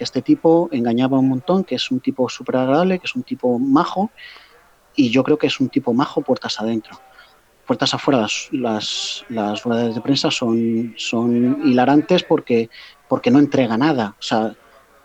este 0.00 0.22
tipo 0.22 0.70
engañaba 0.72 1.18
un 1.18 1.28
montón, 1.28 1.62
que 1.62 1.74
es 1.74 1.90
un 1.90 2.00
tipo 2.00 2.26
súper 2.30 2.56
agradable, 2.56 2.98
que 2.98 3.04
es 3.04 3.14
un 3.14 3.22
tipo 3.22 3.58
majo, 3.58 4.10
y 4.96 5.10
yo 5.10 5.22
creo 5.24 5.36
que 5.36 5.48
es 5.48 5.60
un 5.60 5.68
tipo 5.68 5.92
majo 5.92 6.22
puertas 6.22 6.58
adentro. 6.58 6.98
Puertas 7.66 7.92
afuera, 7.92 8.26
las, 8.52 9.26
las, 9.28 9.62
ruedas 9.62 9.94
de 9.94 10.00
prensa 10.00 10.30
son, 10.30 10.94
son 10.96 11.60
hilarantes 11.66 12.24
porque, 12.24 12.70
porque 13.10 13.30
no 13.30 13.38
entrega 13.38 13.76
nada. 13.76 14.16
O 14.18 14.22
sea, 14.22 14.56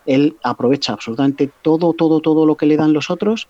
él 0.06 0.38
aprovecha 0.44 0.94
absolutamente 0.94 1.52
todo, 1.62 1.92
todo, 1.92 2.22
todo 2.22 2.46
lo 2.46 2.56
que 2.56 2.68
le 2.68 2.78
dan 2.78 2.94
los 2.94 3.10
otros 3.10 3.50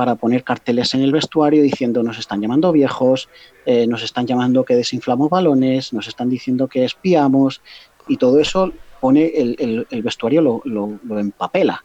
para 0.00 0.14
poner 0.14 0.44
carteles 0.44 0.94
en 0.94 1.02
el 1.02 1.12
vestuario 1.12 1.62
diciendo 1.62 2.02
nos 2.02 2.18
están 2.18 2.40
llamando 2.40 2.72
viejos, 2.72 3.28
eh, 3.66 3.86
nos 3.86 4.02
están 4.02 4.26
llamando 4.26 4.64
que 4.64 4.74
desinflamos 4.74 5.28
balones, 5.28 5.92
nos 5.92 6.08
están 6.08 6.30
diciendo 6.30 6.68
que 6.68 6.86
espiamos 6.86 7.60
y 8.08 8.16
todo 8.16 8.40
eso 8.40 8.72
pone 8.98 9.26
el, 9.26 9.86
el, 9.90 10.02
vestuario, 10.02 10.40
lo, 10.40 10.62
lo, 10.64 11.18
empapela. 11.18 11.84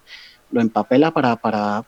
Lo 0.49 0.61
empapela 0.61 1.11
para. 1.11 1.36
para 1.36 1.80
o 1.80 1.84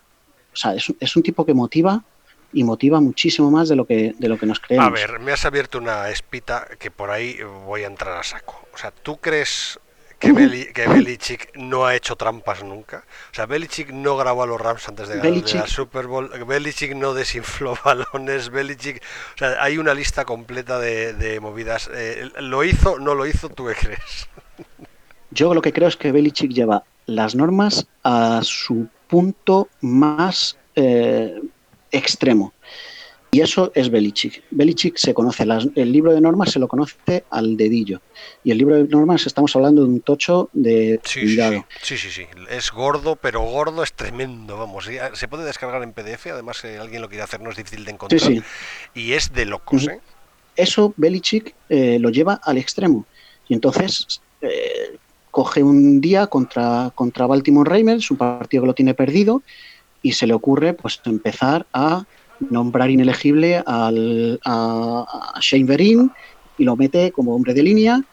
sea, 0.52 0.76
es, 0.76 0.94
es, 1.00 1.16
un 1.16 1.24
tipo 1.24 1.46
que 1.46 1.54
motiva 1.54 2.04
y 2.52 2.66
motiva 2.66 3.00
muchísimo 3.00 3.50
más 3.50 3.70
de 3.70 3.78
lo 3.78 3.86
que 3.86 4.14
de 4.20 4.28
lo 4.28 4.38
que 4.38 4.48
nos 4.48 4.60
creemos. 4.60 4.86
A 4.86 4.90
ver, 4.90 5.22
me 5.22 5.32
has 5.32 5.46
abierto 5.46 5.78
una 5.78 6.10
espita 6.10 6.68
que 6.78 6.92
por 6.92 7.10
ahí 7.10 7.38
voy 7.66 7.84
a 7.84 7.88
entrar 7.88 8.18
a 8.18 8.24
saco. 8.24 8.68
O 8.74 8.78
sea, 8.78 8.92
¿tú 8.92 9.16
crees 9.16 9.80
que, 10.20 10.32
Belichick 10.32 11.56
no 11.56 11.86
ha 11.86 11.96
hecho 11.96 12.16
trampas 12.16 12.64
nunca. 12.64 13.04
O 13.32 13.36
sea, 13.36 13.46
Belichick 13.46 13.92
no 13.92 14.18
grabó 14.18 14.44
a 14.44 14.48
los 14.48 14.60
Rams 14.60 14.88
antes 14.88 15.08
de 15.10 15.18
ganar 15.18 15.56
la 15.56 15.68
Super 15.68 16.08
Bowl. 16.08 16.30
Belichick 16.46 16.96
no 16.96 17.14
desinfló 17.14 17.78
balones. 17.86 18.50
Belichick. 18.50 19.02
O 19.36 19.38
sea, 19.38 19.62
hay 19.62 19.78
una 19.78 19.94
lista 19.94 20.26
completa 20.26 20.80
de, 20.80 21.14
de 21.14 21.40
movidas. 21.40 21.90
Eh, 21.94 22.30
¿Lo 22.40 22.64
hizo? 22.64 23.00
¿No 23.00 23.16
lo 23.16 23.26
hizo? 23.26 23.50
¿Tú 23.50 23.68
qué 23.68 23.76
crees? 23.76 24.28
Yo 25.32 25.54
lo 25.54 25.62
que 25.62 25.74
creo 25.74 25.88
es 25.88 25.98
que 25.98 26.12
Belichick 26.12 26.52
lleva 26.52 26.84
las 27.06 27.36
normas 27.36 27.88
a 28.04 28.42
su 28.44 28.88
punto 29.08 29.70
más 29.82 30.58
eh, 30.76 31.42
extremo. 31.92 32.54
Y 33.30 33.42
eso 33.42 33.72
es 33.76 33.90
Belichick. 33.90 34.44
Belichick 34.52 34.98
se 34.98 35.14
conoce, 35.14 35.44
el 35.76 35.92
libro 35.92 36.14
de 36.14 36.22
normas 36.22 36.52
se 36.52 36.60
lo 36.60 36.68
conoce 36.68 37.26
al 37.30 37.58
dedillo. 37.58 38.02
Y 38.44 38.52
el 38.52 38.58
libro 38.58 38.76
de 38.76 38.86
normas 38.86 39.28
estamos 39.28 39.56
hablando 39.56 39.84
de 39.84 39.90
un 39.90 40.02
tocho 40.02 40.50
de 40.54 41.00
sí, 41.04 41.22
cuidado. 41.22 41.66
Sí, 41.82 41.98
sí, 41.98 42.10
sí, 42.10 42.26
Es 42.50 42.72
gordo, 42.72 43.18
pero 43.18 43.42
gordo 43.42 43.84
es 43.84 43.94
tremendo. 43.94 44.58
Vamos, 44.58 44.90
se 45.14 45.28
puede 45.28 45.44
descargar 45.44 45.84
en 45.84 45.92
PDF, 45.92 46.28
además 46.28 46.58
si 46.58 46.68
alguien 46.68 47.02
lo 47.02 47.10
quiere 47.10 47.24
hacer 47.24 47.42
no 47.42 47.52
es 47.52 47.58
difícil 47.58 47.84
de 47.84 47.92
encontrar. 47.92 48.44
Y 48.94 49.14
es 49.14 49.34
de 49.34 49.46
locos, 49.46 49.88
¿eh? 49.88 50.00
Eso 50.56 50.94
Belichick 50.98 51.54
eh, 51.70 52.00
lo 52.00 52.10
lleva 52.10 52.40
al 52.44 52.58
extremo. 52.58 53.06
Y 53.48 53.54
entonces 53.54 54.22
eh, 54.42 54.98
coge 55.32 55.62
un 55.62 56.02
día 56.02 56.28
contra, 56.28 56.92
contra 56.96 57.28
Baltimore 57.28 57.70
Ravens, 57.70 58.10
un 58.10 58.18
partido 58.18 58.64
que 58.64 58.68
lo 58.68 58.74
tiene 58.74 58.96
perdido, 58.96 59.44
y 60.02 60.14
se 60.14 60.26
le 60.26 60.34
ocurre 60.34 60.74
pues 60.74 61.00
empezar 61.06 61.68
a 61.74 62.06
nombrar 62.50 62.90
inelegible 62.90 63.64
al, 63.66 64.40
a, 64.46 65.40
Shane 65.42 65.66
Verin 65.66 66.12
y 66.58 66.64
lo 66.64 66.76
mete 66.76 67.12
como 67.12 67.36
hombre 67.36 67.54
de 67.54 67.64
línea. 67.64 68.04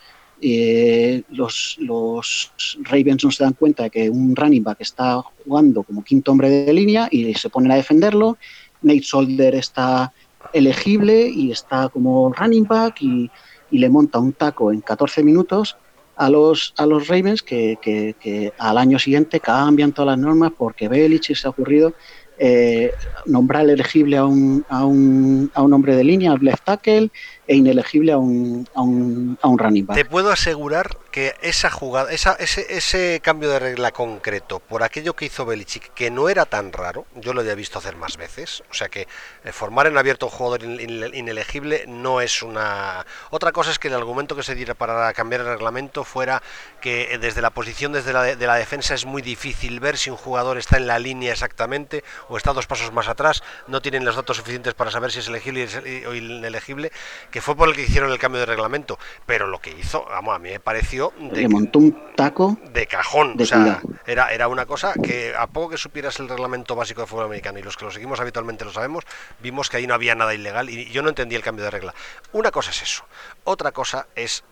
Eh, 0.40 1.22
los, 1.30 1.76
los, 1.78 2.52
Ravens 2.82 3.24
no 3.24 3.30
se 3.30 3.44
dan 3.44 3.54
cuenta 3.54 3.84
de 3.84 3.90
que 3.90 4.10
un 4.10 4.36
running 4.36 4.62
back 4.62 4.80
está 4.80 5.22
jugando 5.44 5.82
como 5.82 6.04
quinto 6.04 6.32
hombre 6.32 6.50
de 6.50 6.72
línea 6.72 7.08
y 7.10 7.32
se 7.34 7.48
ponen 7.48 7.72
a 7.72 7.76
defenderlo. 7.76 8.36
Nate 8.82 9.02
Solder 9.02 9.54
está 9.54 10.12
elegible 10.52 11.28
y 11.28 11.50
está 11.50 11.88
como 11.88 12.32
running 12.32 12.64
back 12.64 13.00
y, 13.00 13.30
y 13.70 13.78
le 13.78 13.88
monta 13.88 14.18
un 14.18 14.32
taco 14.32 14.72
en 14.72 14.80
14 14.80 15.22
minutos 15.22 15.76
a 16.16 16.30
los, 16.30 16.74
a 16.76 16.86
los 16.86 17.08
Ravens 17.08 17.42
que, 17.42 17.78
que, 17.80 18.52
al 18.58 18.78
año 18.78 18.98
siguiente 18.98 19.40
cambian 19.40 19.92
todas 19.92 20.16
las 20.16 20.18
normas 20.18 20.52
porque 20.56 20.88
Belichick 20.88 21.36
se 21.36 21.46
ha 21.46 21.50
ocurrido 21.50 21.94
eh, 22.38 22.90
nombrar 23.26 23.68
elegible 23.68 24.16
a 24.16 24.24
un, 24.24 24.64
a, 24.68 24.84
un, 24.84 25.50
a 25.54 25.62
un 25.62 25.72
hombre 25.72 25.96
de 25.96 26.04
línea, 26.04 26.32
al 26.32 26.38
left 26.40 26.64
tackle, 26.64 27.10
e 27.46 27.56
inelegible 27.56 28.12
a 28.12 28.18
un, 28.18 28.66
a 28.74 28.82
un, 28.82 29.38
a 29.40 29.48
un 29.48 29.58
running 29.58 29.86
back. 29.86 29.96
Te 29.96 30.04
puedo 30.04 30.30
asegurar 30.30 30.88
que 31.14 31.36
esa 31.42 31.70
jugada, 31.70 32.10
esa, 32.10 32.32
ese, 32.40 32.66
ese 32.76 33.20
cambio 33.22 33.48
de 33.48 33.60
regla 33.60 33.92
concreto, 33.92 34.58
por 34.58 34.82
aquello 34.82 35.14
que 35.14 35.26
hizo 35.26 35.46
Belichick, 35.46 35.94
que 35.94 36.10
no 36.10 36.28
era 36.28 36.44
tan 36.44 36.72
raro, 36.72 37.06
yo 37.14 37.32
lo 37.32 37.42
había 37.42 37.54
visto 37.54 37.78
hacer 37.78 37.94
más 37.94 38.16
veces, 38.16 38.64
o 38.68 38.74
sea 38.74 38.88
que 38.88 39.06
eh, 39.44 39.52
formar 39.52 39.86
en 39.86 39.96
abierto 39.96 40.26
un 40.26 40.32
jugador 40.32 40.64
inelegible 40.64 41.84
no 41.86 42.20
es 42.20 42.42
una... 42.42 43.06
Otra 43.30 43.52
cosa 43.52 43.70
es 43.70 43.78
que 43.78 43.86
el 43.86 43.94
argumento 43.94 44.34
que 44.34 44.42
se 44.42 44.56
diera 44.56 44.74
para 44.74 45.12
cambiar 45.12 45.42
el 45.42 45.46
reglamento 45.46 46.02
fuera 46.02 46.42
que 46.80 47.14
eh, 47.14 47.18
desde 47.18 47.42
la 47.42 47.50
posición 47.50 47.92
desde 47.92 48.12
la, 48.12 48.24
de 48.24 48.46
la 48.48 48.56
defensa 48.56 48.94
es 48.94 49.04
muy 49.04 49.22
difícil 49.22 49.78
ver 49.78 49.96
si 49.96 50.10
un 50.10 50.16
jugador 50.16 50.58
está 50.58 50.78
en 50.78 50.88
la 50.88 50.98
línea 50.98 51.30
exactamente 51.30 52.02
o 52.28 52.36
está 52.36 52.52
dos 52.52 52.66
pasos 52.66 52.92
más 52.92 53.06
atrás, 53.06 53.44
no 53.68 53.80
tienen 53.80 54.04
los 54.04 54.16
datos 54.16 54.38
suficientes 54.38 54.74
para 54.74 54.90
saber 54.90 55.12
si 55.12 55.20
es 55.20 55.28
elegible 55.28 55.68
o 56.08 56.12
inelegible 56.12 56.90
que 57.30 57.40
fue 57.40 57.54
por 57.54 57.68
el 57.68 57.76
que 57.76 57.82
hicieron 57.82 58.10
el 58.10 58.18
cambio 58.18 58.40
de 58.40 58.46
reglamento, 58.46 58.98
pero 59.26 59.46
lo 59.46 59.60
que 59.60 59.70
hizo, 59.70 60.04
vamos, 60.06 60.34
a 60.34 60.40
mí 60.40 60.50
me 60.50 60.58
pareció 60.58 61.03
de, 61.18 61.42
Le 61.42 61.48
montó 61.48 61.78
un 61.78 62.14
taco 62.14 62.58
de 62.72 62.86
cajón, 62.86 63.36
o 63.40 63.44
sea, 63.44 63.80
era, 64.06 64.32
era 64.32 64.48
una 64.48 64.66
cosa 64.66 64.94
que 64.94 65.34
a 65.36 65.46
poco 65.46 65.70
que 65.70 65.76
supieras 65.76 66.18
el 66.20 66.28
reglamento 66.28 66.76
básico 66.76 67.00
de 67.00 67.06
fútbol 67.06 67.26
americano 67.26 67.58
y 67.58 67.62
los 67.62 67.76
que 67.76 67.84
lo 67.84 67.90
seguimos 67.90 68.20
habitualmente 68.20 68.64
lo 68.64 68.72
sabemos, 68.72 69.04
vimos 69.40 69.68
que 69.68 69.78
ahí 69.78 69.86
no 69.86 69.94
había 69.94 70.14
nada 70.14 70.34
ilegal 70.34 70.70
y 70.70 70.90
yo 70.90 71.02
no 71.02 71.08
entendí 71.08 71.34
el 71.34 71.42
cambio 71.42 71.64
de 71.64 71.70
regla. 71.70 71.94
Una 72.32 72.50
cosa 72.50 72.70
es 72.70 72.82
eso, 72.82 73.04
otra 73.44 73.72
cosa 73.72 74.06
es 74.14 74.44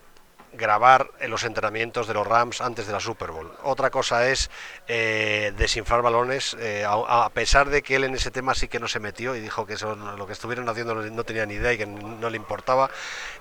grabar 0.53 1.11
los 1.29 1.45
entrenamientos 1.45 2.07
de 2.07 2.15
los 2.15 2.27
Rams 2.27 2.61
antes 2.61 2.87
de 2.87 2.93
la 2.93 3.01
Super 3.01 3.31
Bowl. 3.31 3.53
Otra 3.63 3.91
cosa 3.91 4.29
es 4.29 4.51
eh, 4.89 5.53
desinflar 5.57 6.03
balones, 6.03 6.57
eh, 6.61 6.85
a, 6.87 7.29
pesar 7.31 7.71
de 7.71 7.83
que 7.83 7.97
él 7.97 8.05
en 8.05 8.15
ese 8.15 8.31
tema 8.31 8.55
sí 8.55 8.69
que 8.69 8.79
no 8.79 8.89
se 8.89 9.01
metió 9.01 9.35
y 9.35 9.41
dijo 9.41 9.67
que 9.67 9.75
eso, 9.75 9.95
lo 9.95 10.27
que 10.27 10.33
estuvieron 10.33 10.69
haciendo 10.69 10.95
no, 10.95 11.25
tenía 11.25 11.47
ni 11.47 11.55
idea 11.55 11.73
y 11.73 11.79
que 11.79 11.87
no 11.87 12.31
le 12.31 12.37
importaba. 12.37 12.91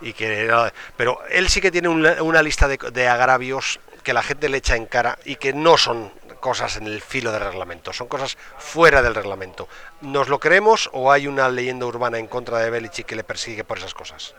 y 0.01 0.14
que 0.14 0.72
Pero 0.97 1.20
él 1.30 1.49
sí 1.49 1.62
que 1.62 1.72
tiene 1.72 1.89
una, 1.89 2.41
lista 2.41 2.68
de, 2.68 2.78
de 2.78 3.07
agravios 3.07 3.80
que 4.03 4.14
la 4.14 4.24
gente 4.24 4.49
le 4.49 4.57
echa 4.57 4.76
en 4.76 4.86
cara 4.86 5.18
y 5.26 5.36
que 5.36 5.53
no 5.53 5.78
son 5.78 6.12
cosas 6.41 6.76
en 6.78 6.88
el 6.88 7.01
filo 7.01 7.32
del 7.32 7.41
reglamento, 7.41 7.93
son 7.93 8.07
cosas 8.07 8.38
fuera 8.57 9.01
del 9.01 9.16
reglamento. 9.16 9.70
¿Nos 10.01 10.28
lo 10.28 10.39
creemos 10.39 10.89
o 10.91 11.12
hay 11.12 11.28
una 11.28 11.47
leyenda 11.47 11.86
urbana 11.86 12.18
en 12.18 12.28
contra 12.28 12.57
de 12.59 12.70
Belichick 12.70 13.05
que 13.05 13.16
le 13.16 13.24
persigue 13.24 13.64
por 13.64 13.78
esas 13.78 13.93
cosas? 13.93 14.34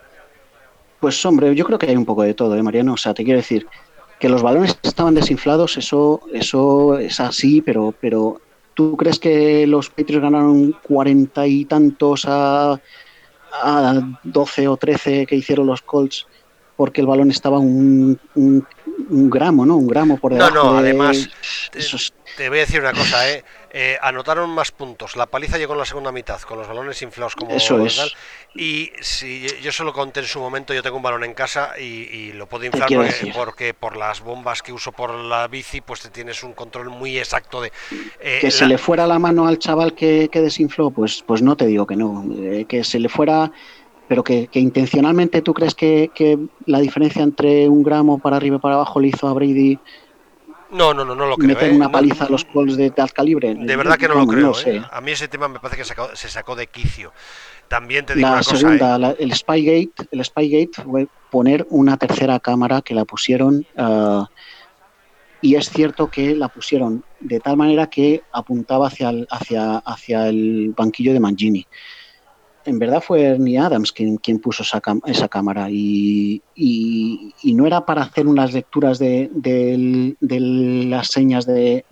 Pues 1.03 1.25
hombre, 1.25 1.53
yo 1.53 1.65
creo 1.65 1.77
que 1.77 1.87
hay 1.87 1.97
un 1.97 2.05
poco 2.05 2.23
de 2.23 2.33
todo, 2.33 2.55
¿eh, 2.55 2.63
Mariano? 2.63 2.93
O 2.93 2.97
sea, 2.97 3.13
te 3.13 3.25
quiero 3.25 3.35
decir 3.35 3.67
que 4.21 4.29
los 4.29 4.41
balones 4.41 4.79
estaban 4.83 5.13
desinflados, 5.13 5.75
eso, 5.75 6.21
eso 6.31 6.97
es 6.97 7.19
así, 7.19 7.61
pero, 7.61 7.93
pero 7.99 8.39
¿tú 8.73 8.95
crees 8.95 9.19
que 9.19 9.67
los 9.67 9.89
Patriots 9.89 10.23
ganaron 10.23 10.73
cuarenta 10.81 11.45
y 11.45 11.65
tantos 11.65 12.23
a, 12.25 12.79
a 13.51 14.17
12 14.23 14.69
o 14.69 14.77
13 14.77 15.25
que 15.25 15.35
hicieron 15.35 15.67
los 15.67 15.81
Colts 15.81 16.25
porque 16.77 17.01
el 17.01 17.07
balón 17.07 17.31
estaba 17.31 17.59
un, 17.59 18.17
un, 18.35 18.65
gramo, 19.09 19.65
¿no? 19.65 19.75
Un 19.75 19.87
gramo 19.87 20.17
por 20.17 20.33
debajo. 20.33 20.53
No, 20.53 20.63
no, 20.73 20.77
además, 20.77 21.29
te 22.37 22.49
voy 22.49 22.59
a 22.59 22.61
decir 22.61 22.79
una 22.79 22.93
cosa, 22.93 23.29
¿eh? 23.29 23.43
¿eh? 23.71 23.97
anotaron 24.01 24.49
más 24.49 24.71
puntos. 24.71 25.15
La 25.15 25.25
paliza 25.25 25.57
llegó 25.57 25.73
en 25.73 25.79
la 25.79 25.85
segunda 25.85 26.11
mitad, 26.11 26.39
con 26.41 26.57
los 26.57 26.67
balones 26.67 27.01
inflados 27.01 27.35
como 27.35 27.51
Eso 27.51 27.83
es. 27.85 28.13
Y 28.55 28.91
si 29.01 29.47
yo 29.61 29.71
solo 29.71 29.93
conté 29.93 30.21
en 30.21 30.27
su 30.27 30.39
momento, 30.39 30.73
yo 30.73 30.83
tengo 30.83 30.97
un 30.97 31.03
balón 31.03 31.23
en 31.23 31.33
casa 31.33 31.77
y, 31.77 32.31
lo 32.33 32.47
puedo 32.47 32.65
inflar 32.65 32.89
porque, 33.35 33.73
por 33.73 33.97
las 33.97 34.21
bombas 34.21 34.61
que 34.61 34.71
uso 34.71 34.91
por 34.91 35.13
la 35.13 35.47
bici, 35.47 35.81
pues 35.81 36.01
te 36.01 36.09
tienes 36.09 36.43
un 36.43 36.53
control 36.53 36.89
muy 36.89 37.17
exacto 37.17 37.61
de... 37.61 37.71
Eh, 38.19 38.39
que 38.41 38.51
se 38.51 38.65
le 38.65 38.77
fuera 38.77 39.07
la 39.07 39.19
mano 39.19 39.47
al 39.47 39.59
chaval 39.59 39.93
que, 39.93 40.29
desinfló, 40.31 40.91
pues, 40.91 41.23
pues 41.25 41.41
no 41.41 41.55
te 41.55 41.65
digo 41.65 41.85
que 41.87 41.95
no. 41.95 42.25
Eh, 42.37 42.65
que 42.67 42.83
se 42.83 42.99
le 42.99 43.09
fuera 43.09 43.51
pero 44.07 44.23
que, 44.23 44.49
intencionalmente 44.53 45.41
tú 45.41 45.53
crees 45.53 45.75
que, 45.75 46.11
que, 46.13 46.37
la 46.65 46.79
diferencia 46.79 47.23
entre 47.23 47.69
un 47.69 47.83
gramo 47.83 48.19
para 48.19 48.37
arriba 48.37 48.57
y 48.57 48.59
para 48.59 48.75
abajo 48.75 48.99
le 48.99 49.07
hizo 49.07 49.27
a 49.27 49.33
Brady 49.33 49.79
no, 50.73 50.93
no, 50.93 51.05
no, 51.05 51.15
no 51.15 51.27
lo 51.27 51.37
creo. 51.37 51.49
Meter 51.49 51.71
¿eh? 51.71 51.75
una 51.75 51.91
paliza 51.91 52.25
a 52.25 52.29
los 52.29 52.45
Colts 52.45 52.75
de 52.75 52.89
tal 52.89 53.13
calibre. 53.13 53.53
De 53.53 53.75
verdad 53.75 53.95
que 53.95 54.07
no, 54.07 54.15
lo 54.15 54.25
creo. 54.25 54.53
¿eh? 54.65 54.81
A 54.91 55.01
mí 55.01 55.11
ese 55.11 55.27
tema 55.27 55.47
me 55.47 55.59
parece 55.59 55.77
que 55.77 56.15
se 56.15 56.29
sacó 56.29 56.55
de 56.55 56.67
quicio. 56.67 57.13
También 57.67 58.05
te 58.05 58.15
digo 58.15 58.27
la 58.27 58.33
una 58.33 58.43
segunda, 58.43 58.95
cosa, 58.95 59.11
¿eh? 59.11 59.15
el 59.19 59.33
Spygate, 59.33 60.07
el 60.11 60.25
Spygate 60.25 60.71
fue 60.83 61.07
poner 61.29 61.65
una 61.69 61.97
tercera 61.97 62.39
cámara 62.39 62.81
que 62.81 62.93
la 62.93 63.05
pusieron 63.05 63.65
uh, 63.77 64.25
y 65.41 65.55
es 65.55 65.69
cierto 65.69 66.09
que 66.09 66.35
la 66.35 66.49
pusieron 66.49 67.03
de 67.19 67.39
tal 67.39 67.57
manera 67.57 67.87
que 67.87 68.21
apuntaba 68.31 68.87
hacia 68.87 69.09
el, 69.09 69.27
hacia, 69.31 69.77
hacia 69.77 70.27
el 70.27 70.73
banquillo 70.75 71.13
de 71.13 71.19
Mangini 71.19 71.67
en 72.65 72.79
verdad 72.79 73.01
fue 73.01 73.23
Ernie 73.23 73.57
Adams 73.57 73.91
quien, 73.91 74.17
quien 74.17 74.39
puso 74.39 74.63
esa, 74.63 74.81
esa 75.05 75.27
cámara 75.27 75.69
y, 75.69 76.41
no 77.43 77.67
era 77.67 77.85
para 77.85 78.03
hacer 78.03 78.27
unas 78.27 78.53
lecturas 78.53 78.99
de, 78.99 79.29
las 80.21 81.07
señas 81.07 81.45
de, 81.45 81.85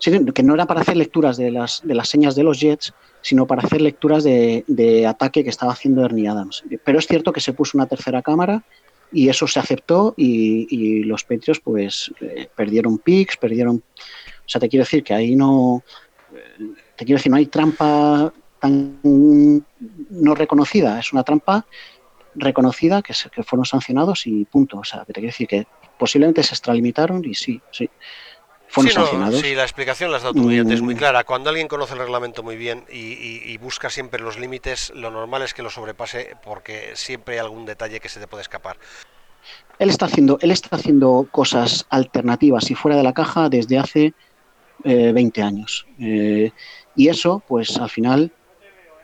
que 0.00 0.42
no 0.42 0.54
era 0.54 0.66
para 0.66 0.80
hacer 0.80 0.96
lecturas 0.96 1.36
de 1.36 1.50
las, 1.50 1.82
de 1.84 1.94
las 1.94 2.08
señas 2.08 2.34
de 2.34 2.42
los 2.42 2.60
Jets, 2.60 2.94
sino 3.20 3.46
para 3.46 3.62
hacer 3.62 3.80
lecturas 3.80 4.24
de, 4.24 5.06
ataque 5.08 5.44
que 5.44 5.50
estaba 5.50 5.72
haciendo 5.72 6.04
Ernie 6.04 6.28
Adams. 6.28 6.64
Pero 6.84 6.98
es 6.98 7.06
cierto 7.06 7.32
que 7.32 7.40
se 7.40 7.52
puso 7.52 7.76
una 7.78 7.86
tercera 7.86 8.22
cámara 8.22 8.64
y 9.12 9.28
eso 9.28 9.46
se 9.46 9.60
aceptó 9.60 10.14
y, 10.16 10.66
y 10.70 11.04
los 11.04 11.22
Patriots 11.24 11.60
pues 11.62 12.12
eh, 12.20 12.48
perdieron 12.54 12.98
picks, 12.98 13.36
perdieron... 13.36 13.76
O 13.76 14.48
sea, 14.48 14.60
te 14.60 14.68
quiero 14.68 14.84
decir 14.84 15.04
que 15.04 15.14
ahí 15.14 15.36
no... 15.36 15.82
Eh, 16.34 16.72
te 16.96 17.04
quiero 17.04 17.18
decir, 17.18 17.30
no 17.30 17.36
hay 17.36 17.46
trampa 17.46 18.32
no 18.70 20.34
reconocida, 20.34 20.98
es 20.98 21.12
una 21.12 21.22
trampa 21.22 21.66
reconocida 22.34 23.02
que, 23.02 23.14
que 23.32 23.42
fueron 23.42 23.64
sancionados 23.64 24.26
y 24.26 24.44
punto. 24.44 24.78
O 24.78 24.84
sea, 24.84 25.00
que 25.00 25.12
te 25.12 25.20
quiero 25.20 25.32
decir 25.32 25.46
que 25.46 25.66
posiblemente 25.98 26.42
se 26.42 26.54
extralimitaron 26.54 27.24
y 27.24 27.34
sí, 27.34 27.60
sí. 27.70 27.88
Fueron 28.68 28.92
sancionados. 28.92 29.40
sí, 29.40 29.54
la 29.54 29.62
explicación 29.62 30.10
la 30.10 30.16
has 30.16 30.24
dado 30.24 30.34
tú 30.34 30.42
muy 30.42 30.58
es 30.58 30.82
muy 30.82 30.94
mm. 30.94 30.98
clara. 30.98 31.24
Cuando 31.24 31.50
alguien 31.50 31.68
conoce 31.68 31.92
el 31.92 32.00
reglamento 32.00 32.42
muy 32.42 32.56
bien 32.56 32.84
y, 32.90 33.56
busca 33.58 33.88
siempre 33.88 34.20
los 34.20 34.38
límites, 34.38 34.92
lo 34.94 35.10
normal 35.10 35.42
es 35.42 35.54
que 35.54 35.62
lo 35.62 35.70
sobrepase 35.70 36.36
porque 36.42 36.90
siempre 36.94 37.34
hay 37.34 37.40
algún 37.40 37.66
detalle 37.66 38.00
que 38.00 38.08
se 38.08 38.18
te 38.18 38.26
puede 38.26 38.42
escapar. 38.42 38.76
Él 39.78 39.90
está 39.90 40.06
haciendo, 40.06 40.38
él 40.40 40.50
está 40.50 40.76
haciendo 40.76 41.28
cosas 41.30 41.86
alternativas 41.88 42.70
y 42.70 42.74
fuera 42.74 42.96
de 42.96 43.04
la 43.04 43.12
caja 43.12 43.48
desde 43.48 43.78
hace 43.78 44.12
20 44.82 45.40
eh, 45.40 45.44
años. 45.44 45.86
Eh, 46.00 46.50
y 46.96 47.08
eso, 47.08 47.42
pues 47.46 47.76
al 47.76 47.90
final, 47.90 48.32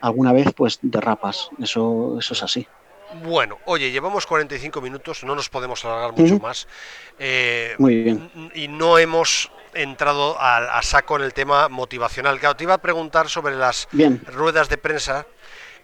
alguna 0.01 0.33
vez 0.33 0.53
pues 0.55 0.79
derrapas. 0.83 1.51
Eso, 1.61 2.17
eso 2.19 2.35
es 2.35 2.43
así. 2.43 2.67
Bueno, 3.25 3.59
oye, 3.65 3.91
llevamos 3.91 4.27
45 4.27 4.81
minutos, 4.81 5.25
no 5.25 5.35
nos 5.35 5.49
podemos 5.49 5.85
alargar 5.85 6.17
mucho 6.17 6.39
más. 6.39 6.69
Eh, 7.19 7.75
Muy 7.79 8.03
bien. 8.03 8.31
Y 8.55 8.69
no 8.69 8.99
hemos 8.99 9.51
entrado 9.75 10.37
a, 10.39 10.81
saco 10.83 11.17
en 11.17 11.23
el 11.23 11.35
tema 11.35 11.69
motivacional. 11.69 12.39
Claro, 12.39 12.57
te 12.57 12.65
iba 12.65 12.75
a 12.75 12.79
preguntar 12.79 13.29
sobre 13.29 13.57
las 13.57 13.89
ruedas 14.27 14.69
de 14.69 14.79
prensa 14.79 15.27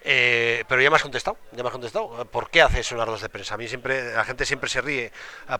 eh, 0.03 0.63
pero 0.67 0.81
ya 0.81 0.89
me 0.89 0.95
has 0.95 1.01
contestado, 1.01 1.37
ya 1.51 1.63
me 1.63 1.67
has 1.67 1.73
contestado. 1.73 2.25
¿Por 2.31 2.49
qué 2.49 2.61
hace 2.61 2.77
las 2.95 3.05
ruedas 3.05 3.21
de 3.21 3.29
prensa? 3.29 3.55
A 3.55 3.57
mí 3.57 3.67
siempre, 3.67 4.13
la 4.13 4.23
gente 4.23 4.45
siempre 4.45 4.69
se 4.69 4.81
ríe. 4.81 5.11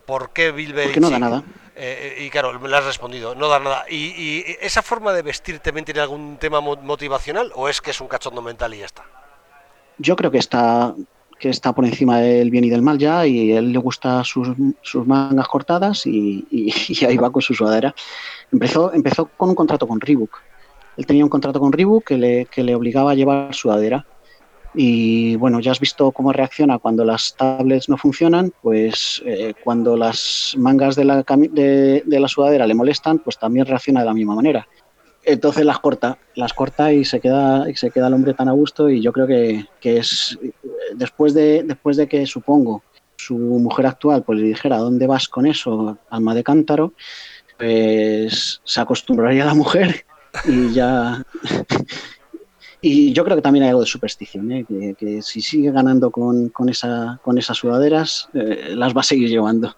¿Por 0.06 0.30
qué 0.30 0.52
Bill? 0.52 0.74
Porque 0.74 1.00
no 1.00 1.10
da 1.10 1.18
nada. 1.18 1.42
Eh, 1.76 2.24
y 2.26 2.30
claro, 2.30 2.58
me 2.58 2.68
lo 2.68 2.76
has 2.76 2.84
respondido, 2.84 3.34
no 3.34 3.48
da 3.48 3.58
nada. 3.58 3.84
¿Y, 3.88 4.44
esa 4.60 4.82
forma 4.82 5.12
de 5.12 5.22
vestir 5.22 5.58
también 5.60 5.84
tiene 5.84 6.00
algún 6.00 6.36
tema 6.38 6.60
motivacional 6.60 7.52
o 7.54 7.68
es 7.68 7.80
que 7.80 7.90
es 7.90 8.00
un 8.00 8.08
cachondo 8.08 8.42
mental 8.42 8.74
y 8.74 8.78
ya 8.78 8.86
está? 8.86 9.04
Yo 9.98 10.16
creo 10.16 10.30
que 10.30 10.38
está 10.38 10.94
que 11.38 11.50
está 11.50 11.72
por 11.72 11.84
encima 11.84 12.18
del 12.18 12.50
bien 12.50 12.64
y 12.64 12.70
del 12.70 12.82
mal 12.82 12.98
ya 12.98 13.24
y 13.24 13.52
a 13.52 13.58
él 13.58 13.72
le 13.72 13.78
gusta 13.78 14.24
sus, 14.24 14.48
sus 14.82 15.06
mangas 15.06 15.46
cortadas 15.46 16.04
y, 16.04 16.46
y, 16.50 17.04
ahí 17.04 17.16
va 17.16 17.30
con 17.30 17.42
su 17.42 17.54
sudadera. 17.54 17.94
Empezó, 18.50 18.92
empezó 18.92 19.26
con 19.36 19.50
un 19.50 19.54
contrato 19.54 19.86
con 19.86 20.00
Reebok. 20.00 20.36
Él 20.96 21.06
tenía 21.06 21.22
un 21.22 21.30
contrato 21.30 21.60
con 21.60 21.72
Reebok 21.72 22.04
que 22.04 22.18
le, 22.18 22.46
que 22.46 22.64
le 22.64 22.74
obligaba 22.74 23.12
a 23.12 23.14
llevar 23.14 23.54
sudadera 23.54 24.04
y 24.80 25.34
bueno, 25.34 25.58
ya 25.58 25.72
has 25.72 25.80
visto 25.80 26.12
cómo 26.12 26.32
reacciona 26.32 26.78
cuando 26.78 27.04
las 27.04 27.34
tablets 27.34 27.88
no 27.88 27.96
funcionan, 27.96 28.52
pues 28.62 29.20
eh, 29.26 29.52
cuando 29.64 29.96
las 29.96 30.54
mangas 30.56 30.94
de 30.94 31.04
la, 31.04 31.24
de, 31.24 32.04
la 32.06 32.28
sudadera 32.28 32.64
le 32.64 32.76
molestan, 32.76 33.18
pues 33.18 33.36
también 33.40 33.66
reacciona 33.66 33.98
de 34.00 34.06
la 34.06 34.14
misma 34.14 34.36
manera. 34.36 34.68
Entonces 35.24 35.64
las 35.64 35.80
corta, 35.80 36.16
las 36.36 36.52
corta 36.52 36.92
y 36.92 37.04
se 37.04 37.18
queda, 37.18 37.68
y 37.68 37.74
se 37.74 37.90
queda 37.90 38.06
el 38.06 38.14
hombre 38.14 38.34
tan 38.34 38.48
a 38.48 38.52
gusto 38.52 38.88
y 38.88 39.02
yo 39.02 39.12
creo 39.12 39.26
que, 39.26 39.66
que 39.80 39.96
es 39.96 40.38
después 40.94 41.34
de, 41.34 41.64
después 41.64 41.96
de 41.96 42.06
que 42.06 42.24
supongo 42.24 42.84
su 43.16 43.36
mujer 43.36 43.84
actual 43.86 44.22
pues 44.22 44.38
le 44.38 44.46
dijera 44.46 44.78
¿dónde 44.78 45.08
vas 45.08 45.26
con 45.26 45.46
eso, 45.46 45.98
alma 46.08 46.36
de 46.36 46.44
cántaro? 46.44 46.92
Pues 47.58 48.60
se 48.62 48.80
acostumbraría 48.80 49.42
a 49.42 49.46
la 49.46 49.54
mujer 49.54 50.04
y 50.46 50.72
ya 50.72 51.24
y 52.80 53.12
yo 53.12 53.24
creo 53.24 53.36
que 53.36 53.42
también 53.42 53.64
hay 53.64 53.70
algo 53.70 53.80
de 53.80 53.86
superstición, 53.86 54.52
¿eh? 54.52 54.64
que, 54.96 55.20
si 55.22 55.40
sigue 55.40 55.72
ganando 55.72 56.10
con, 56.10 56.48
con, 56.50 56.68
esa, 56.68 57.18
con 57.22 57.36
esas 57.36 57.56
sudaderas, 57.56 58.28
eh, 58.34 58.72
las 58.74 58.96
va 58.96 59.00
a 59.00 59.04
seguir 59.04 59.28
llevando. 59.28 59.74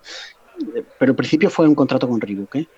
Pero 0.98 1.12
al 1.12 1.16
principio 1.16 1.48
fue 1.48 1.66
un 1.66 1.74
contrato 1.74 2.06
con 2.06 2.20
Reebok. 2.20 2.56
¿eh? 2.56 2.68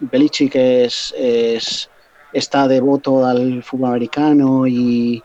Belichick 0.00 0.54
es, 0.54 1.12
es, 1.18 1.90
está 2.32 2.68
devoto 2.68 3.26
al 3.26 3.64
fútbol 3.64 3.90
americano 3.90 4.66
y, 4.66 5.20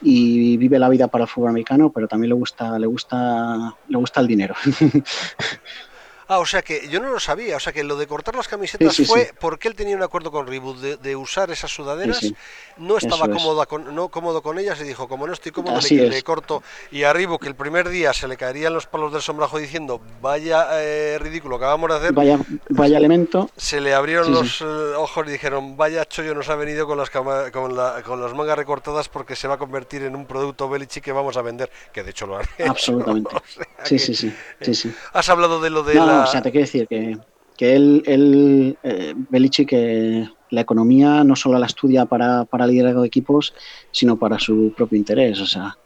y 0.00 0.56
vive 0.56 0.78
la 0.78 0.88
vida 0.88 1.08
para 1.08 1.24
el 1.24 1.30
fútbol 1.30 1.50
americano, 1.50 1.92
pero 1.92 2.08
también 2.08 2.30
le 2.30 2.36
gusta, 2.36 2.78
le 2.78 2.86
gusta, 2.86 3.76
le 3.86 3.98
gusta 3.98 4.20
el 4.20 4.26
dinero. 4.26 4.54
Ah, 6.32 6.38
o 6.38 6.46
sea 6.46 6.62
que 6.62 6.88
yo 6.88 7.00
no 7.00 7.08
lo 7.08 7.18
sabía. 7.18 7.56
O 7.56 7.60
sea 7.60 7.72
que 7.72 7.82
lo 7.82 7.96
de 7.96 8.06
cortar 8.06 8.36
las 8.36 8.46
camisetas 8.46 8.96
fue 9.04 9.32
porque 9.40 9.66
él 9.66 9.74
tenía 9.74 9.96
un 9.96 10.02
acuerdo 10.04 10.30
con 10.30 10.46
Reboot 10.46 10.78
de, 10.78 11.16
usar 11.16 11.50
esas 11.50 11.72
sudaderas. 11.72 12.32
No 12.78 12.98
estaba 12.98 13.26
cómodo 13.28 13.66
con, 13.66 13.92
no 13.92 14.10
cómodo 14.10 14.40
con 14.40 14.56
ellas 14.60 14.80
y 14.80 14.84
dijo, 14.84 15.08
como 15.08 15.26
no 15.26 15.32
estoy 15.32 15.50
cómodo, 15.50 15.80
le, 15.90 16.22
corto. 16.22 16.62
Y 16.92 17.02
a 17.02 17.12
que 17.12 17.48
el 17.48 17.56
primer 17.56 17.88
día 17.88 18.12
se 18.12 18.28
le 18.28 18.36
caerían 18.36 18.72
los 18.72 18.86
palos 18.86 19.12
del 19.12 19.22
sombrajo 19.22 19.58
diciendo, 19.58 20.00
vaya 20.22 20.68
eh, 20.74 21.18
ridículo 21.20 21.56
acabamos 21.56 21.90
de 21.90 21.96
hacer. 21.96 22.12
Vaya, 22.12 22.38
vaya 22.68 22.96
elemento. 22.96 23.50
Se 23.56 23.80
le 23.80 23.92
abrieron 23.92 24.30
los 24.30 24.60
eh, 24.60 24.64
ojos 24.64 25.26
y 25.26 25.32
dijeron, 25.32 25.76
vaya 25.76 26.04
chollo 26.04 26.36
nos 26.36 26.48
ha 26.48 26.54
venido 26.54 26.86
con 26.86 26.96
las, 26.96 27.10
con, 27.10 27.24
con 27.50 28.22
las 28.22 28.34
mangas 28.34 28.56
recortadas 28.56 29.08
porque 29.08 29.34
se 29.34 29.48
va 29.48 29.54
a 29.54 29.58
convertir 29.58 30.04
en 30.04 30.14
un 30.14 30.26
producto 30.26 30.68
Belichi 30.68 31.00
que 31.00 31.10
vamos 31.10 31.36
a 31.36 31.42
vender. 31.42 31.68
Que 31.92 32.04
de 32.04 32.10
hecho 32.10 32.28
lo 32.28 32.36
haré. 32.36 32.48
Absolutamente. 32.68 33.34
sí, 33.82 33.98
sí, 33.98 34.14
sí, 34.14 34.32
sí, 34.72 34.94
Has 35.12 35.28
hablado 35.28 35.60
de 35.60 35.70
lo 35.70 35.82
de 35.82 35.94
la 35.94 36.19
o 36.24 36.26
sea, 36.26 36.42
te 36.42 36.50
quiero 36.50 36.66
decir 36.66 36.86
que, 36.86 37.16
que 37.56 37.76
él, 37.76 38.02
él 38.06 38.78
eh, 38.82 39.14
Belichi, 39.28 39.66
que 39.66 40.28
la 40.50 40.60
economía 40.60 41.24
no 41.24 41.36
solo 41.36 41.58
la 41.58 41.66
estudia 41.66 42.06
para, 42.06 42.44
para 42.44 42.66
liderazgo 42.66 43.02
de 43.02 43.08
equipos, 43.08 43.54
sino 43.90 44.18
para 44.18 44.38
su 44.38 44.72
propio 44.76 44.98
interés. 44.98 45.40
O 45.40 45.46
sea, 45.46 45.76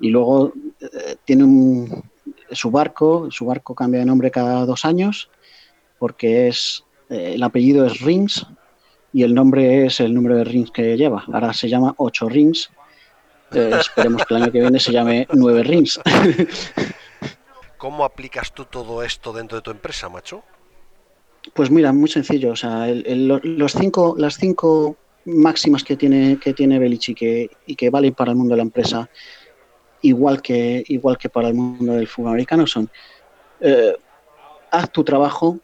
y 0.00 0.10
luego 0.10 0.52
eh, 0.80 1.16
tiene 1.24 1.44
un, 1.44 2.04
su 2.50 2.70
barco, 2.70 3.28
su 3.30 3.46
barco 3.46 3.74
cambia 3.74 4.00
de 4.00 4.06
nombre 4.06 4.30
cada 4.30 4.64
dos 4.66 4.84
años, 4.84 5.30
porque 5.98 6.48
es 6.48 6.84
eh, 7.10 7.32
el 7.34 7.42
apellido 7.42 7.86
es 7.86 8.00
Rings 8.00 8.46
y 9.12 9.22
el 9.22 9.34
nombre 9.34 9.86
es 9.86 10.00
el 10.00 10.14
número 10.14 10.36
de 10.36 10.44
rings 10.44 10.70
que 10.70 10.96
lleva. 10.96 11.24
Ahora 11.32 11.52
se 11.52 11.68
llama 11.68 11.94
8 11.96 12.28
rings. 12.28 12.70
esperemos 13.50 14.24
que 14.26 14.34
el 14.34 14.42
año 14.42 14.52
que 14.52 14.60
viene 14.60 14.78
se 14.78 14.92
llame 14.92 15.26
9 15.32 15.62
rings. 15.62 15.98
¿Cómo 17.78 18.04
aplicas 18.04 18.52
tú 18.52 18.64
todo 18.64 19.02
esto 19.02 19.32
dentro 19.32 19.56
de 19.56 19.62
tu 19.62 19.70
empresa, 19.70 20.08
macho? 20.08 20.42
Pues 21.54 21.70
mira, 21.70 21.92
muy 21.92 22.08
sencillo. 22.08 22.52
O 22.52 22.56
sea, 22.56 22.86
los 22.88 23.72
cinco, 23.72 24.14
las 24.18 24.34
cinco 24.34 24.96
máximas 25.24 25.84
que 25.84 25.96
tiene, 25.96 26.38
que 26.38 26.52
tiene 26.52 26.78
Belichick 26.78 27.22
y 27.66 27.76
que 27.76 27.90
valen 27.90 28.14
para 28.14 28.32
el 28.32 28.36
mundo 28.36 28.52
de 28.52 28.58
la 28.58 28.62
empresa 28.64 29.08
igual 30.02 30.42
que, 30.42 30.84
igual 30.88 31.18
que 31.18 31.28
para 31.28 31.48
el 31.48 31.54
mundo 31.54 31.94
del 31.94 32.06
fútbol 32.06 32.30
americano, 32.30 32.66
son 32.66 32.90
eh, 33.60 33.96
haz 34.70 34.90
tu 34.90 35.04
trabajo 35.04 35.58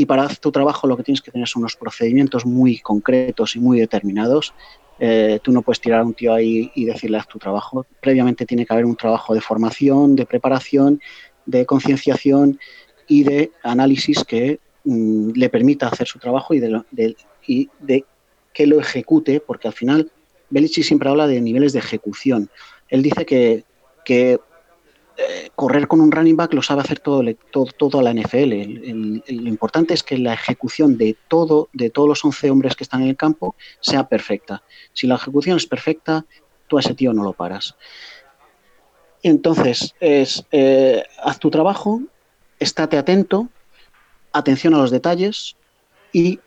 y 0.00 0.06
para 0.06 0.26
tu 0.28 0.50
trabajo 0.50 0.86
lo 0.86 0.96
que 0.96 1.02
tienes 1.02 1.20
que 1.20 1.30
tener 1.30 1.46
son 1.46 1.60
unos 1.60 1.76
procedimientos 1.76 2.46
muy 2.46 2.78
concretos 2.78 3.54
y 3.54 3.60
muy 3.60 3.78
determinados. 3.78 4.54
Eh, 4.98 5.40
tú 5.42 5.52
no 5.52 5.60
puedes 5.60 5.78
tirar 5.78 6.00
a 6.00 6.04
un 6.04 6.14
tío 6.14 6.32
ahí 6.32 6.72
y 6.74 6.86
decirle 6.86 7.18
haz 7.18 7.28
tu 7.28 7.38
trabajo. 7.38 7.84
Previamente 8.00 8.46
tiene 8.46 8.64
que 8.64 8.72
haber 8.72 8.86
un 8.86 8.96
trabajo 8.96 9.34
de 9.34 9.42
formación, 9.42 10.16
de 10.16 10.24
preparación, 10.24 11.02
de 11.44 11.66
concienciación 11.66 12.58
y 13.08 13.24
de 13.24 13.52
análisis 13.62 14.24
que 14.24 14.58
mm, 14.84 15.32
le 15.34 15.50
permita 15.50 15.88
hacer 15.88 16.06
su 16.06 16.18
trabajo 16.18 16.54
y 16.54 16.60
de, 16.60 16.82
y 17.46 17.68
de 17.80 18.06
que 18.54 18.66
lo 18.66 18.80
ejecute, 18.80 19.40
porque 19.40 19.68
al 19.68 19.74
final 19.74 20.10
Belichick 20.48 20.84
siempre 20.84 21.10
habla 21.10 21.26
de 21.26 21.42
niveles 21.42 21.74
de 21.74 21.80
ejecución. 21.80 22.48
Él 22.88 23.02
dice 23.02 23.26
que, 23.26 23.64
que 24.06 24.40
correr 25.54 25.88
con 25.88 26.00
un 26.00 26.10
running 26.10 26.36
back 26.36 26.54
lo 26.54 26.62
sabe 26.62 26.82
hacer 26.82 27.00
todo, 27.00 27.22
todo, 27.76 28.02
la 28.02 28.12
NFL. 28.12 28.52
lo 29.28 29.48
importante 29.48 29.94
es 29.94 30.02
que 30.02 30.18
la 30.18 30.34
ejecución 30.34 30.96
de 30.96 31.16
todo, 31.28 31.68
de 31.72 31.90
todos 31.90 32.08
los 32.08 32.24
11 32.24 32.50
hombres 32.50 32.76
que 32.76 32.84
están 32.84 33.02
en 33.02 33.08
el 33.08 33.16
campo, 33.16 33.54
sea 33.80 34.08
perfecta. 34.08 34.62
Si 34.92 35.06
la 35.06 35.16
ejecución 35.16 35.56
es 35.56 35.66
perfecta, 35.66 36.24
tú 36.66 36.78
a 36.78 36.80
ese 36.80 36.94
tío 36.94 37.12
no 37.12 37.22
lo 37.22 37.32
paras. 37.32 37.76
Entonces, 39.22 39.94
es, 40.00 40.44
eh, 40.50 41.02
haz 41.22 41.38
tu 41.38 41.50
trabajo, 41.50 42.00
estate 42.58 42.96
atento, 42.96 43.48
atención 44.32 44.74
a 44.74 44.78
los 44.78 44.90
detalles 44.90 45.56
y 46.12 46.40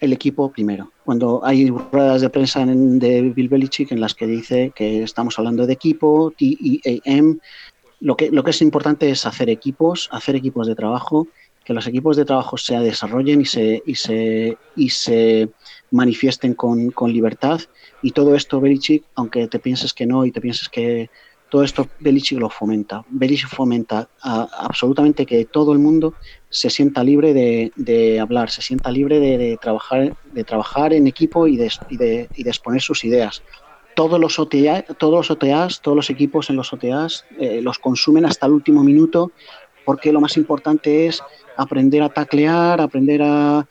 el 0.00 0.12
equipo 0.12 0.50
primero. 0.50 0.92
Cuando 1.04 1.44
hay 1.44 1.68
ruedas 1.68 2.22
de 2.22 2.30
prensa 2.30 2.64
de 2.64 3.22
Bill 3.34 3.48
Belichick 3.48 3.92
en 3.92 4.00
las 4.00 4.14
que 4.14 4.26
dice 4.26 4.72
que 4.74 5.02
estamos 5.02 5.38
hablando 5.38 5.66
de 5.66 5.72
equipo, 5.72 6.32
T-E-A-M, 6.36 7.38
lo 8.00 8.16
que, 8.16 8.30
lo 8.30 8.44
que 8.44 8.50
es 8.50 8.62
importante 8.62 9.10
es 9.10 9.26
hacer 9.26 9.50
equipos, 9.50 10.08
hacer 10.12 10.36
equipos 10.36 10.66
de 10.66 10.74
trabajo, 10.74 11.28
que 11.64 11.74
los 11.74 11.86
equipos 11.86 12.16
de 12.16 12.24
trabajo 12.24 12.56
se 12.56 12.78
desarrollen 12.78 13.42
y 13.42 13.44
se, 13.44 13.82
y 13.84 13.94
se, 13.94 14.56
y 14.74 14.88
se 14.88 15.50
manifiesten 15.90 16.54
con, 16.54 16.90
con 16.90 17.12
libertad. 17.12 17.60
Y 18.00 18.12
todo 18.12 18.34
esto, 18.34 18.60
Belichick, 18.60 19.04
aunque 19.16 19.48
te 19.48 19.58
pienses 19.58 19.92
que 19.92 20.06
no 20.06 20.24
y 20.24 20.32
te 20.32 20.40
pienses 20.40 20.68
que 20.68 21.10
todo 21.48 21.62
esto 21.62 21.88
Belichick 22.00 22.38
lo 22.38 22.50
fomenta. 22.50 23.04
Belichick 23.08 23.48
fomenta 23.48 24.08
absolutamente 24.22 25.26
que 25.26 25.44
todo 25.46 25.72
el 25.72 25.78
mundo 25.78 26.14
se 26.50 26.70
sienta 26.70 27.04
libre 27.04 27.34
de, 27.34 28.20
hablar, 28.20 28.50
se 28.50 28.62
sienta 28.62 28.90
libre 28.90 29.20
de, 29.20 29.58
trabajar, 29.60 30.16
de 30.32 30.44
trabajar 30.44 30.92
en 30.92 31.06
equipo 31.06 31.46
y 31.46 31.56
de, 31.56 31.70
y 31.90 31.96
de, 31.96 32.28
exponer 32.36 32.80
sus 32.80 33.04
ideas. 33.04 33.42
Todos 33.94 34.20
los, 34.20 34.38
OTA, 34.38 34.82
todos 34.82 35.14
los 35.14 35.30
OTAs, 35.30 35.80
todos 35.80 35.96
los 35.96 36.10
equipos 36.10 36.50
en 36.50 36.56
los 36.56 36.72
OTAs 36.72 37.24
eh, 37.38 37.60
los 37.60 37.78
consumen 37.78 38.24
hasta 38.24 38.46
el 38.46 38.52
último 38.52 38.84
minuto 38.84 39.32
porque 39.84 40.12
lo 40.12 40.20
más 40.20 40.36
importante 40.36 41.06
es 41.06 41.22
aprender 41.56 42.02
a 42.02 42.08
taclear, 42.10 42.80
aprender 42.80 43.22
a... 43.22 43.66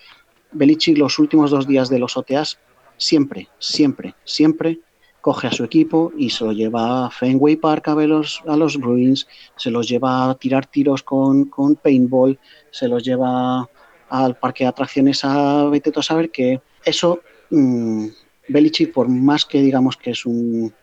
Belichick 0.51 0.97
los 0.97 1.19
últimos 1.19 1.51
dos 1.51 1.67
días 1.67 1.89
de 1.89 1.99
los 1.99 2.15
OTAs 2.15 2.57
siempre, 2.95 3.49
siempre, 3.59 4.15
siempre 4.23 4.79
coge 5.27 5.47
a 5.47 5.51
su 5.51 5.65
equipo 5.65 6.13
y 6.17 6.29
se 6.29 6.45
lo 6.45 6.53
lleva 6.53 7.05
a 7.05 7.09
Fenway 7.09 7.57
Park 7.57 7.89
a 7.89 7.95
ver 7.95 8.07
los, 8.07 8.41
a 8.47 8.55
los 8.55 8.77
Bruins, 8.77 9.27
se 9.57 9.69
los 9.69 9.85
lleva 9.89 10.29
a 10.29 10.35
tirar 10.35 10.67
tiros 10.67 11.03
con, 11.03 11.51
paintball, 11.83 12.39
se 12.71 12.87
los 12.87 13.03
lleva 13.03 13.69
al 14.07 14.37
parque 14.37 14.63
de 14.63 14.69
atracciones 14.69 15.25
a 15.25 15.65
vete 15.65 15.91
a 15.93 16.01
saber 16.01 16.31
que 16.31 16.61
eso 16.85 17.19
mmm, 17.49 18.07
Belichick 18.47 18.93
por 18.93 19.09
más 19.09 19.43
que 19.43 19.61
digamos 19.61 19.97
que 19.97 20.11
es 20.11 20.25
un 20.25 20.73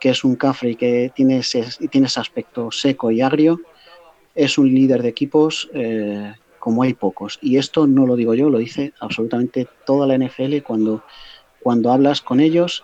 que 0.00 0.08
es 0.08 0.24
un 0.24 0.36
cafre 0.36 0.70
y 0.70 0.76
que 0.76 1.12
tiene 1.14 1.40
ese, 1.40 1.62
tiene 1.90 2.06
ese 2.06 2.18
aspecto 2.18 2.70
seco 2.70 3.10
y 3.10 3.20
agrio, 3.20 3.60
es 4.34 4.56
un 4.56 4.72
líder 4.72 5.02
de 5.02 5.10
equipos 5.10 5.68
eh, 5.74 6.32
como 6.58 6.82
hay 6.82 6.94
pocos. 6.94 7.38
Y 7.42 7.58
esto 7.58 7.86
no 7.86 8.06
lo 8.06 8.16
digo 8.16 8.32
yo, 8.32 8.48
lo 8.48 8.56
dice 8.56 8.94
absolutamente 9.00 9.68
toda 9.84 10.06
la 10.06 10.16
NFL 10.16 10.62
cuando, 10.66 11.04
cuando 11.60 11.92
hablas 11.92 12.22
con 12.22 12.40
ellos 12.40 12.82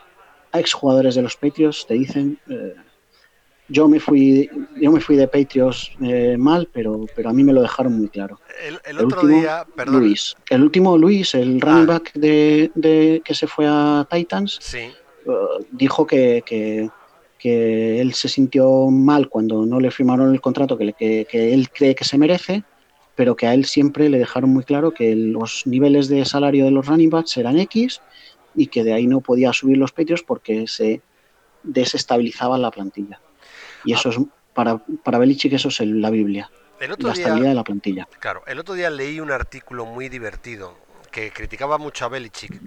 exjugadores 0.53 1.14
de 1.14 1.22
los 1.22 1.36
Patriots 1.36 1.86
te 1.86 1.94
dicen 1.94 2.38
eh, 2.49 2.74
yo 3.68 3.86
me 3.86 4.01
fui 4.01 4.51
yo 4.80 4.90
me 4.90 5.01
fui 5.01 5.16
de 5.16 5.28
Patriots 5.28 5.92
eh, 6.01 6.36
mal 6.38 6.68
pero 6.72 7.07
pero 7.14 7.30
a 7.30 7.32
mí 7.32 7.44
me 7.44 7.53
lo 7.53 7.62
dejaron 7.62 7.99
muy 7.99 8.09
claro 8.09 8.40
el, 8.84 8.99
otro 8.99 9.26
día 9.26 9.66
perdón 9.76 10.01
Luis 10.01 10.36
el 10.49 10.62
último 10.62 10.96
Luis 10.96 11.34
el 11.34 11.61
running 11.61 11.90
ah. 11.90 11.92
back 11.92 12.12
de, 12.14 13.22
que 13.24 13.34
se 13.34 13.46
fue 13.46 13.66
a 13.68 14.07
Titans 14.11 14.59
sí. 14.61 14.90
Uh, 15.26 15.62
dijo 15.72 16.07
que, 16.07 16.42
que, 16.46 16.90
él 18.01 18.14
se 18.14 18.28
sintió 18.28 18.86
mal 18.86 19.28
cuando 19.28 19.66
no 19.66 19.78
le 19.78 19.90
firmaron 19.90 20.32
el 20.32 20.40
contrato 20.40 20.78
que, 20.78 20.94
que, 20.94 21.55
él 21.55 21.68
cree 21.70 21.94
que 21.94 22.05
se 22.05 22.16
merece 22.16 22.64
pero 23.14 23.36
que 23.36 23.46
a 23.46 23.53
él 23.53 23.64
siempre 23.64 24.09
le 24.09 24.18
dejaron 24.18 24.51
muy 24.51 24.64
claro 24.64 24.92
que 24.92 25.14
los 25.14 25.66
niveles 25.66 26.09
de 26.09 26.24
salario 26.24 26.64
de 26.64 26.70
los 26.70 26.86
running 26.86 27.11
backs 27.11 27.36
eran 27.36 27.59
X 27.59 28.01
y 28.59 28.66
que 28.66 28.82
de 28.82 28.92
ahí 28.92 29.06
no 29.06 29.20
podía 29.20 29.52
subir 29.52 29.78
los 29.78 29.92
Patriots 29.92 30.24
porque 30.24 30.66
se 30.66 31.00
desestabilizaba 31.62 32.59
la 32.59 32.70
plantilla. 32.70 33.20
Y 33.84 33.92
eso 33.92 34.11
es, 34.11 34.18
para, 34.52 34.78
para 35.04 35.18
Belichick 35.18 35.52
eso 35.52 35.68
es 35.68 35.80
la 35.80 36.11
Biblia, 36.11 36.50
la 36.80 37.12
estabilidad 37.12 37.50
de 37.50 37.54
la 37.54 37.64
plantilla. 37.64 38.09
Claro, 38.18 38.42
el 38.46 38.59
otro 38.59 38.74
día 38.74 38.90
leí 38.90 39.20
un 39.20 39.30
artículo 39.30 39.86
muy 39.86 40.09
divertido 40.09 40.76
que 41.12 41.30
criticaba 41.30 41.78
mucho 41.78 42.04
a 42.04 42.09
Belichick 42.09 42.61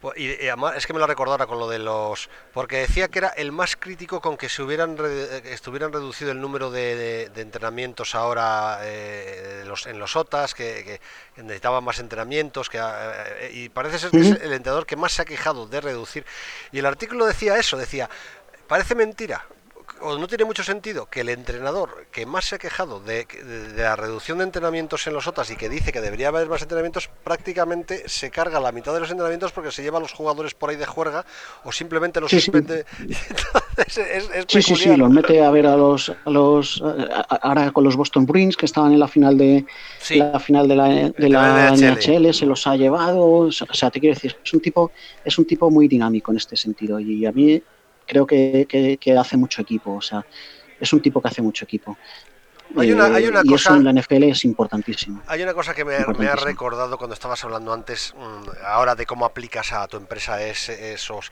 pues, 0.00 0.16
y, 0.18 0.46
además 0.46 0.74
es 0.76 0.86
que 0.86 0.92
me 0.92 1.00
lo 1.00 1.06
recordara 1.06 1.46
con 1.46 1.58
lo 1.58 1.68
de 1.68 1.80
los. 1.80 2.30
Porque 2.52 2.78
decía 2.78 3.08
que 3.08 3.18
era 3.18 3.28
el 3.28 3.50
más 3.50 3.74
crítico 3.74 4.20
con 4.20 4.36
que 4.36 4.48
se 4.48 4.62
hubieran 4.62 4.96
estuvieran 5.44 5.92
reducido 5.92 6.30
el 6.30 6.40
número 6.40 6.70
de, 6.70 7.30
entrenamientos 7.34 8.14
ahora 8.14 8.78
eh, 8.82 9.64
los, 9.66 9.86
en 9.86 9.98
los 9.98 10.14
OTAS, 10.14 10.54
que, 10.54 11.00
necesitaban 11.36 11.82
más 11.82 11.98
entrenamientos. 11.98 12.70
que 12.70 12.78
eh, 12.80 13.50
Y 13.52 13.68
parece 13.70 13.98
ser 13.98 14.10
que 14.10 14.20
es 14.20 14.40
el 14.40 14.52
entrenador 14.52 14.86
que 14.86 14.96
más 14.96 15.12
se 15.12 15.22
ha 15.22 15.24
quejado 15.24 15.66
de 15.66 15.80
reducir. 15.80 16.24
Y 16.70 16.78
el 16.78 16.86
artículo 16.86 17.26
decía 17.26 17.56
eso: 17.56 17.76
decía, 17.76 18.08
parece 18.68 18.94
mentira, 18.94 19.46
o 20.00 20.18
no 20.18 20.26
tiene 20.26 20.44
mucho 20.44 20.62
sentido 20.62 21.06
que 21.06 21.20
el 21.20 21.28
entrenador 21.28 22.06
que 22.10 22.26
más 22.26 22.46
se 22.46 22.56
ha 22.56 22.58
quejado 22.58 23.00
de, 23.00 23.26
la 23.76 23.96
reducción 23.96 24.38
de 24.38 24.44
entrenamientos 24.44 25.06
en 25.06 25.14
los 25.14 25.26
OTAS 25.26 25.50
y 25.50 25.56
que 25.56 25.68
dice 25.68 25.92
que 25.92 26.00
debería 26.00 26.28
haber 26.28 26.48
más 26.48 26.62
entrenamientos, 26.62 27.10
prácticamente 27.24 28.08
se 28.08 28.30
carga 28.30 28.60
la 28.60 28.72
mitad 28.72 28.92
de 28.94 29.00
los 29.00 29.10
entrenamientos 29.10 29.52
porque 29.52 29.70
se 29.70 29.82
lleva 29.82 29.98
a 29.98 30.00
los 30.00 30.12
jugadores 30.12 30.54
por 30.54 30.70
ahí 30.70 30.76
de 30.76 30.86
juerga 30.86 31.24
o 31.64 31.72
simplemente 31.72 32.20
los 32.20 32.30
suspende. 32.30 32.84
Sí. 33.86 34.02
sí, 34.48 34.60
sí, 34.60 34.74
sí, 34.74 34.96
los 34.96 35.08
mete 35.08 35.40
a 35.40 35.52
ver 35.52 35.64
a 35.64 35.76
los, 35.76 36.10
a 36.10 36.30
los 36.30 36.82
ahora 36.82 37.70
con 37.70 37.84
los 37.84 37.94
Boston 37.94 38.26
Bruins 38.26 38.56
que 38.56 38.66
estaban 38.66 38.92
en 38.92 38.98
la 38.98 39.06
final 39.06 39.38
de 39.38 39.64
la 40.10 40.40
final 40.40 40.66
de 40.66 40.74
la, 40.74 40.88
de 41.10 41.28
la 41.28 41.70
NHL. 41.70 42.34
se 42.34 42.44
los 42.44 42.66
ha 42.66 42.74
llevado, 42.74 43.24
o 43.24 43.52
sea, 43.52 43.90
te 43.90 44.00
quiero 44.00 44.16
decir, 44.16 44.36
es 44.44 44.52
un 44.52 44.60
tipo 44.60 44.90
es 45.24 45.38
un 45.38 45.44
tipo 45.44 45.70
muy 45.70 45.86
dinámico 45.86 46.32
en 46.32 46.38
este 46.38 46.56
sentido 46.56 46.98
y 46.98 47.24
a 47.24 47.30
mí 47.30 47.62
creo 48.08 48.26
que, 48.26 49.16
hace 49.18 49.36
mucho 49.36 49.62
equipo, 49.62 49.94
o 49.94 50.02
sea, 50.02 50.24
es 50.80 50.92
un 50.92 51.00
tipo 51.00 51.20
que 51.20 51.28
hace 51.28 51.42
mucho 51.42 51.64
equipo. 51.64 51.96
Hay 52.76 52.92
una, 52.92 53.06
hay 53.06 53.26
una 53.26 53.40
y 53.44 53.54
eso 53.54 53.74
en 53.74 53.84
la 53.84 53.92
NFL 53.94 54.24
es 54.24 54.44
importantísimo. 54.44 55.22
Hay 55.26 55.42
una 55.42 55.54
cosa 55.54 55.74
que 55.74 55.86
me, 55.86 55.94
ha 55.94 56.36
recordado 56.36 56.98
cuando 56.98 57.14
estabas 57.14 57.42
hablando 57.42 57.72
antes, 57.72 58.14
mm, 58.14 58.48
ahora 58.66 58.94
de 58.94 59.06
cómo 59.06 59.24
aplicas 59.24 59.72
a 59.72 59.86
tu 59.88 59.96
empresa 59.96 60.42
esos. 60.42 61.30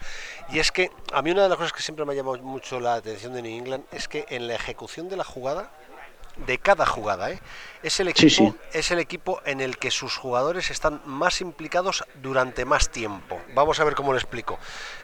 Y 0.50 0.60
es 0.60 0.72
que 0.72 0.90
a 1.12 1.20
mí 1.20 1.32
una 1.32 1.42
de 1.42 1.50
las 1.50 1.58
cosas 1.58 1.74
que 1.74 1.82
siempre 1.82 2.06
me 2.06 2.12
ha 2.12 2.16
llamado 2.16 2.38
mucho 2.38 2.80
la 2.80 2.94
atención 2.94 3.34
de 3.34 3.42
New 3.42 3.58
England 3.58 3.84
es 3.92 4.08
que 4.08 4.24
en 4.30 4.48
la 4.48 4.54
ejecución 4.54 5.10
de 5.10 5.16
la 5.16 5.24
jugada 5.24 5.70
de 6.36 6.58
cada 6.58 6.86
jugada. 6.86 7.30
¿eh? 7.30 7.40
Es, 7.82 8.00
el 8.00 8.08
equipo, 8.08 8.56
es 8.72 8.90
el 8.90 8.98
equipo 8.98 9.40
en 9.44 9.60
el 9.60 9.78
que 9.78 9.90
sus 9.90 10.16
jugadores 10.16 10.70
están 10.70 11.00
más 11.04 11.40
implicados 11.40 12.04
durante 12.22 12.64
más 12.64 12.90
tiempo. 12.90 13.40
Vamos 13.54 13.80
a 13.80 13.84
ver 13.84 13.94
cómo 13.94 14.12
lo 14.12 14.18
explico. 14.18 14.58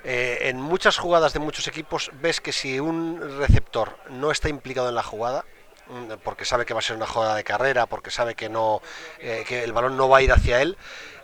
Eh, 0.04 0.38
en 0.42 0.60
muchas 0.60 0.98
jugadas 0.98 1.32
de 1.32 1.38
muchos 1.38 1.66
equipos 1.68 2.10
ves 2.20 2.40
que 2.40 2.52
si 2.52 2.80
un 2.80 3.38
receptor 3.38 3.96
no 4.10 4.30
está 4.30 4.48
implicado 4.48 4.88
en 4.88 4.94
la 4.94 5.02
jugada, 5.02 5.44
mm, 5.88 6.12
porque 6.22 6.44
sabe 6.44 6.66
que 6.66 6.74
va 6.74 6.80
a 6.80 6.82
ser 6.82 6.96
una 6.96 7.06
jugada 7.06 7.36
de 7.36 7.44
carrera, 7.44 7.86
porque 7.86 8.10
sabe 8.10 8.34
que 8.34 8.48
no 8.48 8.82
eh, 9.18 9.44
que 9.46 9.64
el 9.64 9.72
balón 9.72 9.96
no 9.96 10.08
va 10.08 10.18
a 10.18 10.22
ir 10.22 10.32
hacia 10.32 10.60
él, 10.60 10.76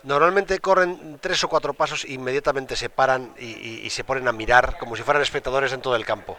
Normalmente 0.03 0.59
corren 0.59 1.17
tres 1.21 1.43
o 1.43 1.49
cuatro 1.49 1.73
pasos 1.73 2.05
e 2.05 2.13
inmediatamente 2.13 2.75
se 2.75 2.89
paran 2.89 3.33
y, 3.39 3.89
se 3.89 4.03
ponen 4.03 4.27
a 4.27 4.31
mirar 4.31 4.77
como 4.79 4.95
si 4.95 5.03
fueran 5.03 5.21
espectadores 5.21 5.73
en 5.73 5.81
todo 5.81 5.95
el 5.95 6.05
campo. 6.05 6.37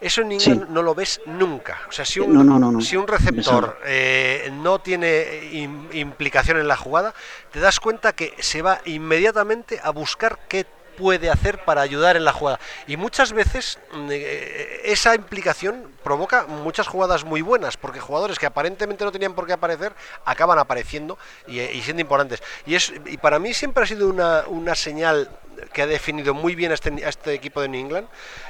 Eso 0.00 0.22
en 0.22 0.36
no 0.68 0.82
lo 0.82 0.94
ves 0.94 1.20
nunca. 1.26 1.80
O 1.88 1.92
sea, 1.92 2.04
si 2.04 2.20
un, 2.20 2.82
si 2.82 2.96
un 2.96 3.06
receptor 3.06 3.78
eh, 3.84 4.50
no 4.52 4.80
tiene 4.80 5.50
implicación 5.92 6.58
en 6.58 6.68
la 6.68 6.76
jugada, 6.76 7.14
te 7.52 7.60
das 7.60 7.80
cuenta 7.80 8.12
que 8.12 8.34
se 8.38 8.62
va 8.62 8.80
inmediatamente 8.84 9.80
a 9.82 9.90
buscar 9.90 10.38
qué 10.48 10.66
puede 10.98 11.30
hacer 11.30 11.64
para 11.64 11.80
ayudar 11.80 12.16
en 12.16 12.24
la 12.24 12.32
jugada. 12.32 12.58
Y 12.86 12.96
muchas 12.96 13.32
veces 13.32 13.78
mm, 13.92 14.08
eh, 14.10 14.80
esa 14.84 15.14
implicación 15.14 15.92
provoca 16.02 16.46
muchas 16.46 16.88
jugadas 16.88 17.24
muy 17.24 17.40
buenas, 17.40 17.76
porque 17.76 18.00
jugadores 18.00 18.38
que 18.38 18.46
aparentemente 18.46 19.04
no 19.04 19.12
tenían 19.12 19.34
por 19.34 19.46
qué 19.46 19.52
aparecer 19.52 19.92
acaban 20.24 20.58
apareciendo 20.58 21.18
y, 21.46 21.60
eh, 21.60 21.80
siendo 21.82 22.02
importantes. 22.02 22.42
Y, 22.66 22.74
es, 22.74 22.92
y 23.06 23.16
para 23.16 23.38
mí 23.38 23.54
siempre 23.54 23.84
ha 23.84 23.86
sido 23.86 24.08
una, 24.08 24.44
una 24.48 24.74
señal 24.74 25.30
que 25.72 25.82
ha 25.82 25.86
definido 25.86 26.34
muy 26.34 26.54
bien 26.54 26.70
a 26.70 26.74
este, 26.74 26.92
este 27.06 27.34
equipo 27.34 27.60
de 27.60 27.68
New 27.68 27.80
England, 27.80 28.08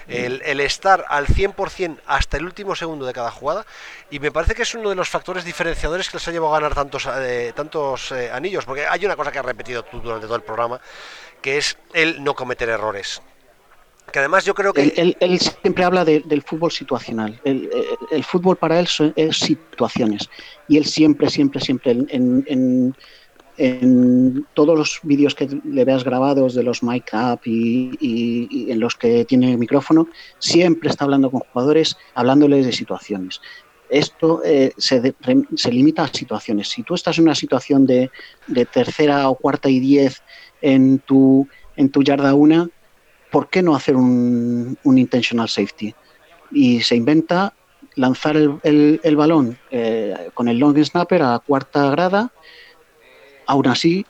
el, 0.08 0.42
el 0.44 0.60
estar 0.60 1.04
al 1.08 1.26
100% 1.26 2.00
hasta 2.06 2.36
el 2.36 2.44
último 2.44 2.74
segundo 2.74 3.06
de 3.06 3.12
cada 3.12 3.30
jugada, 3.30 3.64
y 4.10 4.18
me 4.20 4.30
parece 4.30 4.54
que 4.54 4.62
es 4.62 4.74
uno 4.74 4.90
de 4.90 4.94
los 4.94 5.08
factores 5.08 5.44
diferenciadores 5.44 6.08
que 6.08 6.16
les 6.16 6.28
ha 6.28 6.32
llevado 6.32 6.54
a 6.54 6.60
ganar 6.60 6.74
tantos, 6.74 7.08
eh, 7.18 7.52
tantos 7.54 8.12
eh, 8.12 8.30
anillos, 8.30 8.64
porque 8.64 8.86
hay 8.86 9.04
una 9.04 9.16
cosa 9.16 9.32
que 9.32 9.38
has 9.38 9.44
repetido 9.44 9.82
tú 9.84 10.00
durante 10.00 10.26
todo 10.26 10.36
el 10.36 10.42
programa, 10.42 10.80
que 11.42 11.58
es 11.58 11.78
el 11.94 12.22
no 12.22 12.34
cometer 12.34 12.68
errores. 12.68 13.22
Que 14.12 14.20
además 14.20 14.44
yo 14.44 14.54
creo 14.54 14.72
que... 14.72 15.14
Él, 15.20 15.38
siempre 15.38 15.84
habla 15.84 16.04
de, 16.04 16.20
del 16.20 16.42
fútbol 16.42 16.72
situacional. 16.72 17.38
El, 17.44 17.68
el, 18.10 18.24
fútbol 18.24 18.56
para 18.56 18.80
él 18.80 18.88
es 19.16 19.36
situaciones. 19.36 20.30
Y 20.66 20.78
él 20.78 20.86
siempre, 20.86 21.28
siempre, 21.28 21.60
siempre 21.60 21.92
en, 21.92 22.44
en, 22.46 22.96
en 23.58 24.46
todos 24.54 24.78
los 24.78 25.00
vídeos 25.02 25.34
que 25.34 25.48
le 25.64 25.84
veas 25.84 26.04
grabados 26.04 26.54
de 26.54 26.62
los 26.62 26.82
mic 26.82 27.10
up 27.12 27.40
y, 27.44 27.90
y, 28.00 28.70
en 28.70 28.80
los 28.80 28.94
que 28.94 29.24
tiene 29.24 29.56
micrófono, 29.56 30.08
siempre 30.38 30.88
está 30.88 31.04
hablando 31.04 31.30
con 31.30 31.40
jugadores, 31.40 31.96
hablándoles 32.14 32.64
de 32.64 32.72
situaciones. 32.72 33.40
Esto 33.90 34.42
eh, 34.44 34.72
se, 34.76 35.14
se, 35.56 35.72
limita 35.72 36.04
a 36.04 36.08
situaciones. 36.08 36.68
Si 36.68 36.82
tú 36.82 36.94
estás 36.94 37.18
en 37.18 37.24
una 37.24 37.34
situación 37.34 37.86
de, 37.86 38.10
de 38.46 38.66
tercera 38.66 39.28
o 39.28 39.34
cuarta 39.34 39.68
y 39.68 39.80
diez 39.80 40.22
en 40.60 40.98
tu, 41.00 41.46
en 41.76 41.90
tu 41.90 42.02
yarda 42.02 42.34
una, 42.34 42.68
¿por 43.30 43.48
qué 43.48 43.62
no 43.62 43.74
hacer 43.74 43.96
un, 43.96 44.76
un 44.82 44.98
intentional 44.98 45.48
safety? 45.48 45.94
Y 46.50 46.80
se 46.80 46.96
inventa 46.96 47.54
lanzar 47.94 48.36
el, 48.36 49.00
el, 49.02 49.16
balón 49.16 49.58
eh, 49.70 50.30
con 50.34 50.48
el 50.48 50.58
long 50.58 50.78
snapper 50.82 51.22
a 51.22 51.38
cuarta 51.40 51.90
grada, 51.90 52.32
aún 53.46 53.66
así 53.66 54.06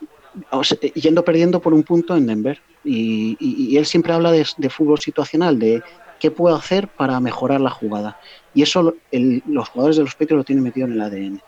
yendo 0.93 1.25
perdiendo 1.25 1.59
por 1.59 1.73
un 1.73 1.83
punto 1.83 2.15
en 2.15 2.27
Denver. 2.27 2.61
Y 2.83 3.75
él 3.75 3.85
siempre 3.85 4.13
habla 4.13 4.31
de, 4.31 4.47
de, 4.57 4.69
fútbol 4.69 4.99
situacional, 4.99 5.59
de 5.59 5.83
qué 6.19 6.31
puedo 6.31 6.55
hacer 6.55 6.87
para 6.87 7.19
mejorar 7.19 7.61
la 7.61 7.69
jugada. 7.69 8.19
Y 8.53 8.61
eso 8.61 8.95
el, 9.11 9.43
los 9.47 9.69
jugadores 9.69 9.97
de 9.97 10.03
los 10.03 10.13
Patriots 10.13 10.37
lo 10.37 10.43
tienen 10.43 10.63
metido 10.63 10.87
en 10.87 10.93
el 10.93 11.01
ADN. 11.01 11.41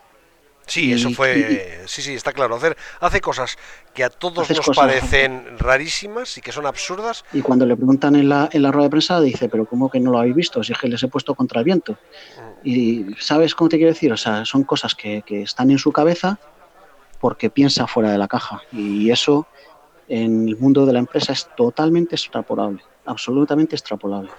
Sí, 0.66 0.94
eso 0.94 1.10
fue. 1.10 1.84
sí, 1.86 2.02
sí, 2.02 2.14
está 2.14 2.32
claro. 2.32 2.56
Hacer, 2.56 2.78
hace 3.00 3.20
cosas 3.20 3.58
que 3.94 4.04
a 4.04 4.10
todos 4.10 4.50
nos 4.50 4.60
cosas, 4.60 4.78
parecen 4.78 5.58
rarísimas 5.58 6.38
y 6.38 6.42
que 6.42 6.52
son 6.52 6.66
absurdas. 6.66 7.26
Y 7.34 7.42
cuando 7.42 7.66
le 7.66 7.76
preguntan 7.76 8.16
en 8.16 8.30
la, 8.30 8.50
en 8.52 8.62
la 8.62 8.72
rueda 8.72 8.86
de 8.86 8.92
prensa, 8.92 9.20
dice: 9.20 9.50
¿Pero 9.50 9.66
cómo 9.66 9.90
que 9.90 10.00
no 10.00 10.12
lo 10.12 10.20
habéis 10.20 10.36
visto? 10.36 10.64
Si 10.64 10.72
es 10.72 10.80
que 10.80 10.88
les 10.88 11.04
he 11.04 11.08
puesto 11.08 11.36
contra 11.36 11.60
el 11.60 11.66
viento. 11.66 11.94
Mm. 11.94 12.68
Y 12.68 13.16
¿sabes 13.20 13.56
cómo 13.56 13.70
te 13.70 13.78
quiero 13.78 13.92
decir? 13.92 14.14
O 14.14 14.18
sea, 14.18 14.46
son 14.46 14.64
cosas 14.64 14.96
que, 14.96 15.24
que 15.26 15.42
están 15.42 15.72
en 15.72 15.78
su 15.78 15.92
cabeza 15.92 16.40
porque 17.20 17.50
piensa 17.50 17.88
fuera 17.88 18.12
de 18.12 18.18
la 18.18 18.28
caja. 18.28 18.62
Y 18.72 19.12
eso 19.12 19.48
en 20.10 20.48
el 20.48 20.58
mundo 20.58 20.86
de 20.86 20.94
la 20.94 21.00
empresa 21.00 21.32
es 21.32 21.48
totalmente 21.56 22.16
extrapolable. 22.16 22.84
Absolutamente 23.06 23.76
extrapolable. 23.76 24.32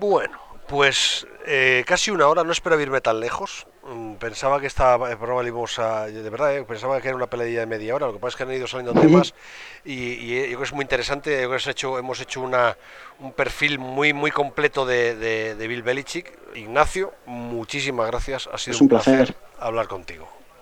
Bueno, 0.00 0.38
pues 0.66 1.26
eh, 1.46 1.84
casi 1.86 2.10
una 2.10 2.26
hora, 2.26 2.42
no 2.42 2.52
espero 2.52 2.80
irme 2.80 3.00
tan 3.00 3.20
lejos. 3.20 3.66
Mm, 3.88 4.14
pensaba 4.14 4.60
que 4.60 4.66
esta 4.66 4.98
programa 4.98 5.42
le 5.42 5.48
íbamos 5.48 5.78
a. 5.78 6.06
De 6.06 6.28
verdad, 6.30 6.56
eh, 6.56 6.64
pensaba 6.64 7.00
que 7.00 7.08
era 7.08 7.16
una 7.16 7.28
peladilla 7.28 7.60
de 7.60 7.66
media 7.66 7.94
hora. 7.94 8.06
Lo 8.06 8.14
que 8.14 8.18
pasa 8.18 8.30
es 8.30 8.36
que 8.36 8.42
han 8.42 8.52
ido 8.52 8.66
saliendo 8.66 9.00
temas 9.00 9.34
y, 9.84 9.92
y 9.94 10.40
yo 10.40 10.46
creo 10.46 10.58
que 10.58 10.64
es 10.64 10.72
muy 10.72 10.82
interesante. 10.82 11.30
Yo 11.30 11.36
creo 11.36 11.50
que 11.50 11.54
hemos 11.54 11.66
hecho, 11.68 11.98
hemos 11.98 12.20
hecho 12.20 12.40
una, 12.40 12.76
un 13.20 13.32
perfil 13.32 13.78
muy 13.78 14.12
muy 14.12 14.30
completo 14.30 14.84
de, 14.86 15.14
de, 15.14 15.54
de 15.54 15.68
Bill 15.68 15.82
Belichick. 15.82 16.32
Ignacio, 16.54 17.12
muchísimas 17.26 18.06
gracias. 18.08 18.48
Ha 18.52 18.58
sido 18.58 18.74
es 18.74 18.80
un, 18.80 18.84
un 18.86 18.88
placer. 18.88 19.16
placer 19.16 19.36
hablar 19.58 19.86
contigo. 19.88 20.28